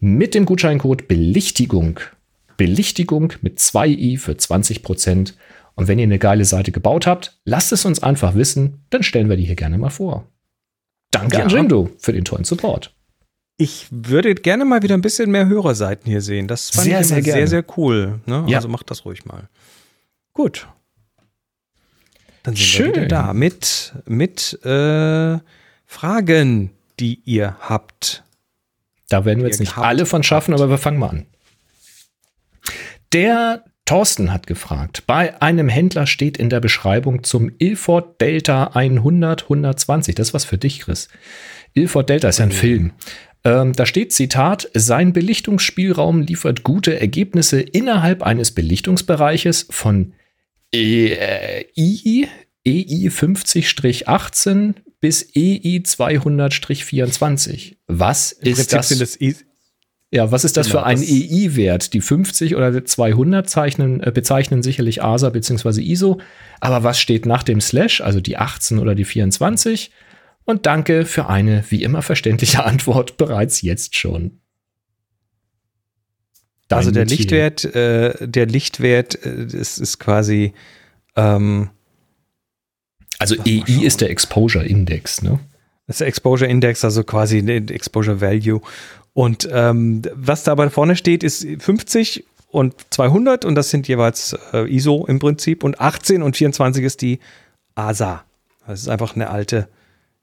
[0.00, 2.00] mit dem Gutscheincode Belichtigung.
[2.56, 5.34] Belichtigung mit 2i für 20%.
[5.74, 9.28] Und wenn ihr eine geile Seite gebaut habt, lasst es uns einfach wissen, dann stellen
[9.28, 10.26] wir die hier gerne mal vor.
[11.10, 11.44] Danke ja.
[11.44, 12.94] an Jimdo für den tollen Support.
[13.56, 16.46] Ich würde gerne mal wieder ein bisschen mehr Hörerseiten hier sehen.
[16.46, 18.20] Das fand sehr, ich sehr, sehr, sehr cool.
[18.26, 18.44] Ne?
[18.48, 18.58] Ja.
[18.58, 19.48] Also macht das ruhig mal.
[20.32, 20.68] Gut.
[22.44, 22.86] Dann sind Schön.
[22.86, 25.38] wir wieder da mit, mit äh,
[25.86, 26.70] Fragen,
[27.00, 28.22] die ihr habt.
[29.08, 31.26] Da werden wir jetzt nicht alle von schaffen, aber wir fangen mal an.
[33.12, 39.44] Der Thorsten hat gefragt, bei einem Händler steht in der Beschreibung zum Ilford Delta 100
[39.44, 40.14] 120.
[40.14, 41.08] Das ist was für dich, Chris.
[41.72, 42.54] Ilford Delta ist ja ein mhm.
[42.54, 42.92] Film.
[43.44, 50.12] Ähm, da steht Zitat, sein Belichtungsspielraum liefert gute Ergebnisse innerhalb eines Belichtungsbereiches von
[50.74, 52.28] EI, EI
[52.66, 57.76] 50-18 bis EI 200-24.
[57.86, 59.18] Was Im ist Prinzip das?
[59.18, 59.44] das
[60.10, 61.92] ja, was ist das genau, für ein EI-Wert?
[61.92, 65.82] Die 50 oder 200 zeichnen, äh, bezeichnen sicherlich ASA bzw.
[65.82, 66.20] ISO.
[66.60, 69.90] Aber was steht nach dem Slash, also die 18 oder die 24?
[70.44, 74.40] Und danke für eine wie immer verständliche Antwort bereits jetzt schon.
[76.68, 77.04] Dein also der.
[77.04, 80.54] Lichtwert, äh, der Lichtwert äh, ist, ist quasi
[81.16, 81.68] ähm,
[83.18, 85.40] also EI ist der Exposure Index, ne?
[85.86, 88.60] Das ist der Exposure Index, also quasi der Exposure Value.
[89.14, 94.36] Und ähm, was da aber vorne steht, ist 50 und 200 und das sind jeweils
[94.52, 97.18] äh, ISO im Prinzip und 18 und 24 ist die
[97.74, 98.24] ASA.
[98.66, 99.68] Das ist einfach eine alte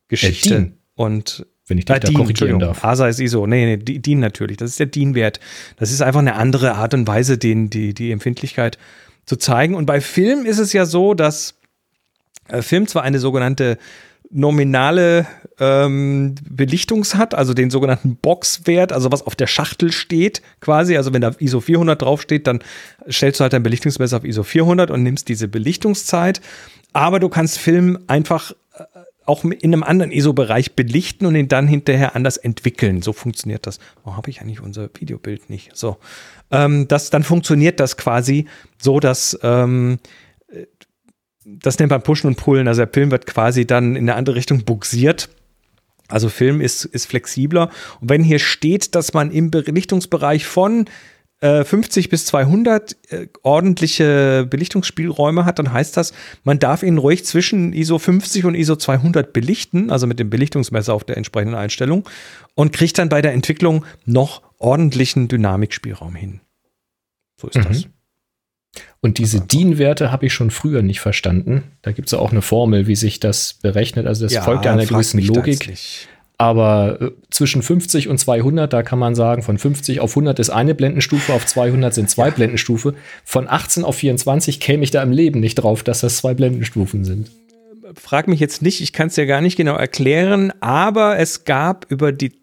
[0.07, 0.55] Geschichte.
[0.55, 2.83] Äh, und wenn ich dich äh, da DIN, korrigieren darf.
[2.83, 3.47] ASA ist ISO.
[3.47, 4.57] Nee, nee, DIN natürlich.
[4.57, 5.39] Das ist der DIN-Wert.
[5.77, 8.77] Das ist einfach eine andere Art und Weise, den, die, die Empfindlichkeit
[9.25, 9.73] zu zeigen.
[9.73, 11.55] Und bei Film ist es ja so, dass
[12.61, 13.77] Film zwar eine sogenannte
[14.31, 15.27] nominale
[15.59, 20.97] ähm, Belichtungs hat, also den sogenannten Boxwert, also was auf der Schachtel steht quasi.
[20.97, 22.59] Also wenn da ISO 400 draufsteht, dann
[23.09, 26.41] stellst du halt dein Belichtungsmesser auf ISO 400 und nimmst diese Belichtungszeit.
[26.93, 28.83] Aber du kannst Film einfach äh,
[29.25, 33.01] auch in einem anderen ISO-Bereich belichten und ihn dann hinterher anders entwickeln.
[33.01, 33.79] So funktioniert das.
[34.03, 35.75] Warum habe ich eigentlich unser Videobild nicht?
[35.75, 35.97] So,
[36.51, 38.45] ähm, das, dann funktioniert das quasi
[38.77, 39.97] so, dass ähm,
[41.45, 42.67] das nennt man Pushen und Pullen.
[42.67, 45.29] Also der Film wird quasi dann in eine andere Richtung buxiert.
[46.07, 47.69] Also Film ist, ist flexibler.
[48.01, 50.85] Und wenn hier steht, dass man im Belichtungsbereich von
[51.41, 56.13] äh, 50 bis 200 äh, ordentliche Belichtungsspielräume hat, dann heißt das,
[56.43, 60.93] man darf ihn ruhig zwischen ISO 50 und ISO 200 belichten, also mit dem Belichtungsmesser
[60.93, 62.07] auf der entsprechenden Einstellung
[62.55, 66.41] und kriegt dann bei der Entwicklung noch ordentlichen Dynamikspielraum hin.
[67.39, 67.63] So ist mhm.
[67.63, 67.87] das.
[69.05, 71.61] Und diese DIN-Werte habe ich schon früher nicht verstanden.
[71.83, 74.07] Da gibt es ja auch eine Formel, wie sich das berechnet.
[74.07, 75.77] Also das ja, folgt ja einer gewissen Logik.
[76.39, 80.49] Aber äh, zwischen 50 und 200, da kann man sagen, von 50 auf 100 ist
[80.49, 82.33] eine Blendenstufe, auf 200 sind zwei ja.
[82.33, 82.95] Blendenstufe.
[83.23, 87.05] Von 18 auf 24 käme ich da im Leben nicht drauf, dass das zwei Blendenstufen
[87.05, 87.29] sind.
[87.93, 91.85] Frag mich jetzt nicht, ich kann es ja gar nicht genau erklären, aber es gab
[91.91, 92.33] über die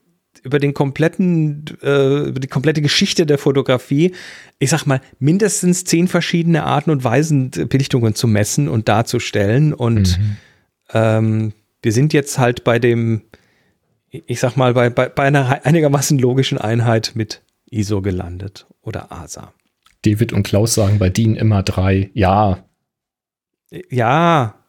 [0.43, 4.13] über den kompletten, äh, über die komplette Geschichte der Fotografie,
[4.59, 9.73] ich sag mal, mindestens zehn verschiedene Arten und Weisen Belichtungen zu messen und darzustellen.
[9.73, 10.37] Und mhm.
[10.93, 11.53] ähm,
[11.83, 13.23] wir sind jetzt halt bei dem,
[14.11, 19.53] ich sag mal, bei, bei, bei einer einigermaßen logischen Einheit mit ISO gelandet oder ASA.
[20.05, 22.65] David und Klaus sagen bei DIN immer drei, ja.
[23.89, 24.62] Ja,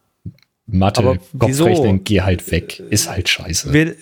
[0.66, 2.80] Mathe, Kopfrechnen, geh halt weg.
[2.80, 3.74] Ist halt scheiße.
[3.74, 3.96] Wir,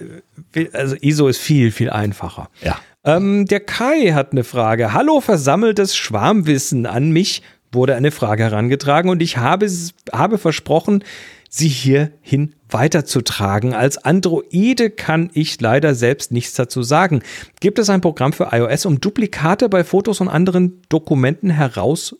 [0.53, 2.49] wir, also ISO ist viel, viel einfacher.
[2.63, 2.79] Ja.
[3.03, 4.93] Ähm, der Kai hat eine Frage.
[4.93, 9.67] Hallo, versammeltes Schwarmwissen an mich wurde eine Frage herangetragen und ich habe,
[10.11, 11.03] habe versprochen,
[11.49, 13.73] sie hierhin weiterzutragen.
[13.73, 17.21] Als Androide kann ich leider selbst nichts dazu sagen.
[17.59, 22.15] Gibt es ein Programm für iOS, um Duplikate bei Fotos und anderen Dokumenten heraus,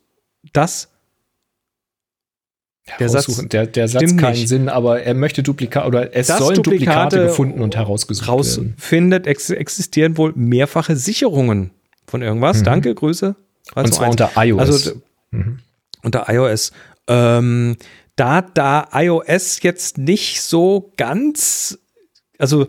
[0.53, 0.90] das
[2.99, 4.47] der Satz, der, der Satz keinen nicht.
[4.47, 9.25] Sinn, aber er möchte Duplikate oder es das sollen Duplikate, Duplikate gefunden und herausgesucht rausfindet,
[9.25, 9.31] werden.
[9.31, 11.71] Ex existieren wohl mehrfache Sicherungen
[12.07, 12.59] von irgendwas.
[12.59, 12.63] Mhm.
[12.63, 13.35] Danke, Grüße.
[13.75, 14.13] Also und zwar eins.
[14.13, 14.59] unter iOS.
[14.59, 14.91] Also
[15.31, 15.59] mhm.
[16.03, 16.71] unter iOS.
[17.07, 17.77] Ähm,
[18.15, 21.77] da da iOS jetzt nicht so ganz
[22.41, 22.67] also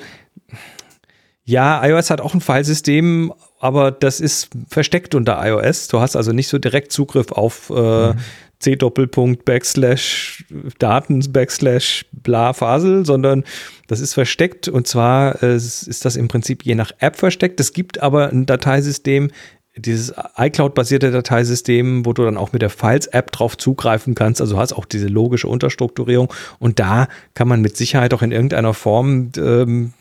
[1.44, 5.89] ja, iOS hat auch ein Filesystem, aber das ist versteckt unter iOS.
[5.89, 8.18] Du hast also nicht so direkt Zugriff auf äh, mhm.
[8.62, 10.44] C Doppelpunkt Backslash
[10.78, 13.44] Daten Backslash bla Fasel, sondern
[13.89, 17.59] das ist versteckt und zwar äh, ist das im Prinzip je nach App versteckt.
[17.60, 19.30] Es gibt aber ein Dateisystem,
[19.76, 24.40] dieses iCloud-basierte Dateisystem, wo du dann auch mit der Files-App drauf zugreifen kannst.
[24.40, 28.74] Also hast auch diese logische Unterstrukturierung und da kann man mit Sicherheit auch in irgendeiner
[28.74, 29.93] Form ähm,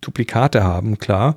[0.00, 1.36] Duplikate haben, klar.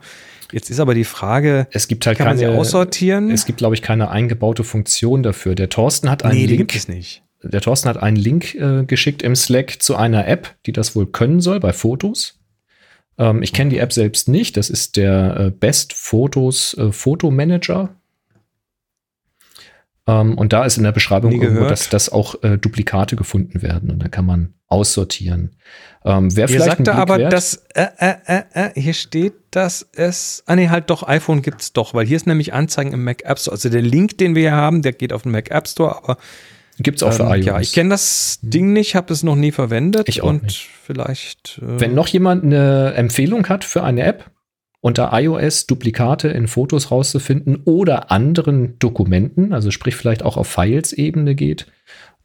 [0.55, 3.29] Jetzt ist aber die Frage, es gibt halt kann keine, man sie aussortieren?
[3.29, 5.53] Es gibt, glaube ich, keine eingebaute Funktion dafür.
[5.53, 6.59] Der Thorsten hat einen nee, Link.
[6.59, 7.23] gibt es nicht.
[7.43, 11.07] Der Thorsten hat einen Link äh, geschickt im Slack zu einer App, die das wohl
[11.07, 12.39] können soll bei Fotos.
[13.17, 14.55] Ähm, ich kenne die App selbst nicht.
[14.55, 17.93] Das ist der äh, Best Photos äh, Fotomanager.
[20.07, 23.89] Ähm, und da ist in der Beschreibung irgendwo, dass, dass auch äh, Duplikate gefunden werden
[23.89, 25.55] und da kann man aussortieren.
[26.03, 29.87] Ähm, wer Ihr vielleicht sagte aber, wert, dass äh, äh, äh, äh, hier steht, dass
[29.93, 33.03] es, ah nee, halt doch, iPhone gibt es doch, weil hier ist nämlich Anzeigen im
[33.03, 33.55] Mac App Store.
[33.55, 36.17] Also der Link, den wir hier haben, der geht auf den Mac App Store, aber
[36.77, 37.45] Gibt es auch für ähm, iOS.
[37.45, 40.09] Ja, ich kenne das Ding nicht, habe es noch nie verwendet.
[40.09, 40.67] Ich auch und nicht.
[40.83, 41.59] vielleicht.
[41.61, 44.29] Äh Wenn noch jemand eine Empfehlung hat für eine App,
[44.85, 51.33] unter iOS Duplikate in Fotos rauszufinden oder anderen Dokumenten, also sprich vielleicht auch auf Files-Ebene
[51.33, 51.65] geht,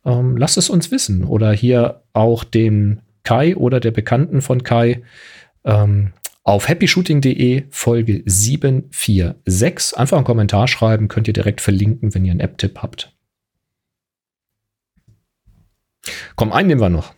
[0.05, 1.24] ähm, lasst es uns wissen.
[1.24, 5.01] Oder hier auch den Kai oder der Bekannten von Kai
[5.65, 6.12] ähm,
[6.45, 9.97] auf happyshooting.de Folge 746.
[9.97, 13.11] Einfach einen Kommentar schreiben, könnt ihr direkt verlinken, wenn ihr einen App-Tipp habt.
[16.37, 17.15] Komm, einen nehmen wir noch.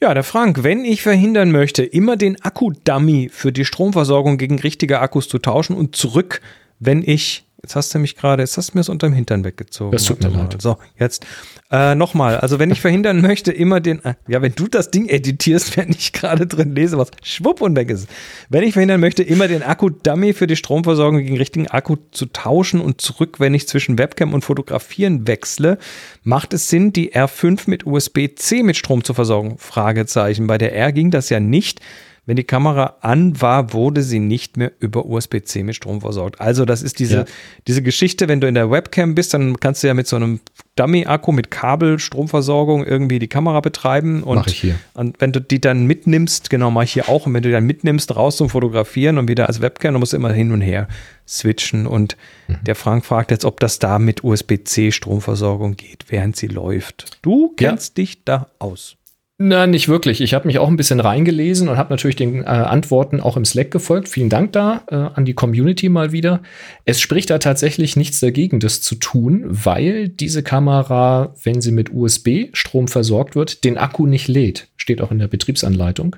[0.00, 5.00] Ja, der Frank, wenn ich verhindern möchte, immer den Akku-Dummy für die Stromversorgung gegen richtige
[5.00, 6.40] Akkus zu tauschen und zurück,
[6.78, 9.90] wenn ich Jetzt hast du mich gerade, jetzt hast du mir es unterm Hintern weggezogen.
[9.90, 10.56] Das tut mir leid.
[10.62, 11.26] So, jetzt
[11.72, 12.36] äh, nochmal.
[12.38, 15.90] Also wenn ich verhindern möchte, immer den, äh, ja, wenn du das Ding editierst, wenn
[15.90, 18.08] ich gerade drin lese, was schwupp und weg ist.
[18.48, 22.80] Wenn ich verhindern möchte, immer den Akku-Dummy für die Stromversorgung gegen richtigen Akku zu tauschen
[22.80, 25.78] und zurück, wenn ich zwischen Webcam und Fotografieren wechsle,
[26.22, 29.58] macht es Sinn, die R5 mit USB-C mit Strom zu versorgen?
[29.58, 30.46] Fragezeichen.
[30.46, 31.80] Bei der R ging das ja nicht.
[32.28, 36.42] Wenn die Kamera an war, wurde sie nicht mehr über USB-C mit Strom versorgt.
[36.42, 37.24] Also das ist diese, Ja.
[37.66, 40.40] diese Geschichte, wenn du in der Webcam bist, dann kannst du ja mit so einem
[40.76, 44.22] Dummy-Akku mit Kabel, Stromversorgung irgendwie die Kamera betreiben.
[44.22, 44.74] Und, Mach ich hier.
[44.92, 47.54] und wenn du die dann mitnimmst, genau, mach ich hier auch, und wenn du die
[47.54, 50.60] dann mitnimmst, raus zum Fotografieren und wieder als Webcam, dann musst du immer hin und
[50.60, 50.86] her
[51.26, 51.86] switchen.
[51.86, 52.58] Und Mhm.
[52.62, 57.06] der Frank fragt jetzt, ob das da mit USB-C Stromversorgung geht, während sie läuft.
[57.22, 57.70] Du Ja.
[57.70, 58.96] kennst dich da aus.
[59.40, 60.20] Na, nicht wirklich.
[60.20, 63.44] Ich habe mich auch ein bisschen reingelesen und habe natürlich den äh, Antworten auch im
[63.44, 64.08] Slack gefolgt.
[64.08, 66.42] Vielen Dank da äh, an die Community mal wieder.
[66.84, 71.94] Es spricht da tatsächlich nichts dagegen, das zu tun, weil diese Kamera, wenn sie mit
[71.94, 74.70] USB-Strom versorgt wird, den Akku nicht lädt.
[74.76, 76.16] Steht auch in der Betriebsanleitung.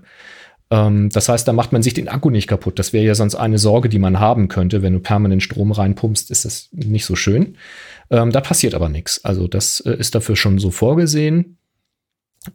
[0.70, 2.78] Ähm, das heißt, da macht man sich den Akku nicht kaputt.
[2.78, 4.80] Das wäre ja sonst eine Sorge, die man haben könnte.
[4.80, 7.56] Wenn du permanent Strom reinpumpst, ist das nicht so schön.
[8.10, 9.22] Ähm, da passiert aber nichts.
[9.26, 11.58] Also das äh, ist dafür schon so vorgesehen.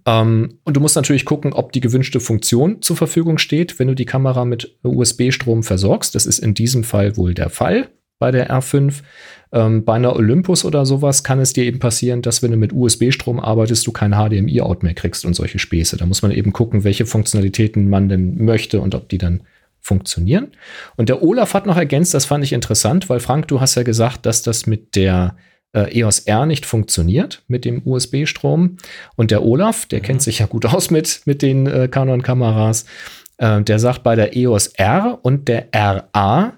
[0.05, 3.95] Ähm, und du musst natürlich gucken, ob die gewünschte Funktion zur Verfügung steht, wenn du
[3.95, 6.15] die Kamera mit USB-Strom versorgst.
[6.15, 9.01] Das ist in diesem Fall wohl der Fall bei der R5.
[9.51, 12.73] Ähm, bei einer Olympus oder sowas kann es dir eben passieren, dass wenn du mit
[12.73, 15.97] USB-Strom arbeitest, du kein HDMI-Out mehr kriegst und solche Späße.
[15.97, 19.43] Da muss man eben gucken, welche Funktionalitäten man denn möchte und ob die dann
[19.81, 20.47] funktionieren.
[20.95, 23.83] Und der Olaf hat noch ergänzt, das fand ich interessant, weil Frank, du hast ja
[23.83, 25.35] gesagt, dass das mit der
[25.75, 28.77] äh, EOS R nicht funktioniert, mit dem USB-Strom.
[29.15, 32.85] Und der Olaf, der kennt sich ja gut aus mit, mit den äh, Canon-Kameras,
[33.37, 36.53] äh, der sagt, bei der EOS R und der RA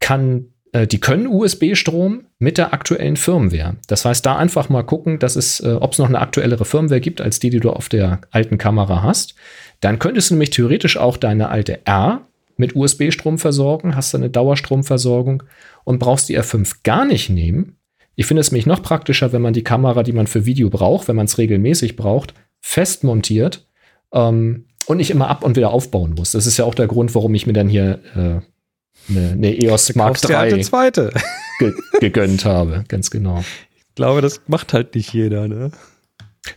[0.00, 3.76] kann, äh, die können USB-Strom mit der aktuellen Firmware.
[3.86, 7.00] Das heißt, da einfach mal gucken, dass es, äh, ob es noch eine aktuellere Firmware
[7.00, 9.34] gibt, als die, die du auf der alten Kamera hast.
[9.80, 12.26] Dann könntest du nämlich theoretisch auch deine alte R
[12.56, 15.42] mit USB-Strom versorgen, hast dann eine Dauerstromversorgung
[15.84, 17.76] und brauchst die R5 gar nicht nehmen.
[18.14, 21.08] Ich finde es nämlich noch praktischer, wenn man die Kamera, die man für Video braucht,
[21.08, 23.66] wenn man es regelmäßig braucht, fest montiert
[24.12, 26.32] ähm, und nicht immer ab und wieder aufbauen muss.
[26.32, 29.94] Das ist ja auch der Grund, warum ich mir dann hier äh, eine, eine EOS
[29.94, 31.12] Mark dir halt eine III zweite.
[31.58, 32.84] ge gegönnt habe.
[32.88, 33.40] Ganz genau.
[33.88, 35.70] Ich glaube, das macht halt nicht jeder, ne?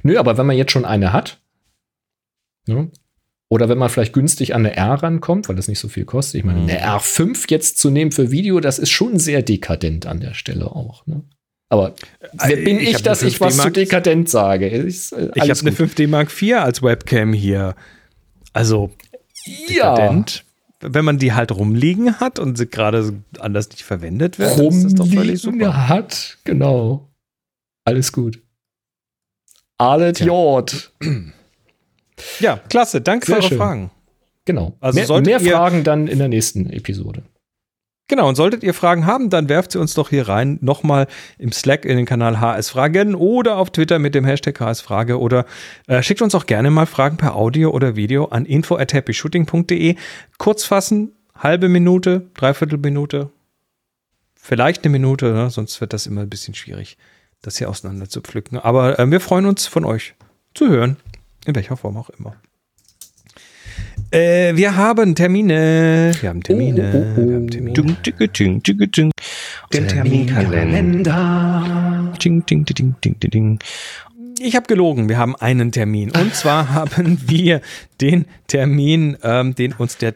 [0.03, 1.39] Nö, aber wenn man jetzt schon eine hat,
[2.67, 2.89] ne,
[3.49, 6.39] oder wenn man vielleicht günstig an eine R rankommt, weil das nicht so viel kostet.
[6.39, 6.69] Ich meine, Mhm.
[6.69, 10.71] eine R5 jetzt zu nehmen für Video, das ist schon sehr dekadent an der Stelle
[10.71, 11.05] auch.
[11.05, 11.23] Ne?
[11.69, 11.95] Aber
[12.33, 14.67] wer Äh, bin ich ich, dass ich was 5D zu dekadent sage?
[14.67, 15.89] Äh, Ich habe alles eine gut.
[15.89, 17.75] 5D Mark IV als Webcam hier.
[18.53, 18.91] Also
[19.67, 20.45] ja, dekadent.
[20.81, 24.83] Wenn man die halt rumliegen hat und sie gerade anders nicht verwendet wird, dann ist
[24.83, 25.51] das doch völlig super.
[25.53, 27.09] rumliegen hat, genau.
[27.85, 28.39] Alles gut.
[29.77, 30.27] Alles Tja.
[30.27, 30.91] Jod.
[32.39, 33.01] Ja, klasse.
[33.01, 33.57] Danke Sehr für eure schön.
[33.57, 33.91] Fragen.
[34.45, 34.73] Genau.
[34.79, 37.23] Also mehr, mehr Fragen dann in der nächsten Episode.
[38.07, 40.59] Genau, und solltet ihr Fragen haben, dann werft sie uns doch hier rein.
[40.61, 41.07] Nochmal
[41.39, 45.19] im Slack in den Kanal HS Fragen oder auf Twitter mit dem Hashtag HS Frage
[45.19, 45.45] oder
[45.87, 49.95] äh, schickt uns auch gerne mal Fragen per Audio oder Video an info at happyshooting.de.
[50.37, 53.31] Kurz fassen, halbe Minute, dreiviertel Minute,
[54.35, 55.49] vielleicht eine Minute, ne?
[55.49, 56.97] sonst wird das immer ein bisschen schwierig,
[57.41, 58.59] das hier auseinander zu pflücken.
[58.59, 60.13] Aber äh, wir freuen uns von euch
[60.53, 60.97] zu hören,
[61.47, 62.35] in welcher Form auch immer.
[64.11, 66.11] Äh, wir haben Termine.
[66.19, 66.91] Wir haben Termine.
[66.93, 67.27] Oh, oh, oh.
[67.27, 67.97] Wir haben Termine.
[68.05, 69.11] Dicke, ding, dicke, ding.
[69.73, 72.13] Der Terminkalender.
[72.23, 73.57] Ding, ding, ding, ding, ding, ding.
[74.39, 76.11] Ich habe gelogen, wir haben einen Termin.
[76.11, 77.61] Und zwar haben wir
[78.01, 80.13] den Termin, ähm, den uns der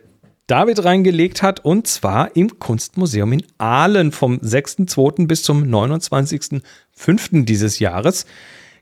[0.48, 5.28] David reingelegt hat, und zwar im Kunstmuseum in Aalen vom 6.2.
[5.28, 7.46] bis zum 29.5.
[7.46, 8.26] dieses Jahres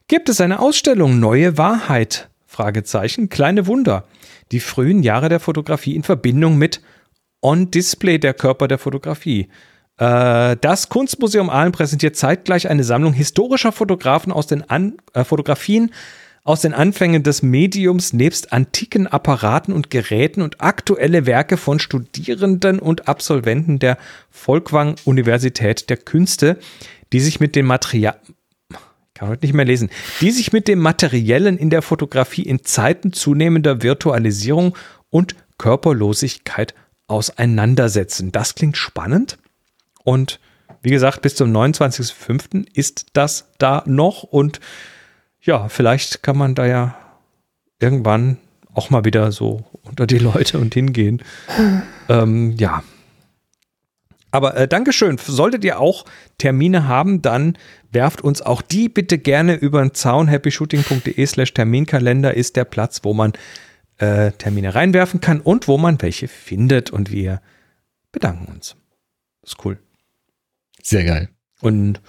[0.08, 2.30] gibt es eine Ausstellung Neue Wahrheit?
[2.46, 4.06] Fragezeichen, kleine Wunder.
[4.52, 6.82] Die frühen Jahre der Fotografie in Verbindung mit
[7.42, 9.50] On Display der Körper der Fotografie.
[9.98, 15.92] Äh, Das Kunstmuseum Aalen präsentiert zeitgleich eine Sammlung historischer Fotografen aus den An äh, Fotografien
[16.48, 22.80] aus den Anfängen des Mediums nebst antiken Apparaten und Geräten und aktuelle Werke von Studierenden
[22.80, 23.98] und Absolventen der
[24.30, 26.58] Folkwang Universität der Künste,
[27.12, 28.18] die sich mit dem Material
[29.18, 29.90] kann heute nicht mehr lesen,
[30.22, 34.76] die sich mit dem Materiellen in der Fotografie in Zeiten zunehmender Virtualisierung
[35.10, 36.76] und Körperlosigkeit
[37.08, 38.32] auseinandersetzen.
[38.32, 39.38] Das klingt spannend.
[40.04, 40.40] Und
[40.82, 42.68] wie gesagt, bis zum 29.05.
[42.74, 44.24] ist das da noch.
[44.24, 44.60] Und
[45.42, 46.96] ja, vielleicht kann man da ja
[47.80, 48.38] irgendwann
[48.74, 51.24] auch mal wieder so unter die Leute und hingehen.
[52.10, 52.84] ähm, ja.
[54.32, 55.18] Aber äh, Dankeschön.
[55.18, 56.06] Solltet ihr auch
[56.38, 57.58] Termine haben, dann
[57.92, 60.28] werft uns auch die bitte gerne über den Zaun.
[60.28, 63.34] happyshooting.de slash Terminkalender ist der Platz, wo man
[64.00, 66.90] äh, Termine reinwerfen kann und wo man welche findet.
[66.92, 67.42] Und wir
[68.12, 68.76] bedanken uns.
[69.44, 69.78] ist cool.
[70.84, 71.30] Sehr geil.
[71.62, 72.02] Und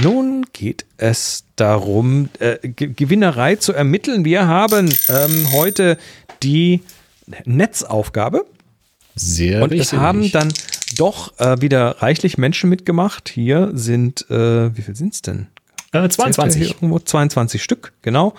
[0.00, 4.24] nun geht es darum, äh, Ge- Gewinnerei zu ermitteln.
[4.24, 5.98] Wir haben ähm, heute
[6.42, 6.82] die
[7.44, 8.44] Netzaufgabe.
[9.14, 9.98] Sehr Und es richtig.
[9.98, 10.52] haben dann
[10.96, 13.28] doch äh, wieder reichlich Menschen mitgemacht.
[13.28, 15.48] Hier sind, äh, wie viel sind es denn?
[15.92, 16.70] äh, Hier 22.
[16.74, 18.34] Irgendwo 22 Stück, genau,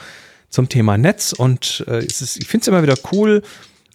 [0.50, 1.34] zum Thema Netz.
[1.34, 3.44] Und äh, es ist, ich finde es immer wieder cool,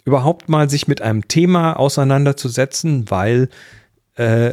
[0.05, 3.49] überhaupt mal sich mit einem Thema auseinanderzusetzen, weil
[4.17, 4.53] äh,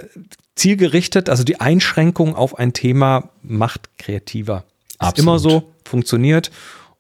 [0.56, 4.66] zielgerichtet, also die Einschränkung auf ein Thema macht kreativer.
[4.90, 5.20] Ist Absolut.
[5.20, 6.52] immer so, funktioniert.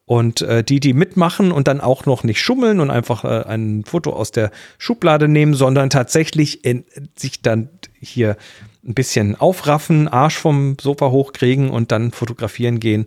[0.09, 3.83] Und äh, die, die mitmachen und dann auch noch nicht schummeln und einfach äh, ein
[3.85, 4.49] Foto aus der
[4.79, 6.83] Schublade nehmen, sondern tatsächlich in,
[7.15, 7.69] sich dann
[7.99, 8.35] hier
[8.83, 13.05] ein bisschen aufraffen, Arsch vom Sofa hochkriegen und dann fotografieren gehen,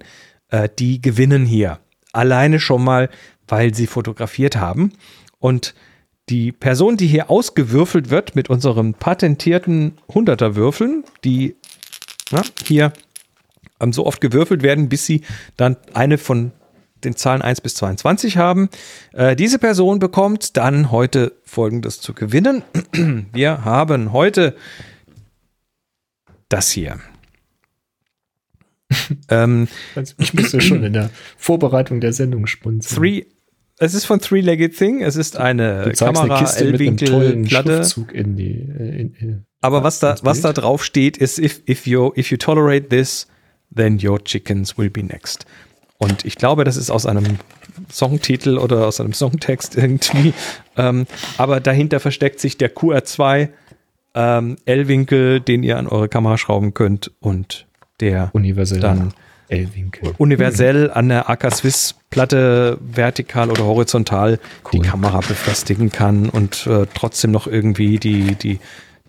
[0.51, 1.81] äh, die gewinnen hier.
[2.13, 3.11] Alleine schon mal,
[3.49, 4.93] weil sie fotografiert haben.
[5.41, 5.75] Und
[6.29, 11.57] die Person, die hier ausgewürfelt wird mit unserem patentierten 100er Würfeln, die
[12.31, 12.93] na, hier
[13.81, 15.23] ähm, so oft gewürfelt werden, bis sie
[15.57, 16.53] dann eine von
[17.05, 18.69] den Zahlen 1 bis 22 haben.
[19.13, 22.63] Äh, diese Person bekommt dann heute Folgendes zu gewinnen.
[23.33, 24.57] Wir haben heute
[26.49, 26.99] das hier.
[29.29, 29.69] ähm,
[30.19, 32.97] Ich musste schon in der Vorbereitung der Sendung spunzeln.
[32.97, 33.25] three,
[33.79, 35.03] es ist von Three-Legged Thing.
[35.03, 37.77] Es ist eine du Kamera, eine Kiste mit einem tollen L-Winkel-Platte.
[37.77, 38.53] Schriftzug in die.
[38.53, 42.31] äh, In, in, Aber was da, was da drauf steht, ist, if, if, you, if
[42.31, 43.27] you tolerate this,
[43.75, 45.47] then your chickens will be next.
[46.03, 47.39] Und ich glaube, das ist aus einem
[47.89, 50.35] Songtitel oder aus einem Songtext irgendwie.
[50.77, 51.07] Ähm,
[51.39, 53.51] aber dahinter versteckt sich der QR2
[54.15, 57.67] ähm, L-Winkel, den ihr an eure Kamera schrauben könnt und
[58.01, 59.15] der universell dann
[59.49, 60.15] L-Winkel.
[60.19, 64.41] universell an der AK Swiss Platte vertikal oder horizontal
[64.73, 64.85] die Cool.
[64.85, 68.59] Kamera befestigen kann und äh, trotzdem noch irgendwie die, die,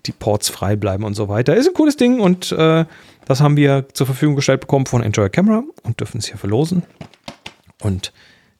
[0.06, 1.54] die Ports frei bleiben und so weiter.
[1.56, 2.84] Ist ein cooles Ding und äh,
[3.26, 6.82] das haben wir zur Verfügung gestellt bekommen von Enjoy Camera und dürfen es hier verlosen.
[7.82, 8.12] Und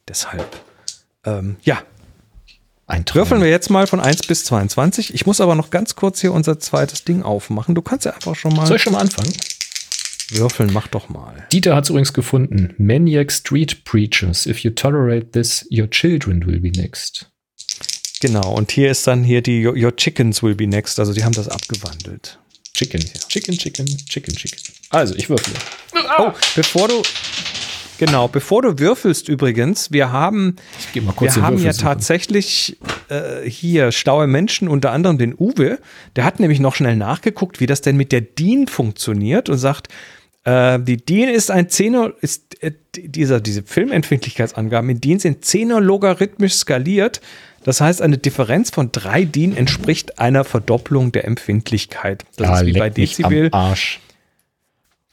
[0.08, 0.44] deshalb,
[1.24, 1.82] ähm, ja,
[2.86, 3.16] Ein Traum.
[3.20, 5.14] würfeln wir jetzt mal von 1 bis 22.
[5.14, 7.74] Ich muss aber noch ganz kurz hier unser zweites Ding aufmachen.
[7.74, 9.32] Du kannst ja einfach schon mal Soll ich schon mal anfangen?
[10.30, 10.72] würfeln.
[10.72, 11.46] Mach doch mal.
[11.52, 12.74] Dieter hat es übrigens gefunden.
[12.78, 14.46] Maniac Street Preachers.
[14.46, 17.30] If you tolerate this, your children will be next.
[18.24, 21.22] Genau, und hier ist dann hier die Your, Your Chickens will be next, also die
[21.22, 22.38] haben das abgewandelt.
[22.72, 22.98] Chicken.
[23.28, 24.58] Chicken, Chicken, Chicken, Chicken.
[24.88, 25.52] Also, ich würfle.
[26.16, 27.02] Oh, bevor du
[27.98, 30.56] genau, bevor du würfelst übrigens, wir haben
[30.94, 31.04] wir
[31.42, 32.78] haben ja tatsächlich
[33.10, 35.78] äh, hier schlaue Menschen, unter anderem den Uwe,
[36.16, 39.88] der hat nämlich noch schnell nachgeguckt, wie das denn mit der DIN funktioniert und sagt,
[40.44, 45.80] äh, die DIN ist ein Zehner, ist äh, dieser, diese Filmempfindlichkeitsangaben in DIN sind Zehner
[45.80, 47.20] logarithmisch skaliert.
[47.64, 52.24] Das heißt, eine Differenz von 3 DIN entspricht einer Verdopplung der Empfindlichkeit.
[52.36, 53.48] Das Ja, ist wie bei Dezibel.
[53.52, 54.00] Arsch.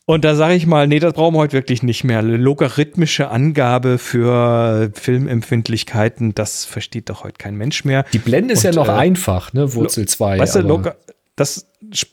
[0.05, 2.21] Und da sage ich mal, nee, das brauchen wir heute wirklich nicht mehr.
[2.21, 8.03] Logarithmische Angabe für Filmempfindlichkeiten, das versteht doch heute kein Mensch mehr.
[8.11, 9.73] Die Blende ist Und, ja noch äh, einfach, ne?
[9.73, 10.39] Wurzel 2.
[10.39, 10.95] Weißt du, aber- Loga
[11.37, 11.65] das,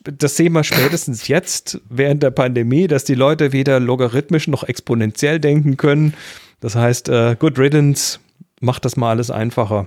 [0.05, 5.39] das sehen wir spätestens jetzt während der Pandemie, dass die Leute weder logarithmisch noch exponentiell
[5.41, 6.15] denken können.
[6.61, 8.21] Das heißt, äh, good riddance,
[8.61, 9.87] macht das mal alles einfacher.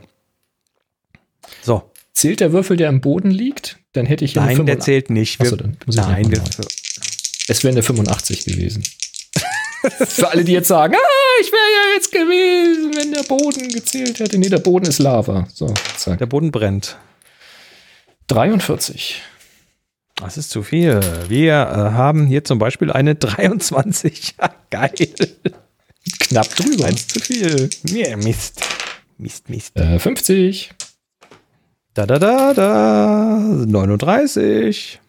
[1.62, 3.80] So, Zählt der Würfel, der am Boden liegt?
[3.94, 5.40] Dann hätte ich hier nein, der 85 zählt nicht.
[5.40, 6.44] Wir, Achso, dann muss ich nein, wir.
[7.48, 8.84] Es wäre eine 85 gewesen.
[10.08, 14.20] Für alle, die jetzt sagen, ah, ich wäre ja jetzt gewesen, wenn der Boden gezählt
[14.20, 14.38] hätte.
[14.38, 15.48] Nee, der Boden ist Lava.
[15.52, 16.20] So, zack.
[16.20, 16.98] der Boden brennt.
[18.28, 19.22] 43.
[20.16, 21.00] Das ist zu viel.
[21.28, 24.36] Wir äh, haben hier zum Beispiel eine 23.
[24.70, 24.92] Geil.
[26.20, 26.86] Knapp drüber.
[26.86, 27.70] Eins zu viel.
[27.86, 28.62] Ja, Mist.
[29.18, 29.76] Mist, Mist.
[29.76, 30.70] Äh, 50.
[31.94, 33.38] Da, da, da, da.
[33.38, 35.00] 39.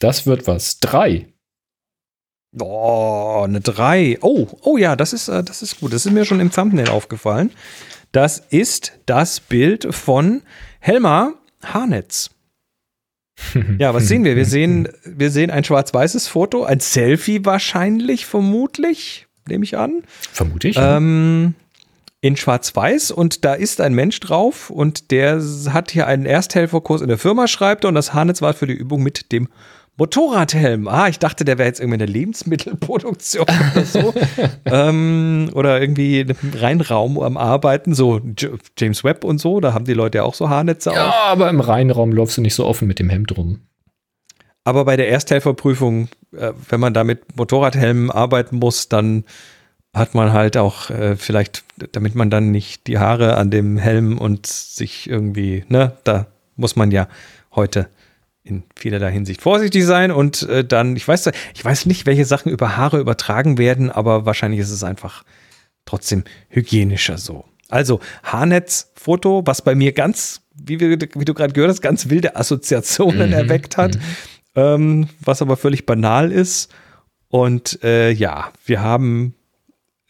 [0.00, 0.80] Das wird was.
[0.80, 1.26] 3.
[2.58, 4.18] Oh, eine 3.
[4.22, 5.92] Oh, oh ja, das ist, äh, das ist gut.
[5.92, 7.52] Das ist mir schon im Thumbnail aufgefallen.
[8.10, 10.42] Das ist das Bild von
[10.80, 12.30] Helma Harnetz.
[13.78, 14.34] Ja, was sehen wir?
[14.34, 20.02] Wir sehen, wir sehen ein schwarz-weißes Foto, ein Selfie wahrscheinlich, vermutlich, nehme ich an.
[20.32, 20.76] Vermute ich.
[20.76, 21.54] Ähm,
[22.20, 25.40] in Schwarz-Weiß und da ist ein Mensch drauf und der
[25.70, 28.74] hat hier einen Ersthelferkurs in der Firma, schreibt er, und das Harnetz war für die
[28.74, 29.48] Übung mit dem
[29.96, 30.86] Motorradhelm.
[30.86, 34.14] Ah, ich dachte, der wäre jetzt irgendwie in der Lebensmittelproduktion oder so.
[34.64, 38.20] ähm, oder irgendwie im Reinraum am Arbeiten, so
[38.78, 41.14] James Webb und so, da haben die Leute ja auch so Haarnetze ja, auf.
[41.26, 43.60] aber im Rheinraum läufst du nicht so offen mit dem Hemd rum.
[44.64, 49.24] Aber bei der Ersthelferprüfung, äh, wenn man da mit Motorradhelmen arbeiten muss, dann
[49.98, 54.18] hat man halt auch äh, vielleicht, damit man dann nicht die Haare an dem Helm
[54.18, 56.26] und sich irgendwie, ne, da
[56.56, 57.08] muss man ja
[57.54, 57.88] heute
[58.42, 62.50] in vielerlei Hinsicht vorsichtig sein und äh, dann, ich weiß, ich weiß nicht, welche Sachen
[62.50, 65.22] über Haare übertragen werden, aber wahrscheinlich ist es einfach
[65.84, 67.44] trotzdem hygienischer so.
[67.68, 72.36] Also Haarnetzfoto, was bei mir ganz, wie, wir, wie du gerade gehört hast, ganz wilde
[72.36, 73.98] Assoziationen Mhm, erweckt hat,
[74.54, 76.72] ähm, was aber völlig banal ist.
[77.28, 79.34] Und äh, ja, wir haben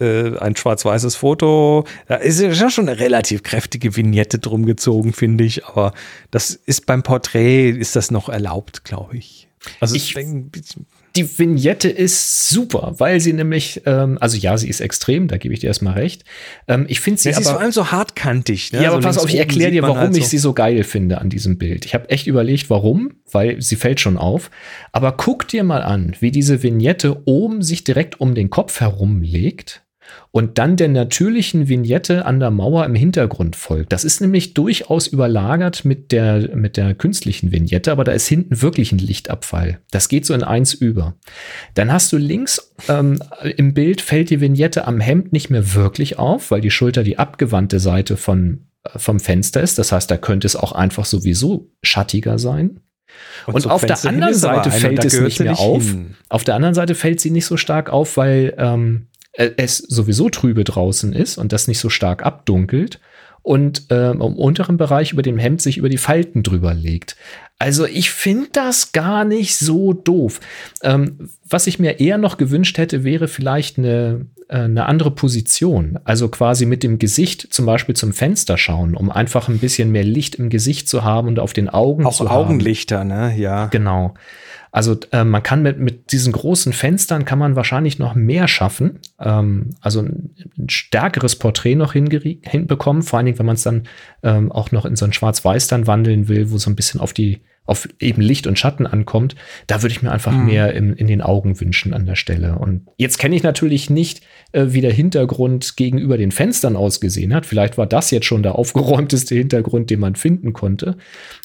[0.05, 1.85] ein schwarz-weißes Foto.
[2.07, 5.65] Da ist ja schon eine relativ kräftige Vignette drum gezogen, finde ich.
[5.67, 5.93] Aber
[6.31, 9.49] das ist beim Porträt, ist das noch erlaubt, glaube ich.
[9.81, 14.81] Also Ich- bisschen- Die Vignette ist super, weil sie nämlich, ähm, also ja, sie ist
[14.81, 16.23] extrem, da gebe ich dir erstmal recht.
[16.69, 17.63] Ähm, ich finde sie Ja, sie ist vor aber.
[17.65, 18.73] allem so hartkantig.
[18.73, 18.83] Ne?
[18.85, 20.53] Ja, aber so pass auf, ich erkläre dir, man warum halt ich so- sie so
[20.53, 21.87] geil finde an diesem Bild.
[21.87, 24.51] Ich habe echt überlegt, warum, weil sie fällt schon auf.
[24.93, 29.83] Aber guck dir mal an, wie diese Vignette oben sich direkt um den Kopf herumlegt
[30.31, 33.93] und dann der natürlichen Vignette an der Mauer im Hintergrund folgt.
[33.93, 38.61] Das ist nämlich durchaus überlagert mit der, mit der künstlichen Vignette, aber da ist hinten
[38.63, 39.81] wirklich ein Lichtabfall.
[39.91, 41.15] Das geht so in eins über.
[41.75, 43.19] Dann hast du links ähm,
[43.57, 47.19] im Bild fällt die Vignette am Hemd nicht mehr wirklich auf, weil die Schulter die
[47.19, 49.79] abgewandte Seite von, äh, vom Fenster ist.
[49.79, 52.81] Das heißt, da könnte es auch einfach sowieso schattiger sein.
[53.47, 55.83] Und, so auf der Fenster hin anderen Seite fällt es nicht mehr auf.
[55.83, 56.15] hin.
[56.29, 59.08] Auf der anderen Seite fällt sie nicht so stark auf, weil ähm, äh,
[59.39, 63.01] es sowieso trübe draußen ist und das nicht so stark abdunkelt
[63.43, 67.17] und ähm, im unteren Bereich über dem Hemd sich über die Falten drüber legt.
[67.59, 70.41] Also ich finde das gar nicht so doof.
[70.83, 75.99] Ähm, was ich mir eher noch gewünscht hätte, wäre vielleicht eine, äh, eine andere Position.
[76.05, 80.05] Also quasi mit dem Gesicht zum Beispiel zum Fenster schauen, um einfach ein bisschen mehr
[80.05, 82.47] Licht im Gesicht zu haben und auf den Augen Auch zu haben.
[82.47, 83.35] Augenlichter, ne?
[83.37, 83.67] Ja.
[83.67, 84.15] Genau.
[84.71, 89.01] Also äh, man kann mit, mit diesen großen Fenstern kann man wahrscheinlich noch mehr schaffen.
[89.19, 93.85] Ähm, also ein, ein stärkeres Porträt noch hinbekommen, vor allen Dingen, wenn man es dann
[94.23, 97.13] ähm, auch noch in so ein Schwarz-Weiß dann wandeln will, wo so ein bisschen auf
[97.13, 99.37] die auf eben Licht und Schatten ankommt,
[99.67, 102.59] da würde ich mir einfach mehr in, in den Augen wünschen an der Stelle.
[102.59, 104.23] Und jetzt kenne ich natürlich nicht,
[104.53, 107.45] äh, wie der Hintergrund gegenüber den Fenstern ausgesehen hat.
[107.45, 110.97] Vielleicht war das jetzt schon der aufgeräumteste Hintergrund, den man finden konnte.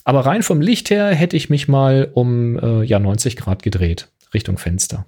[0.05, 4.07] Aber rein vom Licht her hätte ich mich mal um äh, ja, 90 Grad gedreht,
[4.33, 5.05] Richtung Fenster.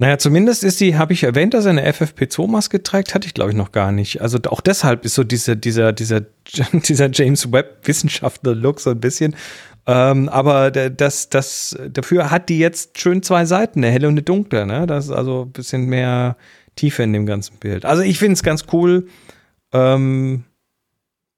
[0.00, 3.50] Naja, zumindest ist die, habe ich erwähnt, dass er eine FFP2-Maske trägt, hatte ich glaube
[3.50, 4.22] ich noch gar nicht.
[4.22, 6.20] Also auch deshalb ist so diese, dieser, dieser,
[6.72, 9.34] dieser James Webb-Wissenschaftler-Look so ein bisschen.
[9.90, 14.22] Ähm, aber das, das, dafür hat die jetzt schön zwei Seiten, eine helle und eine
[14.22, 14.66] dunkle.
[14.66, 14.86] Ne?
[14.86, 16.36] Das ist also ein bisschen mehr
[16.76, 17.86] Tiefe in dem ganzen Bild.
[17.86, 19.08] Also ich finde es ganz cool.
[19.72, 20.44] Ähm,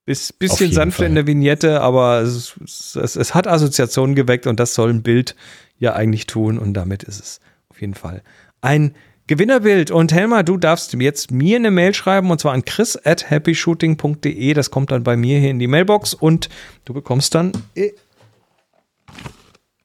[0.05, 1.23] bis, bisschen jeden sanfter in Fall.
[1.23, 5.37] der Vignette, aber es, es, es, es hat Assoziationen geweckt und das soll ein Bild
[5.77, 8.21] ja eigentlich tun und damit ist es auf jeden Fall
[8.59, 8.93] ein
[9.27, 9.91] Gewinnerbild.
[9.91, 14.53] Und Helma, du darfst jetzt mir eine Mail schreiben und zwar an chris at happyshooting.de.
[14.53, 16.49] Das kommt dann bei mir hier in die Mailbox und
[16.83, 17.91] du bekommst dann äh,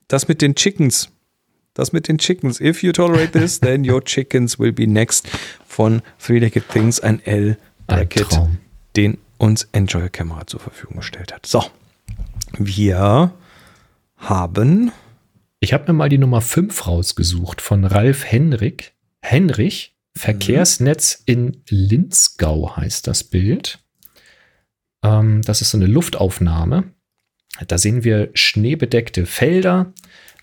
[0.09, 1.11] das mit den Chickens.
[1.75, 2.61] Das mit den Chickens.
[2.61, 5.29] If you tolerate this, then your chickens will be next
[5.67, 8.41] von Three-Legged Things, ein L-Bracket,
[8.97, 11.45] den uns Enjoy Camera zur Verfügung gestellt hat.
[11.45, 11.65] So.
[12.57, 13.33] Wir
[14.17, 14.93] haben
[15.61, 18.95] Ich habe mir mal die Nummer 5 rausgesucht von Ralf Henrik.
[19.21, 23.81] Henrich, Verkehrsnetz in Linzgau heißt das Bild.
[25.03, 26.85] Ähm, das ist so eine Luftaufnahme.
[27.67, 29.93] Da sehen wir schneebedeckte Felder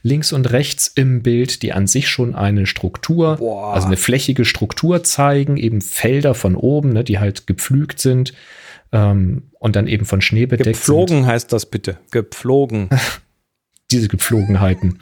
[0.03, 3.73] links und rechts im Bild, die an sich schon eine Struktur, Boah.
[3.73, 8.34] also eine flächige Struktur zeigen, eben Felder von oben, ne, die halt gepflügt sind
[8.91, 11.98] ähm, und dann eben von Schnee bedeckt sind gepflogen, heißt das bitte.
[12.11, 12.90] Gepflogen.
[13.91, 14.99] diese Gepflogenheiten.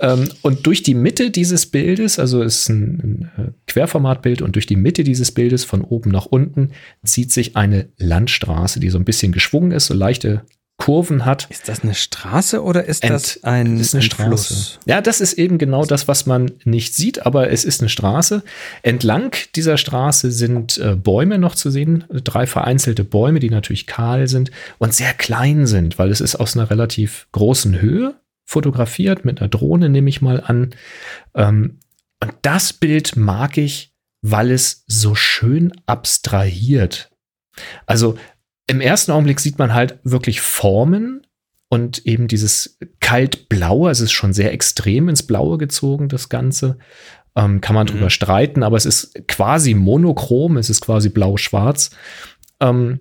[0.00, 4.54] ähm, und durch die Mitte dieses Bildes, also es ist ein, ein äh, Querformatbild, und
[4.54, 6.70] durch die Mitte dieses Bildes von oben nach unten
[7.04, 10.44] zieht sich eine Landstraße, die so ein bisschen geschwungen ist, so leichte
[10.80, 11.46] Kurven hat.
[11.50, 14.26] Ist das eine Straße oder ist Ent- das ein, ist eine ein Straße.
[14.26, 14.78] Fluss?
[14.86, 18.42] Ja, das ist eben genau das, was man nicht sieht, aber es ist eine Straße.
[18.82, 24.26] Entlang dieser Straße sind äh, Bäume noch zu sehen, drei vereinzelte Bäume, die natürlich kahl
[24.26, 28.14] sind und sehr klein sind, weil es ist aus einer relativ großen Höhe
[28.46, 30.70] fotografiert, mit einer Drohne nehme ich mal an.
[31.34, 31.78] Ähm,
[32.22, 33.92] und das Bild mag ich,
[34.22, 37.10] weil es so schön abstrahiert.
[37.86, 38.16] Also
[38.70, 41.26] im ersten Augenblick sieht man halt wirklich Formen
[41.68, 46.78] und eben dieses kaltblaue, es ist schon sehr extrem ins Blaue gezogen, das Ganze.
[47.36, 47.92] Ähm, kann man Mhm.
[47.92, 51.90] drüber streiten, aber es ist quasi monochrom, es ist quasi blau-schwarz.
[52.60, 53.00] Ähm,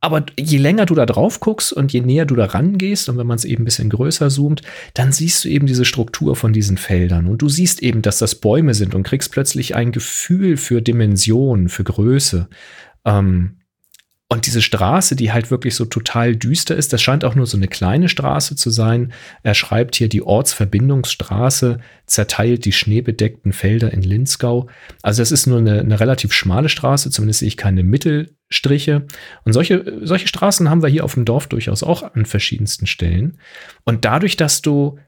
[0.00, 3.26] aber je länger du da drauf guckst und je näher du da rangehst und wenn
[3.26, 4.60] man es eben ein bisschen größer zoomt,
[4.92, 8.34] dann siehst du eben diese Struktur von diesen Feldern und du siehst eben, dass das
[8.34, 12.48] Bäume sind und kriegst plötzlich ein Gefühl für Dimensionen, für Größe.
[13.06, 13.56] Ähm,
[14.34, 17.56] und diese Straße, die halt wirklich so total düster ist, das scheint auch nur so
[17.56, 19.12] eine kleine Straße zu sein.
[19.44, 24.66] Er schreibt hier, die Ortsverbindungsstraße zerteilt die schneebedeckten Felder in Linzgau.
[25.02, 29.06] Also es ist nur eine, eine relativ schmale Straße, zumindest sehe ich keine Mittelstriche.
[29.44, 33.38] Und solche, solche Straßen haben wir hier auf dem Dorf durchaus auch an verschiedensten Stellen.
[33.84, 34.98] Und dadurch, dass du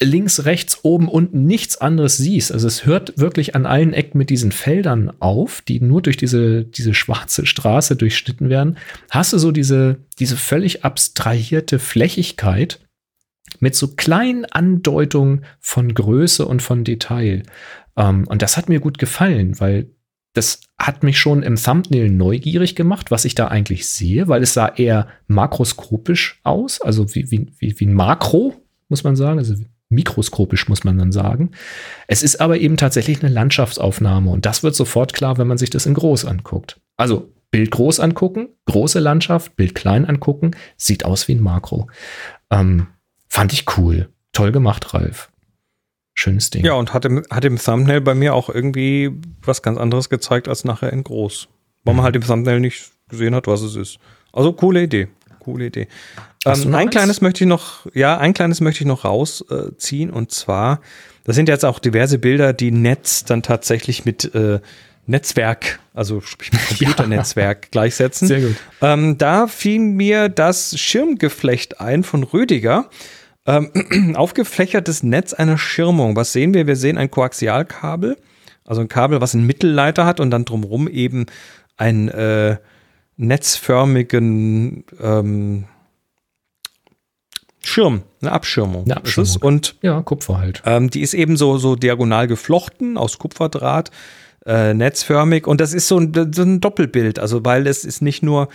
[0.00, 2.52] links, rechts, oben, unten nichts anderes siehst.
[2.52, 6.64] Also es hört wirklich an allen Ecken mit diesen Feldern auf, die nur durch diese,
[6.64, 8.78] diese schwarze Straße durchschnitten werden.
[9.10, 12.80] Hast du so diese, diese völlig abstrahierte Flächigkeit
[13.60, 17.42] mit so kleinen Andeutungen von Größe und von Detail.
[17.96, 19.90] Ähm, und das hat mir gut gefallen, weil
[20.34, 24.54] das hat mich schon im Thumbnail neugierig gemacht, was ich da eigentlich sehe, weil es
[24.54, 28.54] sah eher makroskopisch aus, also wie, wie, wie, ein Makro,
[28.88, 29.54] muss man sagen, also
[29.88, 31.52] mikroskopisch muss man dann sagen.
[32.06, 35.70] Es ist aber eben tatsächlich eine Landschaftsaufnahme und das wird sofort klar, wenn man sich
[35.70, 36.80] das in groß anguckt.
[36.96, 41.88] Also Bild groß angucken, große Landschaft, Bild klein angucken, sieht aus wie ein Makro.
[42.50, 42.88] Ähm,
[43.28, 44.10] fand ich cool.
[44.32, 45.30] Toll gemacht, Ralf.
[46.14, 46.64] Schönes Ding.
[46.64, 49.12] Ja, und hat im, hat im Thumbnail bei mir auch irgendwie
[49.42, 51.48] was ganz anderes gezeigt als nachher in groß.
[51.84, 53.98] Weil man halt im Thumbnail nicht gesehen hat, was es ist.
[54.32, 55.08] Also coole Idee.
[55.38, 55.88] Coole Idee.
[56.48, 60.80] Ähm, ein kleines möchte ich noch, ja, ein kleines möchte ich noch rausziehen und zwar,
[61.24, 64.60] das sind jetzt auch diverse Bilder, die Netz dann tatsächlich mit äh,
[65.06, 68.28] Netzwerk, also sprich mit Computernetzwerk gleichsetzen.
[68.28, 68.56] Sehr gut.
[68.82, 72.90] Ähm, da fiel mir das Schirmgeflecht ein von Rüdiger.
[73.46, 73.70] Ähm,
[74.16, 76.14] aufgefächertes Netz einer Schirmung.
[76.14, 76.66] Was sehen wir?
[76.66, 78.18] Wir sehen ein Koaxialkabel,
[78.66, 81.24] also ein Kabel, was einen Mittelleiter hat und dann drumherum eben
[81.78, 82.58] einen äh,
[83.16, 85.64] netzförmigen ähm,
[87.68, 88.84] Schirm, eine Abschirmung.
[88.90, 89.36] Eine ist es.
[89.36, 89.42] Abschirmung.
[89.42, 90.62] Und Ja, Kupfer halt.
[90.66, 93.90] ähm, die ist eben so, so diagonal geflochten aus Kupferdraht,
[94.46, 95.46] äh, netzförmig.
[95.46, 97.18] Und das ist so ein, so ein Doppelbild.
[97.18, 98.48] Also, weil es ist nicht nur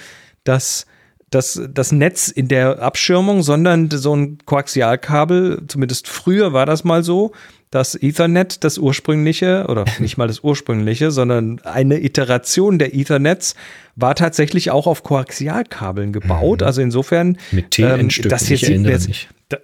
[0.43, 0.85] das,
[1.29, 7.03] das, das Netz in der Abschirmung, sondern so ein Koaxialkabel, zumindest früher war das mal
[7.03, 7.31] so,
[7.73, 13.55] das Ethernet, das ursprüngliche, oder nicht mal das ursprüngliche, sondern eine Iteration der Ethernets
[13.95, 16.63] war tatsächlich auch auf Koaxialkabeln gebaut.
[16.63, 17.37] Also insofern Mhm.
[17.51, 19.09] Mit TN-Stücken, das hier sieht jetzt,
[19.49, 19.57] da,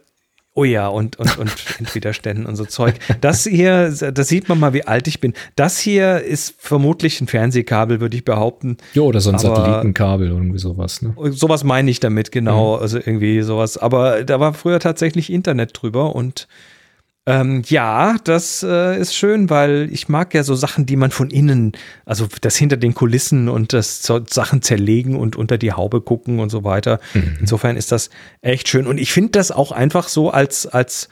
[0.53, 2.95] oh ja, und, und, und Endwiderständen und so Zeug.
[3.22, 5.34] Das hier, da sieht man mal, wie alt ich bin.
[5.56, 8.77] Das hier ist vermutlich ein Fernsehkabel, würde ich behaupten.
[8.94, 11.02] Jo, oder so ein Aber- Satellitenkabel, irgendwie sowas.
[11.02, 11.14] Ne?
[11.31, 12.76] Sowas meine ich damit, genau.
[12.77, 12.81] Mhm.
[12.81, 13.77] Also irgendwie sowas.
[13.77, 16.48] Aber da war früher tatsächlich Internet drüber und
[17.30, 21.30] ähm, ja, das äh, ist schön, weil ich mag ja so Sachen, die man von
[21.30, 21.73] innen,
[22.03, 26.49] also das hinter den Kulissen und das Sachen zerlegen und unter die Haube gucken und
[26.49, 26.99] so weiter.
[27.14, 27.38] Mhm.
[27.41, 28.10] Insofern ist das
[28.41, 28.88] echt schön.
[28.88, 31.10] Und ich finde das auch einfach so als, als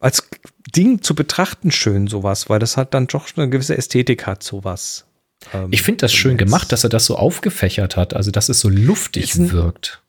[0.00, 0.26] als
[0.74, 5.04] Ding zu betrachten schön, sowas, weil das halt dann doch eine gewisse Ästhetik hat, sowas.
[5.52, 8.60] Ähm, Ich finde das schön gemacht, dass er das so aufgefächert hat, also dass es
[8.60, 10.02] so luftig wirkt.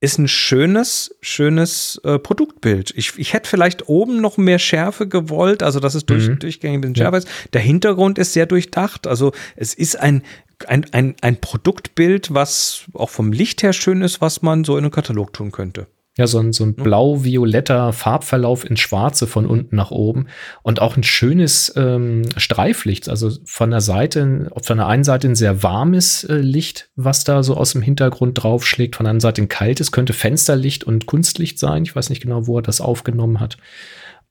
[0.00, 2.92] Ist ein schönes, schönes äh, Produktbild.
[2.96, 6.38] Ich, ich hätte vielleicht oben noch mehr Schärfe gewollt, also dass es durch, Mhm.
[6.38, 7.04] durchgängig ein bisschen Ja.
[7.04, 7.28] schärfer ist.
[7.52, 9.06] Der Hintergrund ist sehr durchdacht.
[9.08, 10.22] Also es ist ein,
[10.66, 14.84] ein, ein, ein Produktbild, was auch vom Licht her schön ist, was man so in
[14.84, 15.86] einen Katalog tun könnte.
[16.18, 20.26] Ja, so ein, so ein blau-violetter Farbverlauf ins Schwarze von unten nach oben
[20.62, 25.36] und auch ein schönes ähm, Streiflicht, also von der Seite, von der einen Seite ein
[25.36, 29.42] sehr warmes äh, Licht, was da so aus dem Hintergrund draufschlägt, von der anderen Seite
[29.42, 31.84] ein kaltes, könnte Fensterlicht und Kunstlicht sein.
[31.84, 33.56] Ich weiß nicht genau, wo er das aufgenommen hat.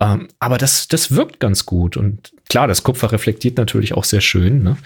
[0.01, 4.21] Ähm, aber das, das wirkt ganz gut und klar, das Kupfer reflektiert natürlich auch sehr
[4.21, 4.61] schön.
[4.61, 4.77] Ne?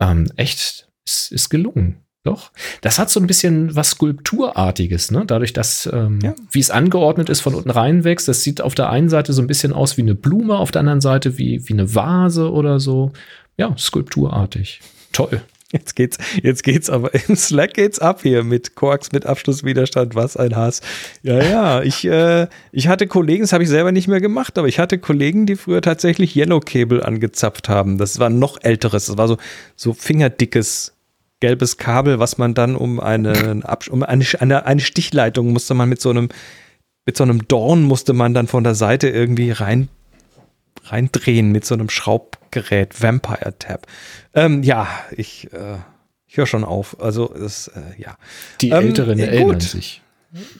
[0.00, 2.03] Ähm, echt, es ist gelungen.
[2.24, 2.50] Doch.
[2.80, 5.24] Das hat so ein bisschen was Skulpturartiges, ne?
[5.26, 6.34] Dadurch, dass, ähm, Ja.
[6.50, 8.26] wie es angeordnet ist, von unten reinwächst.
[8.26, 10.80] Das sieht auf der einen Seite so ein bisschen aus wie eine Blume, auf der
[10.80, 13.12] anderen Seite wie, wie eine Vase oder so.
[13.58, 14.80] Ja, skulpturartig.
[15.12, 15.42] Toll.
[15.70, 20.36] Jetzt geht's, jetzt geht's aber im Slack geht's ab hier mit Quarks mit Abschlusswiderstand, was
[20.36, 20.80] ein Hass.
[21.22, 24.68] Ja, ja, ich, äh, ich hatte Kollegen, das habe ich selber nicht mehr gemacht, aber
[24.68, 27.98] ich hatte Kollegen, die früher tatsächlich Yellow Cable angezapft haben.
[27.98, 29.36] Das war noch älteres, das war so,
[29.74, 30.92] so fingerdickes
[31.40, 36.00] gelbes Kabel, was man dann um eine, um eine, eine, eine Stichleitung musste man mit
[36.00, 36.28] so einem,
[37.06, 39.88] mit so einem Dorn musste man dann von der Seite irgendwie rein
[40.86, 43.86] reindrehen mit so einem Schraubgerät, Vampire Tab.
[44.34, 45.78] Ähm, ja, ich, äh,
[46.26, 47.00] ich höre schon auf.
[47.00, 48.16] Also das, äh, ja.
[48.60, 50.02] Die Ähm, Älteren äh, erinnern sich.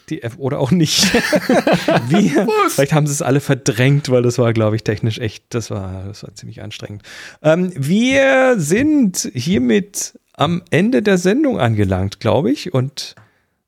[0.08, 1.12] Die F oder auch nicht.
[2.08, 5.70] Wir, vielleicht haben sie es alle verdrängt, weil das war, glaube ich, technisch echt, das
[5.70, 7.02] war, das war ziemlich anstrengend.
[7.42, 12.72] Ähm, wir sind hiermit am Ende der Sendung angelangt, glaube ich.
[12.74, 13.14] Und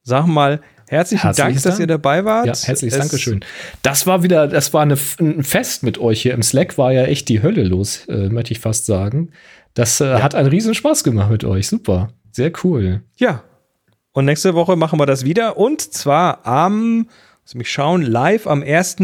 [0.03, 2.03] sagen mal herzlichen Dank, Herzliches dass ihr Dank.
[2.03, 2.47] dabei wart.
[2.47, 3.45] Ja, herzliches Es- Dankeschön.
[3.83, 7.05] Das war wieder, das war eine, ein Fest mit euch hier im Slack, war ja
[7.05, 9.31] echt die Hölle los, äh, möchte ich fast sagen.
[9.75, 11.69] Das äh, hat einen riesen Spaß gemacht mit euch.
[11.69, 12.09] Super.
[12.33, 13.03] Sehr cool.
[13.17, 13.43] Ja.
[14.13, 15.57] Und nächste Woche machen wir das wieder.
[15.59, 17.09] Und zwar am,
[17.45, 18.97] lass mich schauen, live am 1.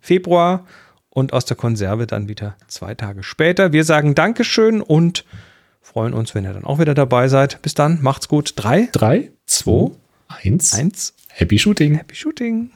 [0.00, 0.64] Februar
[1.10, 3.72] und aus der Konserve dann wieder zwei Tage später.
[3.72, 5.24] Wir sagen Dankeschön und
[5.92, 7.60] freuen uns, wenn ihr dann auch wieder dabei seid.
[7.62, 8.54] Bis dann, macht's gut.
[8.56, 9.90] Drei, Drei, zwei,
[10.28, 10.72] eins.
[10.72, 11.94] eins, Happy Shooting.
[11.94, 12.70] Happy Shooting.